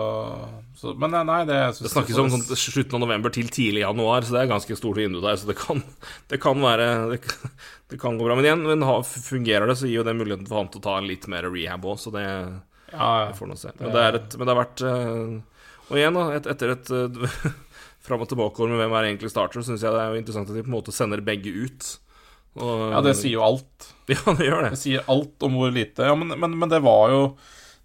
[0.79, 4.25] så, men eh, nei, det Det snakkes om sånn, slutten av november til tidlig januar,
[4.25, 5.37] så det er ganske stort vindu der.
[5.37, 5.83] Så det kan,
[6.31, 7.21] det kan være det,
[7.93, 8.39] det, kan gå bra.
[8.39, 10.97] Men igjen, men fungerer det, så gir jo det muligheten for han til å ta
[10.97, 12.25] en litt mer rehab òg, så det,
[12.91, 13.31] ja, ja.
[13.37, 13.73] får nå se.
[13.77, 15.35] Men det, et, men det, har vært uh,
[15.91, 17.51] Og igjen, da, et, etter et uh,
[18.05, 20.57] fram og tilbake-år med hvem er egentlig starter, syns jeg det er jo interessant at
[20.57, 21.91] de på en måte sender begge ut.
[22.59, 23.91] Og, ja, det sier jo alt.
[24.11, 24.71] Ja, det gjør det.
[24.73, 27.19] Det sier alt om hvor lite Ja, men, men, men det var jo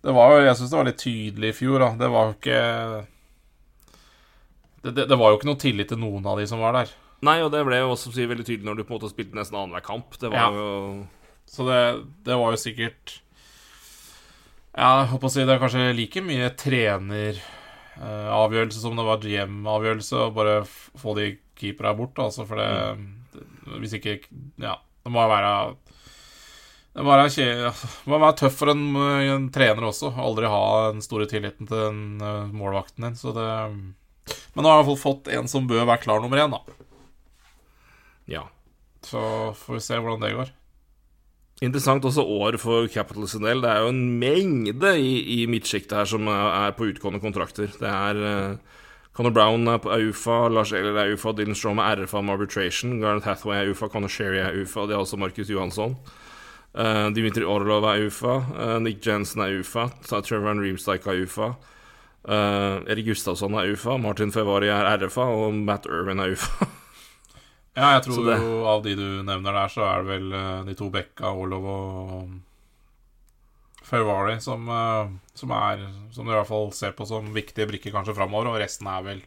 [0.03, 1.89] Det var jo Jeg syns det var litt tydelig i fjor, da.
[2.01, 2.63] Det var jo ikke
[4.87, 6.87] det, det, det, var jo ikke noe tillit til noen av de som var der.
[7.27, 9.59] Nei, og det ble jo også veldig tydelig når du på en måte spilte nesten
[9.59, 10.15] annenhver kamp.
[10.21, 10.49] Det var ja.
[10.55, 10.67] jo
[11.51, 13.23] Så det, det var jo sikkert
[14.77, 20.15] Ja, jeg håper å si det er kanskje like mye treneravgjørelse som det var GM-avgjørelse,
[20.23, 21.27] å bare få de
[21.59, 22.71] keepera bort, altså, for det
[23.01, 23.16] mm
[23.81, 24.19] hvis ikke
[24.63, 25.53] Ja, det må være
[26.97, 27.73] det må være,
[28.09, 30.15] må være tøff for en, en, trener også.
[30.17, 30.61] Aldri ha
[30.95, 33.19] den store tilliten til den uh, målvakten din.
[33.21, 36.25] Så det Men nå har jeg i hvert fall fått en som bør være klar
[36.25, 36.63] nummer én, da.
[38.33, 38.47] Ja.
[39.05, 39.21] Så
[39.61, 40.55] får vi se hvordan det går.
[41.69, 43.61] Interessant også år for Capital sin del.
[43.61, 47.69] Det er jo en mengde i, i midtsjiktet her som er på utgående kontrakter.
[47.77, 48.81] Det er uh,
[49.17, 52.99] Conor Brown er på AUFA, Lars Eller er UFA, Dylan Strom er RFA med Arbitration,
[53.01, 55.97] Gareth Hathaway er UFA, Conor Sherry er UFA, de har også Markus Johansson.
[56.77, 61.49] Uh, Dimitri Orlov er UFA, uh, Nick Jensen er UFA, Trevor Reemstike er UFA.
[62.29, 66.69] Uh, Erik Gustavsson er UFA, Martin Fevari er RFA, og Matt Irwin er UFA.
[67.79, 70.37] ja, jeg tror jo av de du nevner der, så er det vel
[70.69, 72.37] de to Bekka, Orlov og
[73.87, 77.95] Ferrari, som, eh, som, er Som du i hvert fall ser på som viktige brikker
[77.95, 79.23] kanskje framover, og resten er vel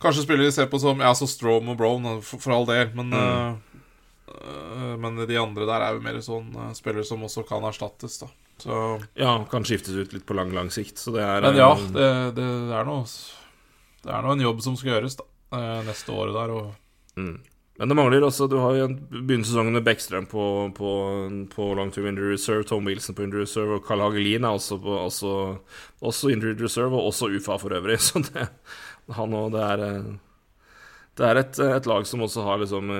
[0.00, 2.94] Kanskje spillere de ser på som Ja, så Strom og Brown, for, for all del,
[2.96, 3.58] men mm.
[4.30, 8.20] uh, Men de andre der er jo mer sånn uh, spillere som også kan erstattes,
[8.22, 8.30] da.
[8.60, 8.78] Så
[9.18, 12.08] Ja, kan skiftes ut litt på lang, lang sikt, så det er Men ja, det,
[12.38, 13.04] det, er noe
[14.04, 15.26] Det er nå en jobb som skal gjøres, da,
[15.88, 17.36] neste året der, og mm.
[17.80, 20.44] Men det mangler også Du har jo begynt sesongen med Beckstrøm på,
[20.76, 20.90] på,
[21.48, 24.76] på long term injury reserve, Tom Wilson på injury reserve, og Carl Hagelin er også,
[24.84, 25.30] på, også,
[26.04, 27.96] også injury reserve, og også UFA for øvrig.
[28.04, 28.50] Så det,
[29.16, 30.10] han og det er eh,
[31.18, 32.92] det er et, et, lag som også har liksom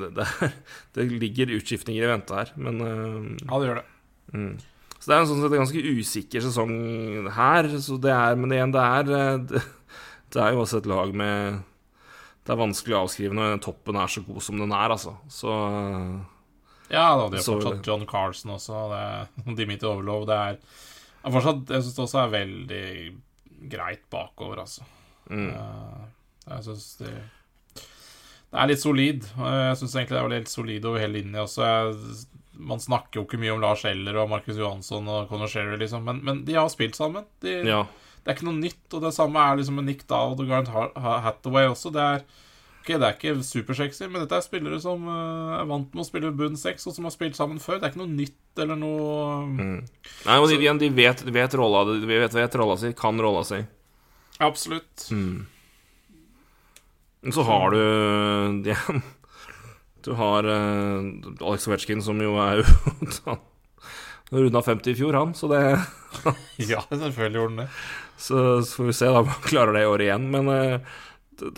[0.00, 0.52] det, Det, er,
[0.96, 3.86] det ligger utskiftninger i vente her, men eh, Ja, det gjør det.
[4.36, 4.52] Mm.
[4.98, 6.76] Så det er en sånn sett ganske usikker sesong
[7.36, 7.70] her.
[7.80, 9.64] Så det er, men igjen, det er det,
[10.34, 11.60] det er jo også et lag med
[12.46, 15.16] det er vanskelig å avskrive når toppen er så god som den er, altså.
[15.32, 15.52] Så
[16.86, 18.84] Ja, da, de har fortsatt John Carlsen også.
[18.92, 20.28] Det, Dimitri Overlov.
[20.30, 20.60] Det er,
[21.26, 22.84] er fortsatt Jeg syns det også er veldig
[23.72, 24.86] greit bakover, altså.
[25.26, 25.50] Mm.
[26.46, 29.26] Jeg syns det Det er litt solid.
[29.26, 31.66] Jeg syns egentlig det er litt solid over hele linja også.
[31.66, 35.76] Jeg, man snakker jo ikke mye om Lars Eller og Markus Johansson og Conor Sherry,
[35.82, 37.26] liksom, men, men, de har spilt sammen.
[37.42, 37.82] De, ja.
[38.26, 40.96] Det er ikke noe nytt, og det samme er liksom med Nick Dowd og Garant
[40.98, 41.92] Hathaway også.
[41.94, 42.24] Det er
[42.80, 46.06] okay, det er ikke supersexy, men dette er spillere som uh, er vant med å
[46.08, 47.78] spille bunn seks, og som har spilt sammen før.
[47.78, 49.16] Det er ikke noe nytt eller noe
[49.46, 49.80] mm.
[50.26, 53.22] Nei, og de, igjen, de vet, de vet, rolla, de vet, vet rolla si, kan
[53.22, 53.60] rolla si.
[54.42, 55.06] Absolutt.
[55.14, 55.46] Mm.
[57.30, 57.78] Så har du
[58.66, 59.02] igjen
[60.06, 63.38] Du har uh, Alex Ovetsjkin, som jo er jo
[64.34, 65.62] Runda 50 i fjor, han, så det
[66.72, 67.70] Ja, selvfølgelig gjorde han det.
[68.16, 70.28] Så, så, får vi se da om han klarer det i år igjen.
[70.32, 70.98] Men uh,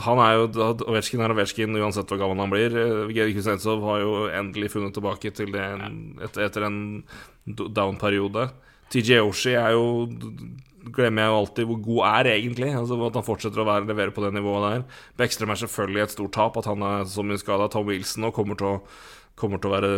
[0.04, 0.46] han er jo
[0.90, 2.78] Ovetsjkin er Ovetsjkin uansett hvor gammel han blir.
[3.14, 5.66] Gedi Kuznetsov har jo endelig funnet tilbake til det
[6.26, 6.80] etter, etter en
[7.46, 8.48] down-periode.
[8.92, 10.08] TJ Oshi er jo
[10.88, 12.68] Glemmer jeg jo alltid hvor god er, egentlig.
[12.72, 14.84] Altså At han fortsetter å være, levere på det nivået der.
[15.20, 17.66] Beckstrøm er selvfølgelig et stort tap, at han er så mye skada.
[17.68, 18.76] Tom Wilson og kommer til å
[19.38, 19.90] kommer til å være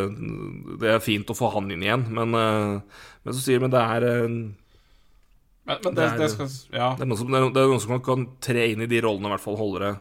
[0.80, 3.80] Det er fint å få han inn igjen, men, eh, men så sier vi det
[3.80, 4.04] er
[5.70, 6.90] Men, men det, Det er- det skal Ja.
[6.98, 9.44] Det er noen som, er, noen som kan, tre inn i de rollene, i hvert
[9.46, 9.92] fall holde det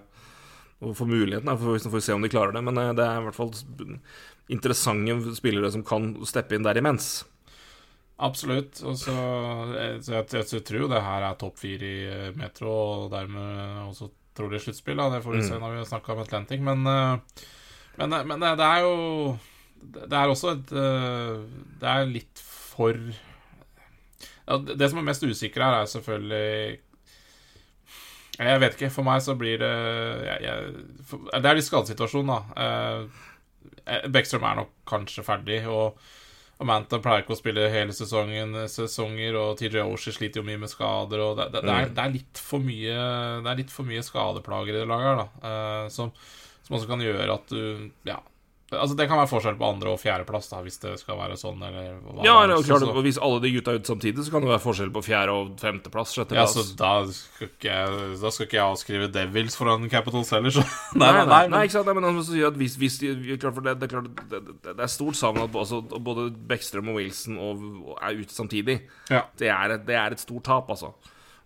[0.81, 1.49] og få muligheten.
[1.59, 2.61] For, så får se om de klarer det.
[2.63, 3.51] Men eh, det er i hvert fall
[4.49, 7.09] interessante spillere som kan steppe inn der imens.
[8.19, 8.81] Absolutt.
[8.87, 9.13] Og så
[9.79, 12.71] eh, så jeg, jeg, jeg tror det her er topp fire i eh, Metro,
[13.05, 14.09] og dermed også
[14.39, 14.99] trolig sluttspill.
[15.13, 15.47] Det får vi Mm.
[15.51, 16.59] se når vi snakker om Atlantic.
[16.63, 19.37] Men, men, men det det er jo
[19.79, 22.95] Det er også et Det er litt for
[24.49, 26.79] ja, Det som er mest usikre her, er selvfølgelig
[28.39, 28.91] Jeg vet ikke.
[28.93, 29.73] For meg så blir det
[30.25, 32.39] jeg, jeg, for, Det er litt skadesituasjon, da.
[32.63, 33.27] Eh,
[34.09, 35.99] Beckstrøm er nok kanskje ferdig, og
[36.59, 40.59] Amanta Manta pleier ikke å spille hele sesongen, sesonger, og TJ Oshie sliter jo mye
[40.59, 41.21] med skader.
[41.23, 42.97] Og det, det, det, er, det, er litt for mye,
[43.45, 45.51] det er litt for mye skadeplager i det laget her, da.
[45.51, 46.11] eh, som,
[46.65, 48.19] som også kan gjøre at du Ja.
[48.71, 51.57] Altså Det kan være forskjell på andre- og fjerdeplass, da, hvis det skal være sånn,
[52.23, 52.53] Ja, er.
[52.61, 55.01] klart, Så- Hvis alle de gutta er ute samtidig, så kan det være forskjell på
[55.03, 56.15] fjerde- og femteplass.
[56.15, 60.61] ja, så da skal jeg, da skal ikke jeg avskrive Devils foran Capitals heller, så
[60.95, 61.85] Nei, nei, nei, men- ikke sant?
[61.87, 64.79] Nei, men sier at hvis, hvis de, klart for det, det, er klart, det, det,
[64.79, 67.57] er stort savn at altså, både Bekkstrøm og Wilson og,
[67.89, 68.81] og er ute samtidig.
[69.09, 69.23] Ja.
[69.37, 70.93] Det er, et, det er et stort tap, altså.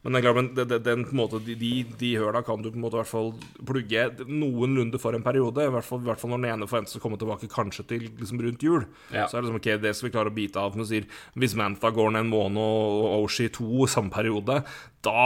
[0.04, 2.60] Men det er klart, men det, det, den, på måte, de, de, de høla kan
[2.60, 3.30] du på en måte hvert fall
[3.64, 5.64] plugge noenlunde for en periode.
[5.64, 8.08] I hvert fall, i hvert fall når den ene forventes å komme tilbake kanskje til
[8.10, 8.84] liksom rundt jul.
[9.14, 9.30] Ja.
[9.32, 10.76] Så er det liksom, ok, det skal vi klare å bite av.
[10.76, 11.08] Men sier,
[11.40, 14.60] hvis Mantha går ned en måned og Oshi to samme periode,
[15.08, 15.24] da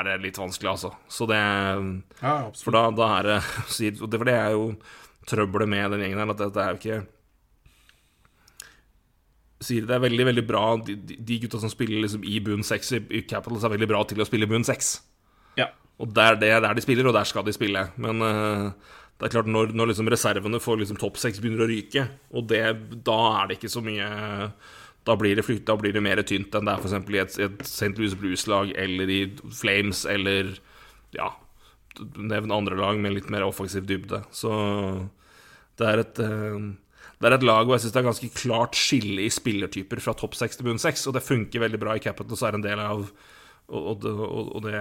[0.00, 0.92] er det litt vanskelig, altså.
[1.08, 1.40] Så det
[2.20, 2.34] Ja.
[2.60, 3.40] For da, da er det
[4.04, 4.74] For det er jo
[5.30, 7.00] trøbbelet med den gjengen her, at det, det er jo ikke
[9.60, 12.94] Sier det er veldig, veldig bra De, de gutta som spiller liksom i bunn seks
[12.96, 14.94] i, i Capitals, er veldig bra til å spille i bunn seks.
[15.60, 15.68] Ja.
[16.00, 17.82] Og det er det er der de spiller, og der skal de spille.
[18.00, 18.70] Men uh,
[19.20, 22.46] det er klart, når, når liksom reservene for liksom topp seks begynner å ryke, og
[22.48, 22.62] det,
[23.04, 24.06] da er det ikke så mye
[25.04, 26.96] Da blir det flytta, blir det mer tynt enn det er f.eks.
[26.96, 27.92] i et, et St.
[27.98, 29.20] Louis Blues-lag eller i
[29.60, 30.54] Flames eller
[31.16, 31.34] Ja,
[32.16, 34.22] nevn andre lag med litt mer offensiv dybde.
[34.32, 34.52] Så
[35.80, 36.56] det er et eh,
[37.20, 40.14] det er et lag hvor jeg synes det er ganske klart skille i spillertyper fra
[40.16, 42.64] topp seks til bunn seks, og det funker veldig bra i Capitals så er en
[42.64, 43.04] del av
[43.70, 44.78] Og, og, og det,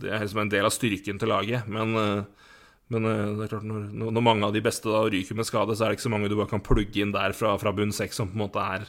[0.00, 1.66] det er liksom en del av styrken til laget.
[1.68, 2.46] Men, eh,
[2.94, 5.76] men eh, det er klart når, når mange av de beste da ryker med skade,
[5.76, 7.92] så er det ikke så mange du bare kan plugge inn der fra, fra bunn
[7.92, 8.86] seks som på en måte er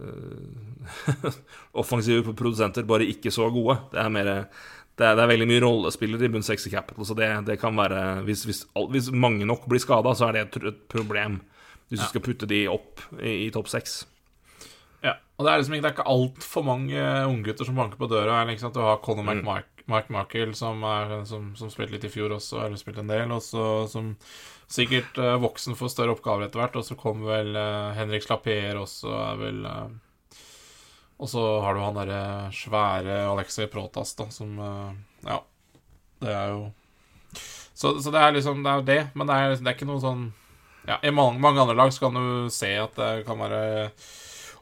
[0.00, 1.36] eh,
[1.82, 3.76] offensive produsenter, bare ikke så gode.
[3.92, 4.32] Det er mer
[4.96, 7.76] det er, det er veldig mye rollespillere i bunn seks i Capital, så det, kan
[7.76, 11.42] være hvis, hvis, hvis mange nok blir skada, så er det et, et problem.
[11.86, 14.00] Hvis du skal putte de opp i, i topp seks.
[15.04, 18.40] Ja, og det er liksom det er ikke altfor mange unggutter som banker på døra.
[18.48, 19.44] Liksom, at du har Conor Mm.
[19.86, 23.30] Mark Markel, som, er, som, som spilte litt i fjor også, eller spilte en del,
[23.30, 24.16] og så som
[24.66, 26.78] sikkert uh, voksen får større oppgaver etter hvert.
[26.80, 30.40] Og så kommer vel uh, Henrik Slaper også, er vel uh,
[31.22, 34.58] Og så har du han derre svære Alexei Protas, da, som
[35.22, 35.38] Ja,
[36.24, 36.66] det er jo
[37.76, 40.02] så, så det er liksom Det er det, men det er, det er ikke noe
[40.02, 40.26] sånn
[40.86, 43.64] ja, I mange, mange andre lag så kan du se at det kan være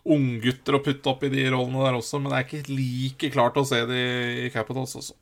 [0.04, 3.56] unggutter å putte opp i de rollene der også, men det er ikke like klart
[3.60, 4.02] å se det
[4.44, 5.16] i Capitals også.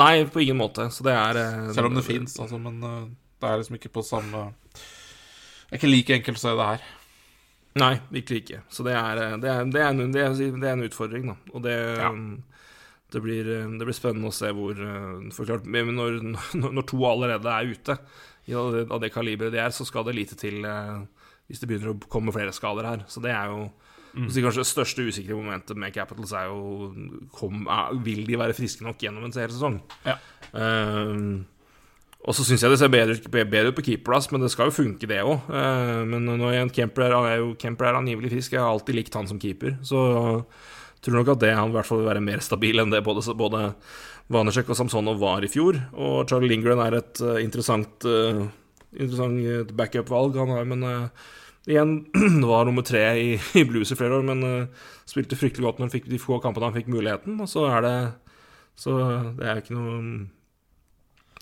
[0.00, 0.88] Nei, på ingen måte.
[0.90, 3.04] Så det er eh, Selv om det fins, altså, men eh,
[3.42, 6.86] det er liksom ikke på samme Det er ikke like enkelt å se det her.
[7.82, 8.62] Nei, virkelig ikke.
[8.72, 11.36] Så det er, eh, det er, det er, en, det er, det en utfordring, da.
[11.52, 12.10] Og det, Ja.
[13.12, 14.80] det, blir, det blir spennende å se hvor
[15.36, 16.20] Forklart, men når,
[16.62, 17.98] når, to allerede er ute,
[18.50, 21.04] av det, det kaliberet de er, så skal det lite til eh,
[21.46, 23.06] hvis det begynner å komme flere skader her.
[23.10, 23.70] Så det er jo
[24.12, 26.90] så Kanskje det største usikre momentet med Capitals er jo
[27.32, 27.62] kom,
[28.04, 29.78] Vil de være friske nok gjennom en hel sesong?
[30.04, 30.18] Ja.
[30.52, 31.46] Um,
[32.22, 34.76] og så syns jeg det ser bedre, bedre ut på keeperplass, men det skal jo
[34.76, 35.48] funke, det òg.
[36.06, 38.52] men når en Kemper, er, er jo, Kemper er angivelig frisk.
[38.52, 39.74] Jeg har alltid likt han som keeper.
[39.82, 39.98] Så
[41.02, 43.00] jeg tror nok at det han i hvert fall vil være mer stabil enn det
[43.02, 43.64] både, både
[44.32, 45.78] Vanecek og Samsonov var i fjor.
[45.98, 48.44] Og Charlie Lindgren er et uh, interessant, uh,
[48.92, 50.38] interessant eh, backup-valg.
[50.40, 51.32] Han er, men uh,
[51.68, 51.96] igjen
[52.52, 54.68] var nummer tre i, i blues i flere år, men
[55.08, 57.40] spilte fryktelig godt når han fikk de få kampene han fikk muligheten.
[57.42, 57.96] Og så er det
[58.80, 58.94] Så
[59.38, 59.98] det er ikke noe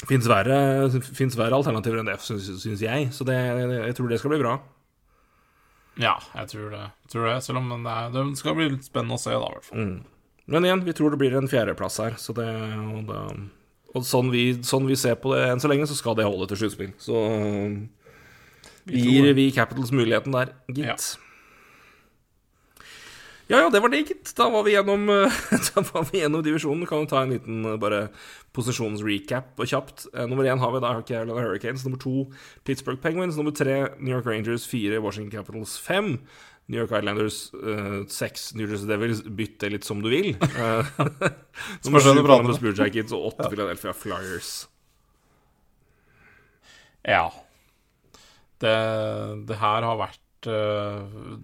[0.09, 3.11] Fins verre, finnes verre alternativer enn det, syns, jeg.
[3.13, 4.55] Så det, jeg tror det skal bli bra.
[6.01, 6.87] Ja, jeg tror det.
[7.13, 9.59] Tror det selv om det, er, det skal bli litt spennende å se, da, i
[9.59, 9.85] hvert fall.
[9.85, 10.20] Mm.
[10.51, 12.19] Men igjen, vi tror det blir en fjerdeplass her.
[12.19, 13.23] Så det, og det,
[13.95, 16.51] og sånn, vi, sånn vi ser på det enn så lenge, så skal det holde
[16.51, 16.93] til sluttspill.
[16.99, 17.25] Så
[18.91, 20.87] vi gir vi Capitals muligheten der, gitt.
[20.87, 21.27] Ja.
[23.51, 24.31] Ja, ja, det var det, gitt.
[24.39, 25.09] Da var vi gjennom,
[25.67, 26.87] da var vi gjennom divisjonen.
[26.87, 28.05] Kan jo ta en liten bare
[28.55, 30.05] posisjonsrecap og kjapt.
[30.15, 31.83] Eh, nummer én har vi da Carolina Hurricanes.
[31.83, 32.29] Nummer to
[32.63, 33.35] Pittsburgh Penguins.
[33.35, 34.69] Nummer tre New York Rangers.
[34.71, 35.75] Fire Washington Capitals.
[35.83, 36.21] Fem
[36.71, 37.39] New York Islanders.
[37.55, 39.23] eh, seks New Jersey Devils.
[39.27, 40.33] Bytt det litt som du vil.
[40.61, 40.87] Uh,
[41.85, 42.61] nummer sju du Columbus.
[42.63, 44.51] Blue Jackets og åtte Philadelphia Flyers.
[47.07, 47.25] Ja.
[48.61, 48.75] Det,
[49.49, 51.39] det her har vært uh,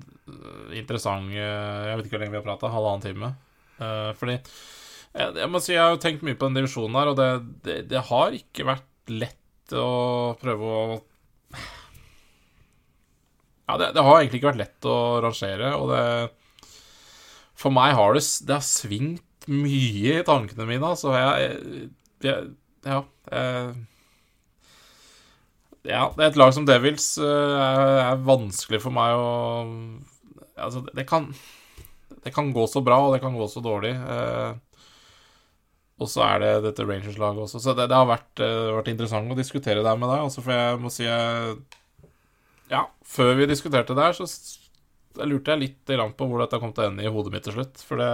[0.77, 2.73] interessant uh, Jeg vet ikke hvor lenge vi har prata.
[2.73, 3.33] Halvannen time.
[3.81, 7.19] Uh, fordi jeg, jeg må si jeg har tenkt mye på den divisjonen her, og
[7.19, 7.31] det,
[7.65, 10.99] det, det har ikke vært lett å prøve å
[13.67, 16.03] Ja, det, det har egentlig ikke vært lett å rangere, og det
[17.59, 21.15] For meg har det, det har svingt mye i tankene mine, altså.
[21.17, 21.91] Jeg,
[22.27, 22.49] jeg
[22.87, 23.03] Ja.
[23.33, 23.75] Jeg,
[25.87, 29.31] ja, et lag som Devils eh, er, er vanskelig for meg å
[30.57, 31.29] Altså, det, det kan
[32.25, 33.93] Det kan gå så bra, og det kan gå så dårlig.
[33.95, 34.55] eh,
[35.97, 37.61] og så er det dette Rangers-laget også.
[37.63, 40.25] Så det, det har vært, eh, vært interessant å diskutere det her med deg.
[40.27, 41.55] Altså, for jeg må si jeg,
[42.73, 44.27] Ja, før vi diskuterte det her, så
[45.25, 47.81] lurte jeg litt på hvor dette kom til å ende i hodet mitt til slutt.
[47.87, 48.13] For det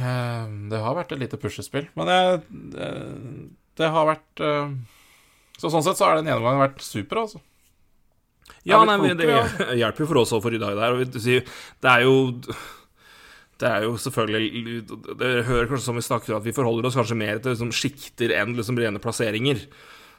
[0.00, 1.88] eh, Det har vært et lite puslespill.
[1.98, 2.20] Men det,
[2.74, 2.92] det,
[3.80, 4.76] det har vært eh,
[5.60, 7.42] Så sånn sett så har den gjennomgangen vært super, altså.
[8.64, 9.28] Ja, nei, men det
[9.80, 11.44] hjelper jo for oss å få rydda i vi sier,
[11.84, 12.14] det er jo
[13.60, 14.74] Det er jo selvfølgelig
[15.20, 18.34] Det hører kanskje som vi snakker at vi forholder oss kanskje mer til liksom, sjikter
[18.36, 19.64] enn liksom, rene plasseringer.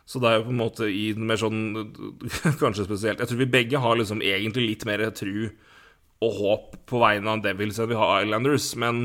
[0.06, 1.61] Så det er jo på en måte i den mer sånn
[2.61, 5.49] Kanskje spesielt Jeg tror vi begge har liksom egentlig litt mer tru
[6.23, 9.02] og håp på vegne av Devils enn vi har Islanders, men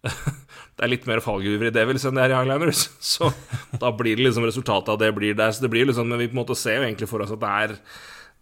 [0.06, 2.86] det er litt mer fallgruver i Devils enn det er i Islanders.
[3.12, 3.28] Så
[3.76, 5.52] da blir det liksom resultatet av det blir der.
[5.52, 7.42] Så det blir liksom Men vi på en måte ser jo egentlig for oss at
[7.44, 7.76] det er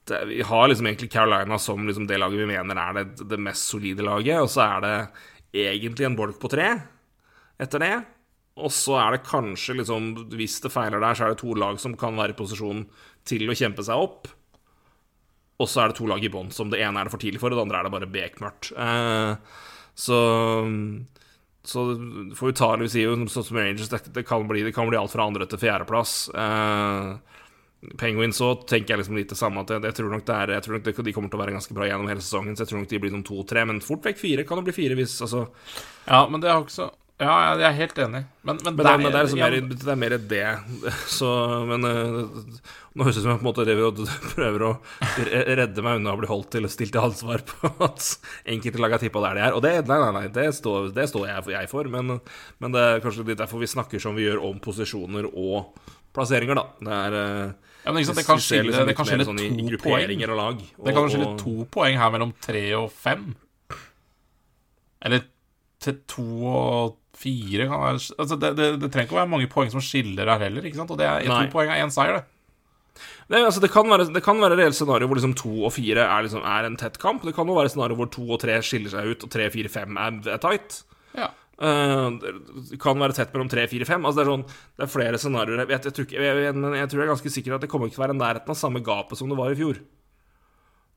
[0.04, 3.40] det, vi har liksom egentlig Carolina som liksom det laget vi mener er det, det
[3.40, 4.96] mest solide laget, og så er det
[5.64, 6.74] egentlig en bolk på tre
[7.60, 7.94] etter det.
[8.54, 11.80] Og så er det kanskje, liksom, hvis det feiler der, så er det to lag
[11.82, 12.84] som kan være i posisjon
[13.26, 14.30] til å kjempe seg opp.
[15.58, 17.42] Og så er det to lag i bånn, som det ene er det for tidlig
[17.42, 18.70] for, og det andre er det bare bekmørkt.
[18.78, 19.58] Eh,
[19.94, 20.20] så
[21.64, 21.82] så
[22.36, 24.98] får vi ta det vi sier sånn som Rangers, det, kan bli, det kan bli
[25.00, 26.16] alt fra andre til fjerdeplass.
[26.36, 27.14] Eh,
[28.00, 29.64] Penguins så tenker jeg liksom litt det samme.
[29.64, 31.54] At jeg, jeg tror nok er Jeg tror nok det, de kommer til å være
[31.56, 32.56] ganske bra gjennom hele sesongen.
[32.56, 34.76] Så jeg tror nok de blir noen to-tre, men fort vekk fire kan det bli
[34.76, 35.46] fire hvis altså
[36.04, 36.90] Ja, men det har ikke så
[37.22, 38.20] Ja, jeg er helt enig.
[38.42, 40.46] Men, men, Men det, er- det, er, liksom mer, det er mer det.
[41.06, 41.28] Så
[41.68, 42.16] Men eh,
[42.90, 44.00] nå høres det ut som jeg på en måte driver og
[44.34, 44.70] prøver å
[45.60, 48.08] redde meg unna å bli holdt til stilt til ansvar på at
[48.50, 49.54] enkelte lag har tippa der de er.
[49.54, 51.90] Og det, nei, nei, nei, det står, det står jeg, jeg for.
[51.92, 52.16] Men,
[52.58, 55.70] men det er kanskje litt derfor vi snakker som vi gjør om posisjoner og
[56.14, 56.66] plasseringer, da.
[56.82, 57.54] Det er eh,
[57.84, 60.26] ja, men sant, det kan skille, liksom det kan skille sånn to poeng.
[60.34, 60.66] lag.
[60.82, 63.30] Det kan skille to poeng her mellom tre og fem.
[65.04, 65.26] Eller
[65.84, 69.50] til to og fire kan være altså det, det, det trenger ikke å være mange
[69.52, 70.66] poeng som skiller her heller.
[70.66, 70.92] ikke sant?
[70.94, 72.30] Og det er, to poeng er én seier, det.
[73.28, 76.04] Det, altså det kan være, det kan være reelt scenario hvor liksom to og fire
[76.04, 77.24] er, liksom, er en tett kamp.
[77.24, 79.72] Det kan jo være scenario hvor to og tre skiller seg ut, og tre, fire,
[79.72, 80.82] fem er, er tight.
[81.16, 81.30] Ja.
[81.54, 82.18] Uh,
[82.68, 84.04] det kan være tett mellom tre, fire, fem.
[84.04, 84.46] Altså det, er sånn,
[84.76, 85.64] det er flere scenarioer.
[85.64, 88.06] Jeg, jeg, jeg, jeg, tror jeg er ganske sikker at det kommer ikke til å
[88.06, 89.80] være i nærheten av samme gapet som det var i fjor.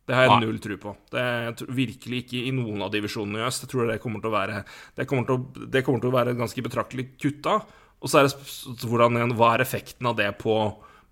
[0.08, 0.94] Det har jeg null tro på.
[1.12, 3.66] Det er virkelig ikke i noen av divisjonene i øst.
[3.66, 4.62] Jeg tror det kommer til å være
[4.96, 7.60] Det kommer til å, det kommer til å være ganske betraktelig kutta.
[8.00, 10.56] Og så er det hvordan, hva er effekten av det på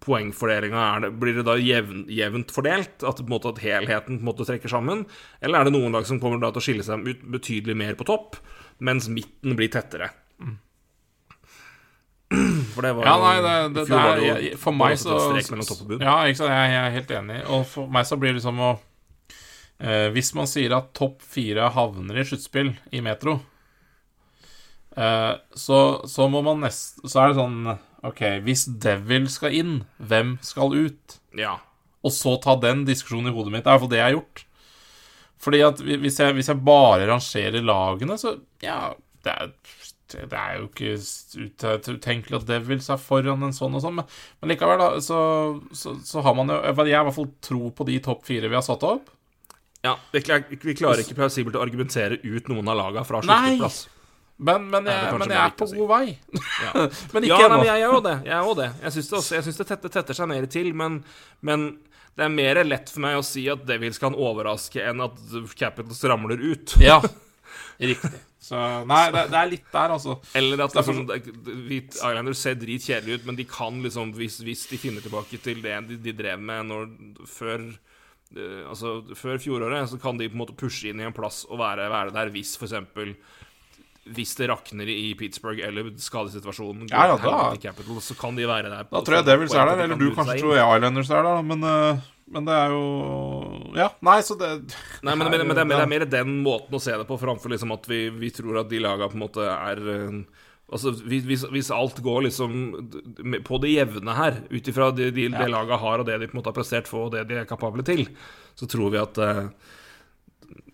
[0.06, 1.12] poengfordelinga?
[1.20, 3.04] Blir det da jevn, jevnt fordelt?
[3.04, 5.04] At, måte, at helheten måte trekker sammen?
[5.44, 8.08] Eller er det noen lag som kommer til å skille seg ut betydelig mer på
[8.08, 8.40] topp,
[8.80, 10.14] mens midten blir tettere?
[12.76, 14.74] For det var Ja, nei, det, i det, fjor det var er, jo- jeg, For
[14.76, 16.02] meg så strek mellom topp og bunn.
[16.08, 17.40] Ja, ikke sant, jeg, jeg er helt enig.
[17.54, 18.72] Og for meg så blir det liksom å
[19.80, 23.38] eh, Hvis man sier at topp fire havner i sluttspill i Metro,
[24.98, 25.80] eh, så,
[26.10, 27.62] så må man nest Så er det sånn
[28.06, 31.16] OK, hvis Devil skal inn, hvem skal ut?
[31.34, 31.56] Ja.
[32.06, 33.64] Og så ta den diskusjonen i hodet mitt.
[33.66, 34.44] Det er iallfall det jeg har gjort.
[35.42, 38.92] Fordi at hvis jeg, hvis jeg bare rangerer lagene, så Ja,
[39.26, 39.50] det er,
[40.14, 40.92] det er jo ikke
[41.96, 44.06] utenkelig at Devils er foran en sånn og sånn, men,
[44.42, 45.18] men likevel, da, så,
[45.74, 48.52] så, så har man jo Jeg har i hvert fall tro på de topp fire
[48.52, 49.10] vi har satt opp.
[49.86, 50.22] ja vi,
[50.62, 53.88] vi klarer ikke plausibelt å argumentere ut noen av laga fra sluttplass.
[54.38, 56.06] Men, men, er jeg, men jeg er på god vei.
[56.36, 56.72] Ja.
[57.16, 57.66] Men ikke men ennå.
[57.70, 58.16] jeg gjør jo det.
[58.28, 58.70] Jeg gjør det.
[58.84, 60.98] Jeg syns det, også- jeg syns det tetter, tetter seg mer til, men,
[61.46, 61.68] men
[62.16, 65.18] det er mer lett for meg å si at Devils kan overraske enn at
[65.56, 66.76] Capitals ramler ut.
[66.84, 67.00] Ja,
[67.80, 68.20] riktig.
[68.46, 70.20] Så nei, det, det er litt der, altså.
[70.38, 71.80] Eller at Derfor- liksom, det- vi-
[72.38, 75.98] ser dritkjedelig ut, men de kan liksom, hvis, hvis de finner tilbake til det de,
[75.98, 76.86] de drev med når,
[77.26, 77.64] før
[78.36, 81.46] eh, Altså, før fjoråret så kan de på en måte pushe inn i en plass
[81.50, 83.16] og være, være der hvis eksempel
[84.14, 88.46] hvis det rakner i Pittsburgh eller skadesituasjonen Ja, ja, da- i Capitals, så kan de
[88.46, 88.84] være der.
[88.92, 91.64] Da tror jeg Devils er der, eller du kanskje tror jeg Islanders er der, men,
[91.64, 91.98] eh,
[92.30, 94.52] men det er jo Ja, nei, så det
[95.04, 97.08] Nei, men, men, men, det er, men det er mer den måten å se det
[97.10, 100.24] på, framfor liksom at vi, vi tror at de laga på en måte er eh,
[100.66, 102.54] Altså, hvis, hvis- alt går liksom
[103.46, 106.34] på det jevne her, ut ifra det, de, det laga har, og det de på
[106.34, 108.08] en måte har prestert for, og det de er kapable til,
[108.58, 109.44] så tror vi at eh,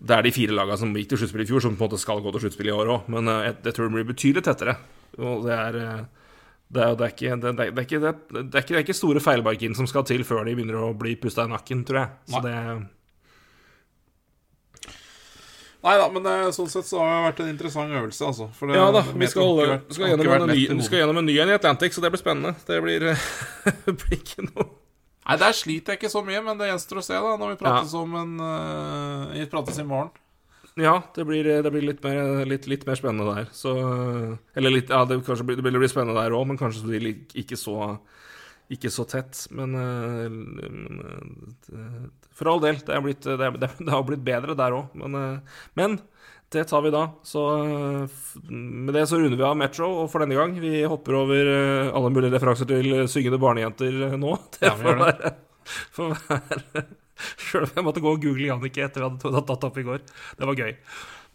[0.02, 2.00] det er de fire lagene som gikk til sluttspill i fjor, som på en måte
[2.02, 3.12] skal gå til sluttspill i år òg.
[3.12, 4.76] Men eh, jeg, jeg tror det blir betydelig tettere.
[5.20, 5.78] Og det er
[6.72, 8.96] det er, det, er ikke, det, det, er ikke, det, er ikke, det, er ikke
[8.96, 12.12] store feilbarkinn som skal til før de begynner å bli pusta i nakken, tror jeg.
[12.32, 12.56] Så det
[15.82, 18.46] Nei da, men eh, sånn sett så har det vært en interessant øvelse, altså.
[18.54, 21.26] Det, Ja da, vi skal, holde, vært- skal, gjennom en ny, vi skal gjennom en
[21.26, 22.54] ny en i Atlantic, så det blir spennende.
[22.68, 23.08] Det blir,
[24.04, 24.68] blir ikke noe
[25.22, 27.60] Nei, der sliter jeg ikke så mye, men det gjenstår å se da når vi
[27.60, 30.10] prates om en uh, Vi prates i morgen.
[30.80, 33.50] Ja, det blir, det blir litt, mer, litt, litt mer spennende der.
[33.52, 33.74] Så
[34.56, 37.42] Eller litt Ja, det, kanskje blir, det blir spennende der òg, men kanskje det blir
[37.44, 37.94] ikke så
[38.72, 41.02] ikke så tett, men, eh, men
[41.72, 44.94] eh, For all del, det, er blitt, det, har blitt bedre der òg.
[44.98, 45.98] Men, eh, men
[46.52, 47.02] det tar vi da.
[47.26, 48.22] Så eh,
[48.52, 50.54] med det så runder vi av Metro og for denne gang.
[50.62, 54.36] Vi hopper over eh, alle mulige referanser til syngende barnejenter eh, nå.
[54.58, 55.32] Det Ja, får være,
[55.96, 56.84] får være
[57.46, 59.78] Sjøl om jeg måtte gå og google Jannicke etter at vi hadde tatt det opp
[59.78, 60.00] i går.
[60.38, 60.72] Det var gøy.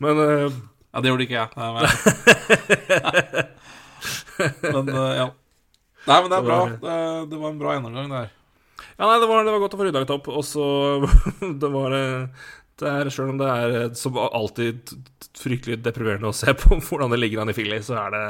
[0.03, 0.57] Men uh,
[0.91, 1.49] Ja, det gjorde ikke jeg.
[1.57, 1.67] Nei,
[4.73, 5.27] Men, eh, ja.
[6.07, 6.57] Nei, men det er bra.
[6.81, 6.97] Det,
[7.31, 8.27] det var en bra gjennomgang der.
[8.97, 10.27] Ja, nei, det var, det var godt å få rydda litt opp.
[10.31, 10.65] Og så
[11.61, 12.45] Det var eh,
[12.81, 14.93] det er, Sjøl om det er eh, som alltid
[15.37, 18.25] fryktelig deprimerende å se på hvordan det ligger an i Philly, så er det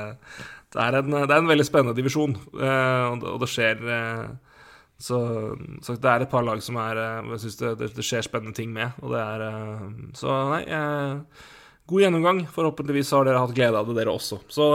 [0.75, 4.23] Det er en, det er en veldig spennende divisjon, eh, og, det, skjer eh,
[4.99, 5.19] så,
[5.83, 6.99] så det er et par lag som er
[7.33, 9.45] Jeg syns det, det, skjer spennende ting med, og det er
[10.17, 10.63] Så nei,
[11.87, 12.41] god gjennomgang.
[12.51, 14.41] Forhåpentligvis har dere hatt glede av det, dere også.
[14.51, 14.65] Så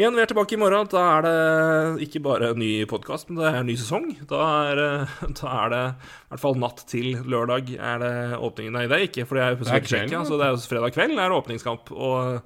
[0.00, 0.88] igjen, vi er tilbake i morgen.
[0.90, 4.08] Da er det ikke bare en ny podkast, men det er en ny sesong.
[4.30, 4.40] Da
[4.70, 8.78] er, eh, da er det i hvert fall natt til lørdag er det åpningen.
[8.78, 11.28] Nei, det er ikke, for det er er Tsjekkia, så det er fredag kveld er
[11.28, 11.92] det åpningskamp.
[11.92, 12.40] Og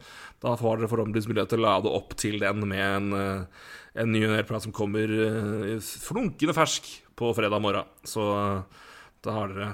[0.45, 3.71] da får dere forhåpentligvis mulighet til å lade opp til den med en, eh,
[4.03, 7.89] en ny nedprat som kommer eh, flunkende fersk på fredag morgen.
[8.05, 8.83] Så eh,
[9.25, 9.71] da har dere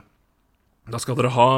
[0.93, 1.49] da skal dere ha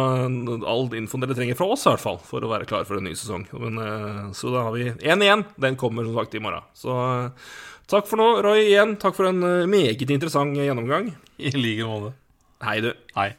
[0.70, 3.06] all infoen dere trenger fra oss, i hvert fall, for å være klar for en
[3.09, 3.46] ny sesong.
[3.52, 5.44] Men, eh, så da har vi én igjen.
[5.56, 6.64] Den kommer som sagt i morgen.
[6.76, 7.52] Så eh,
[7.90, 8.96] takk for nå, Roy, igjen.
[9.02, 11.14] Takk for en eh, meget interessant gjennomgang.
[11.38, 12.14] I like måte.
[12.62, 12.92] Hei, du.
[13.16, 13.32] Hei.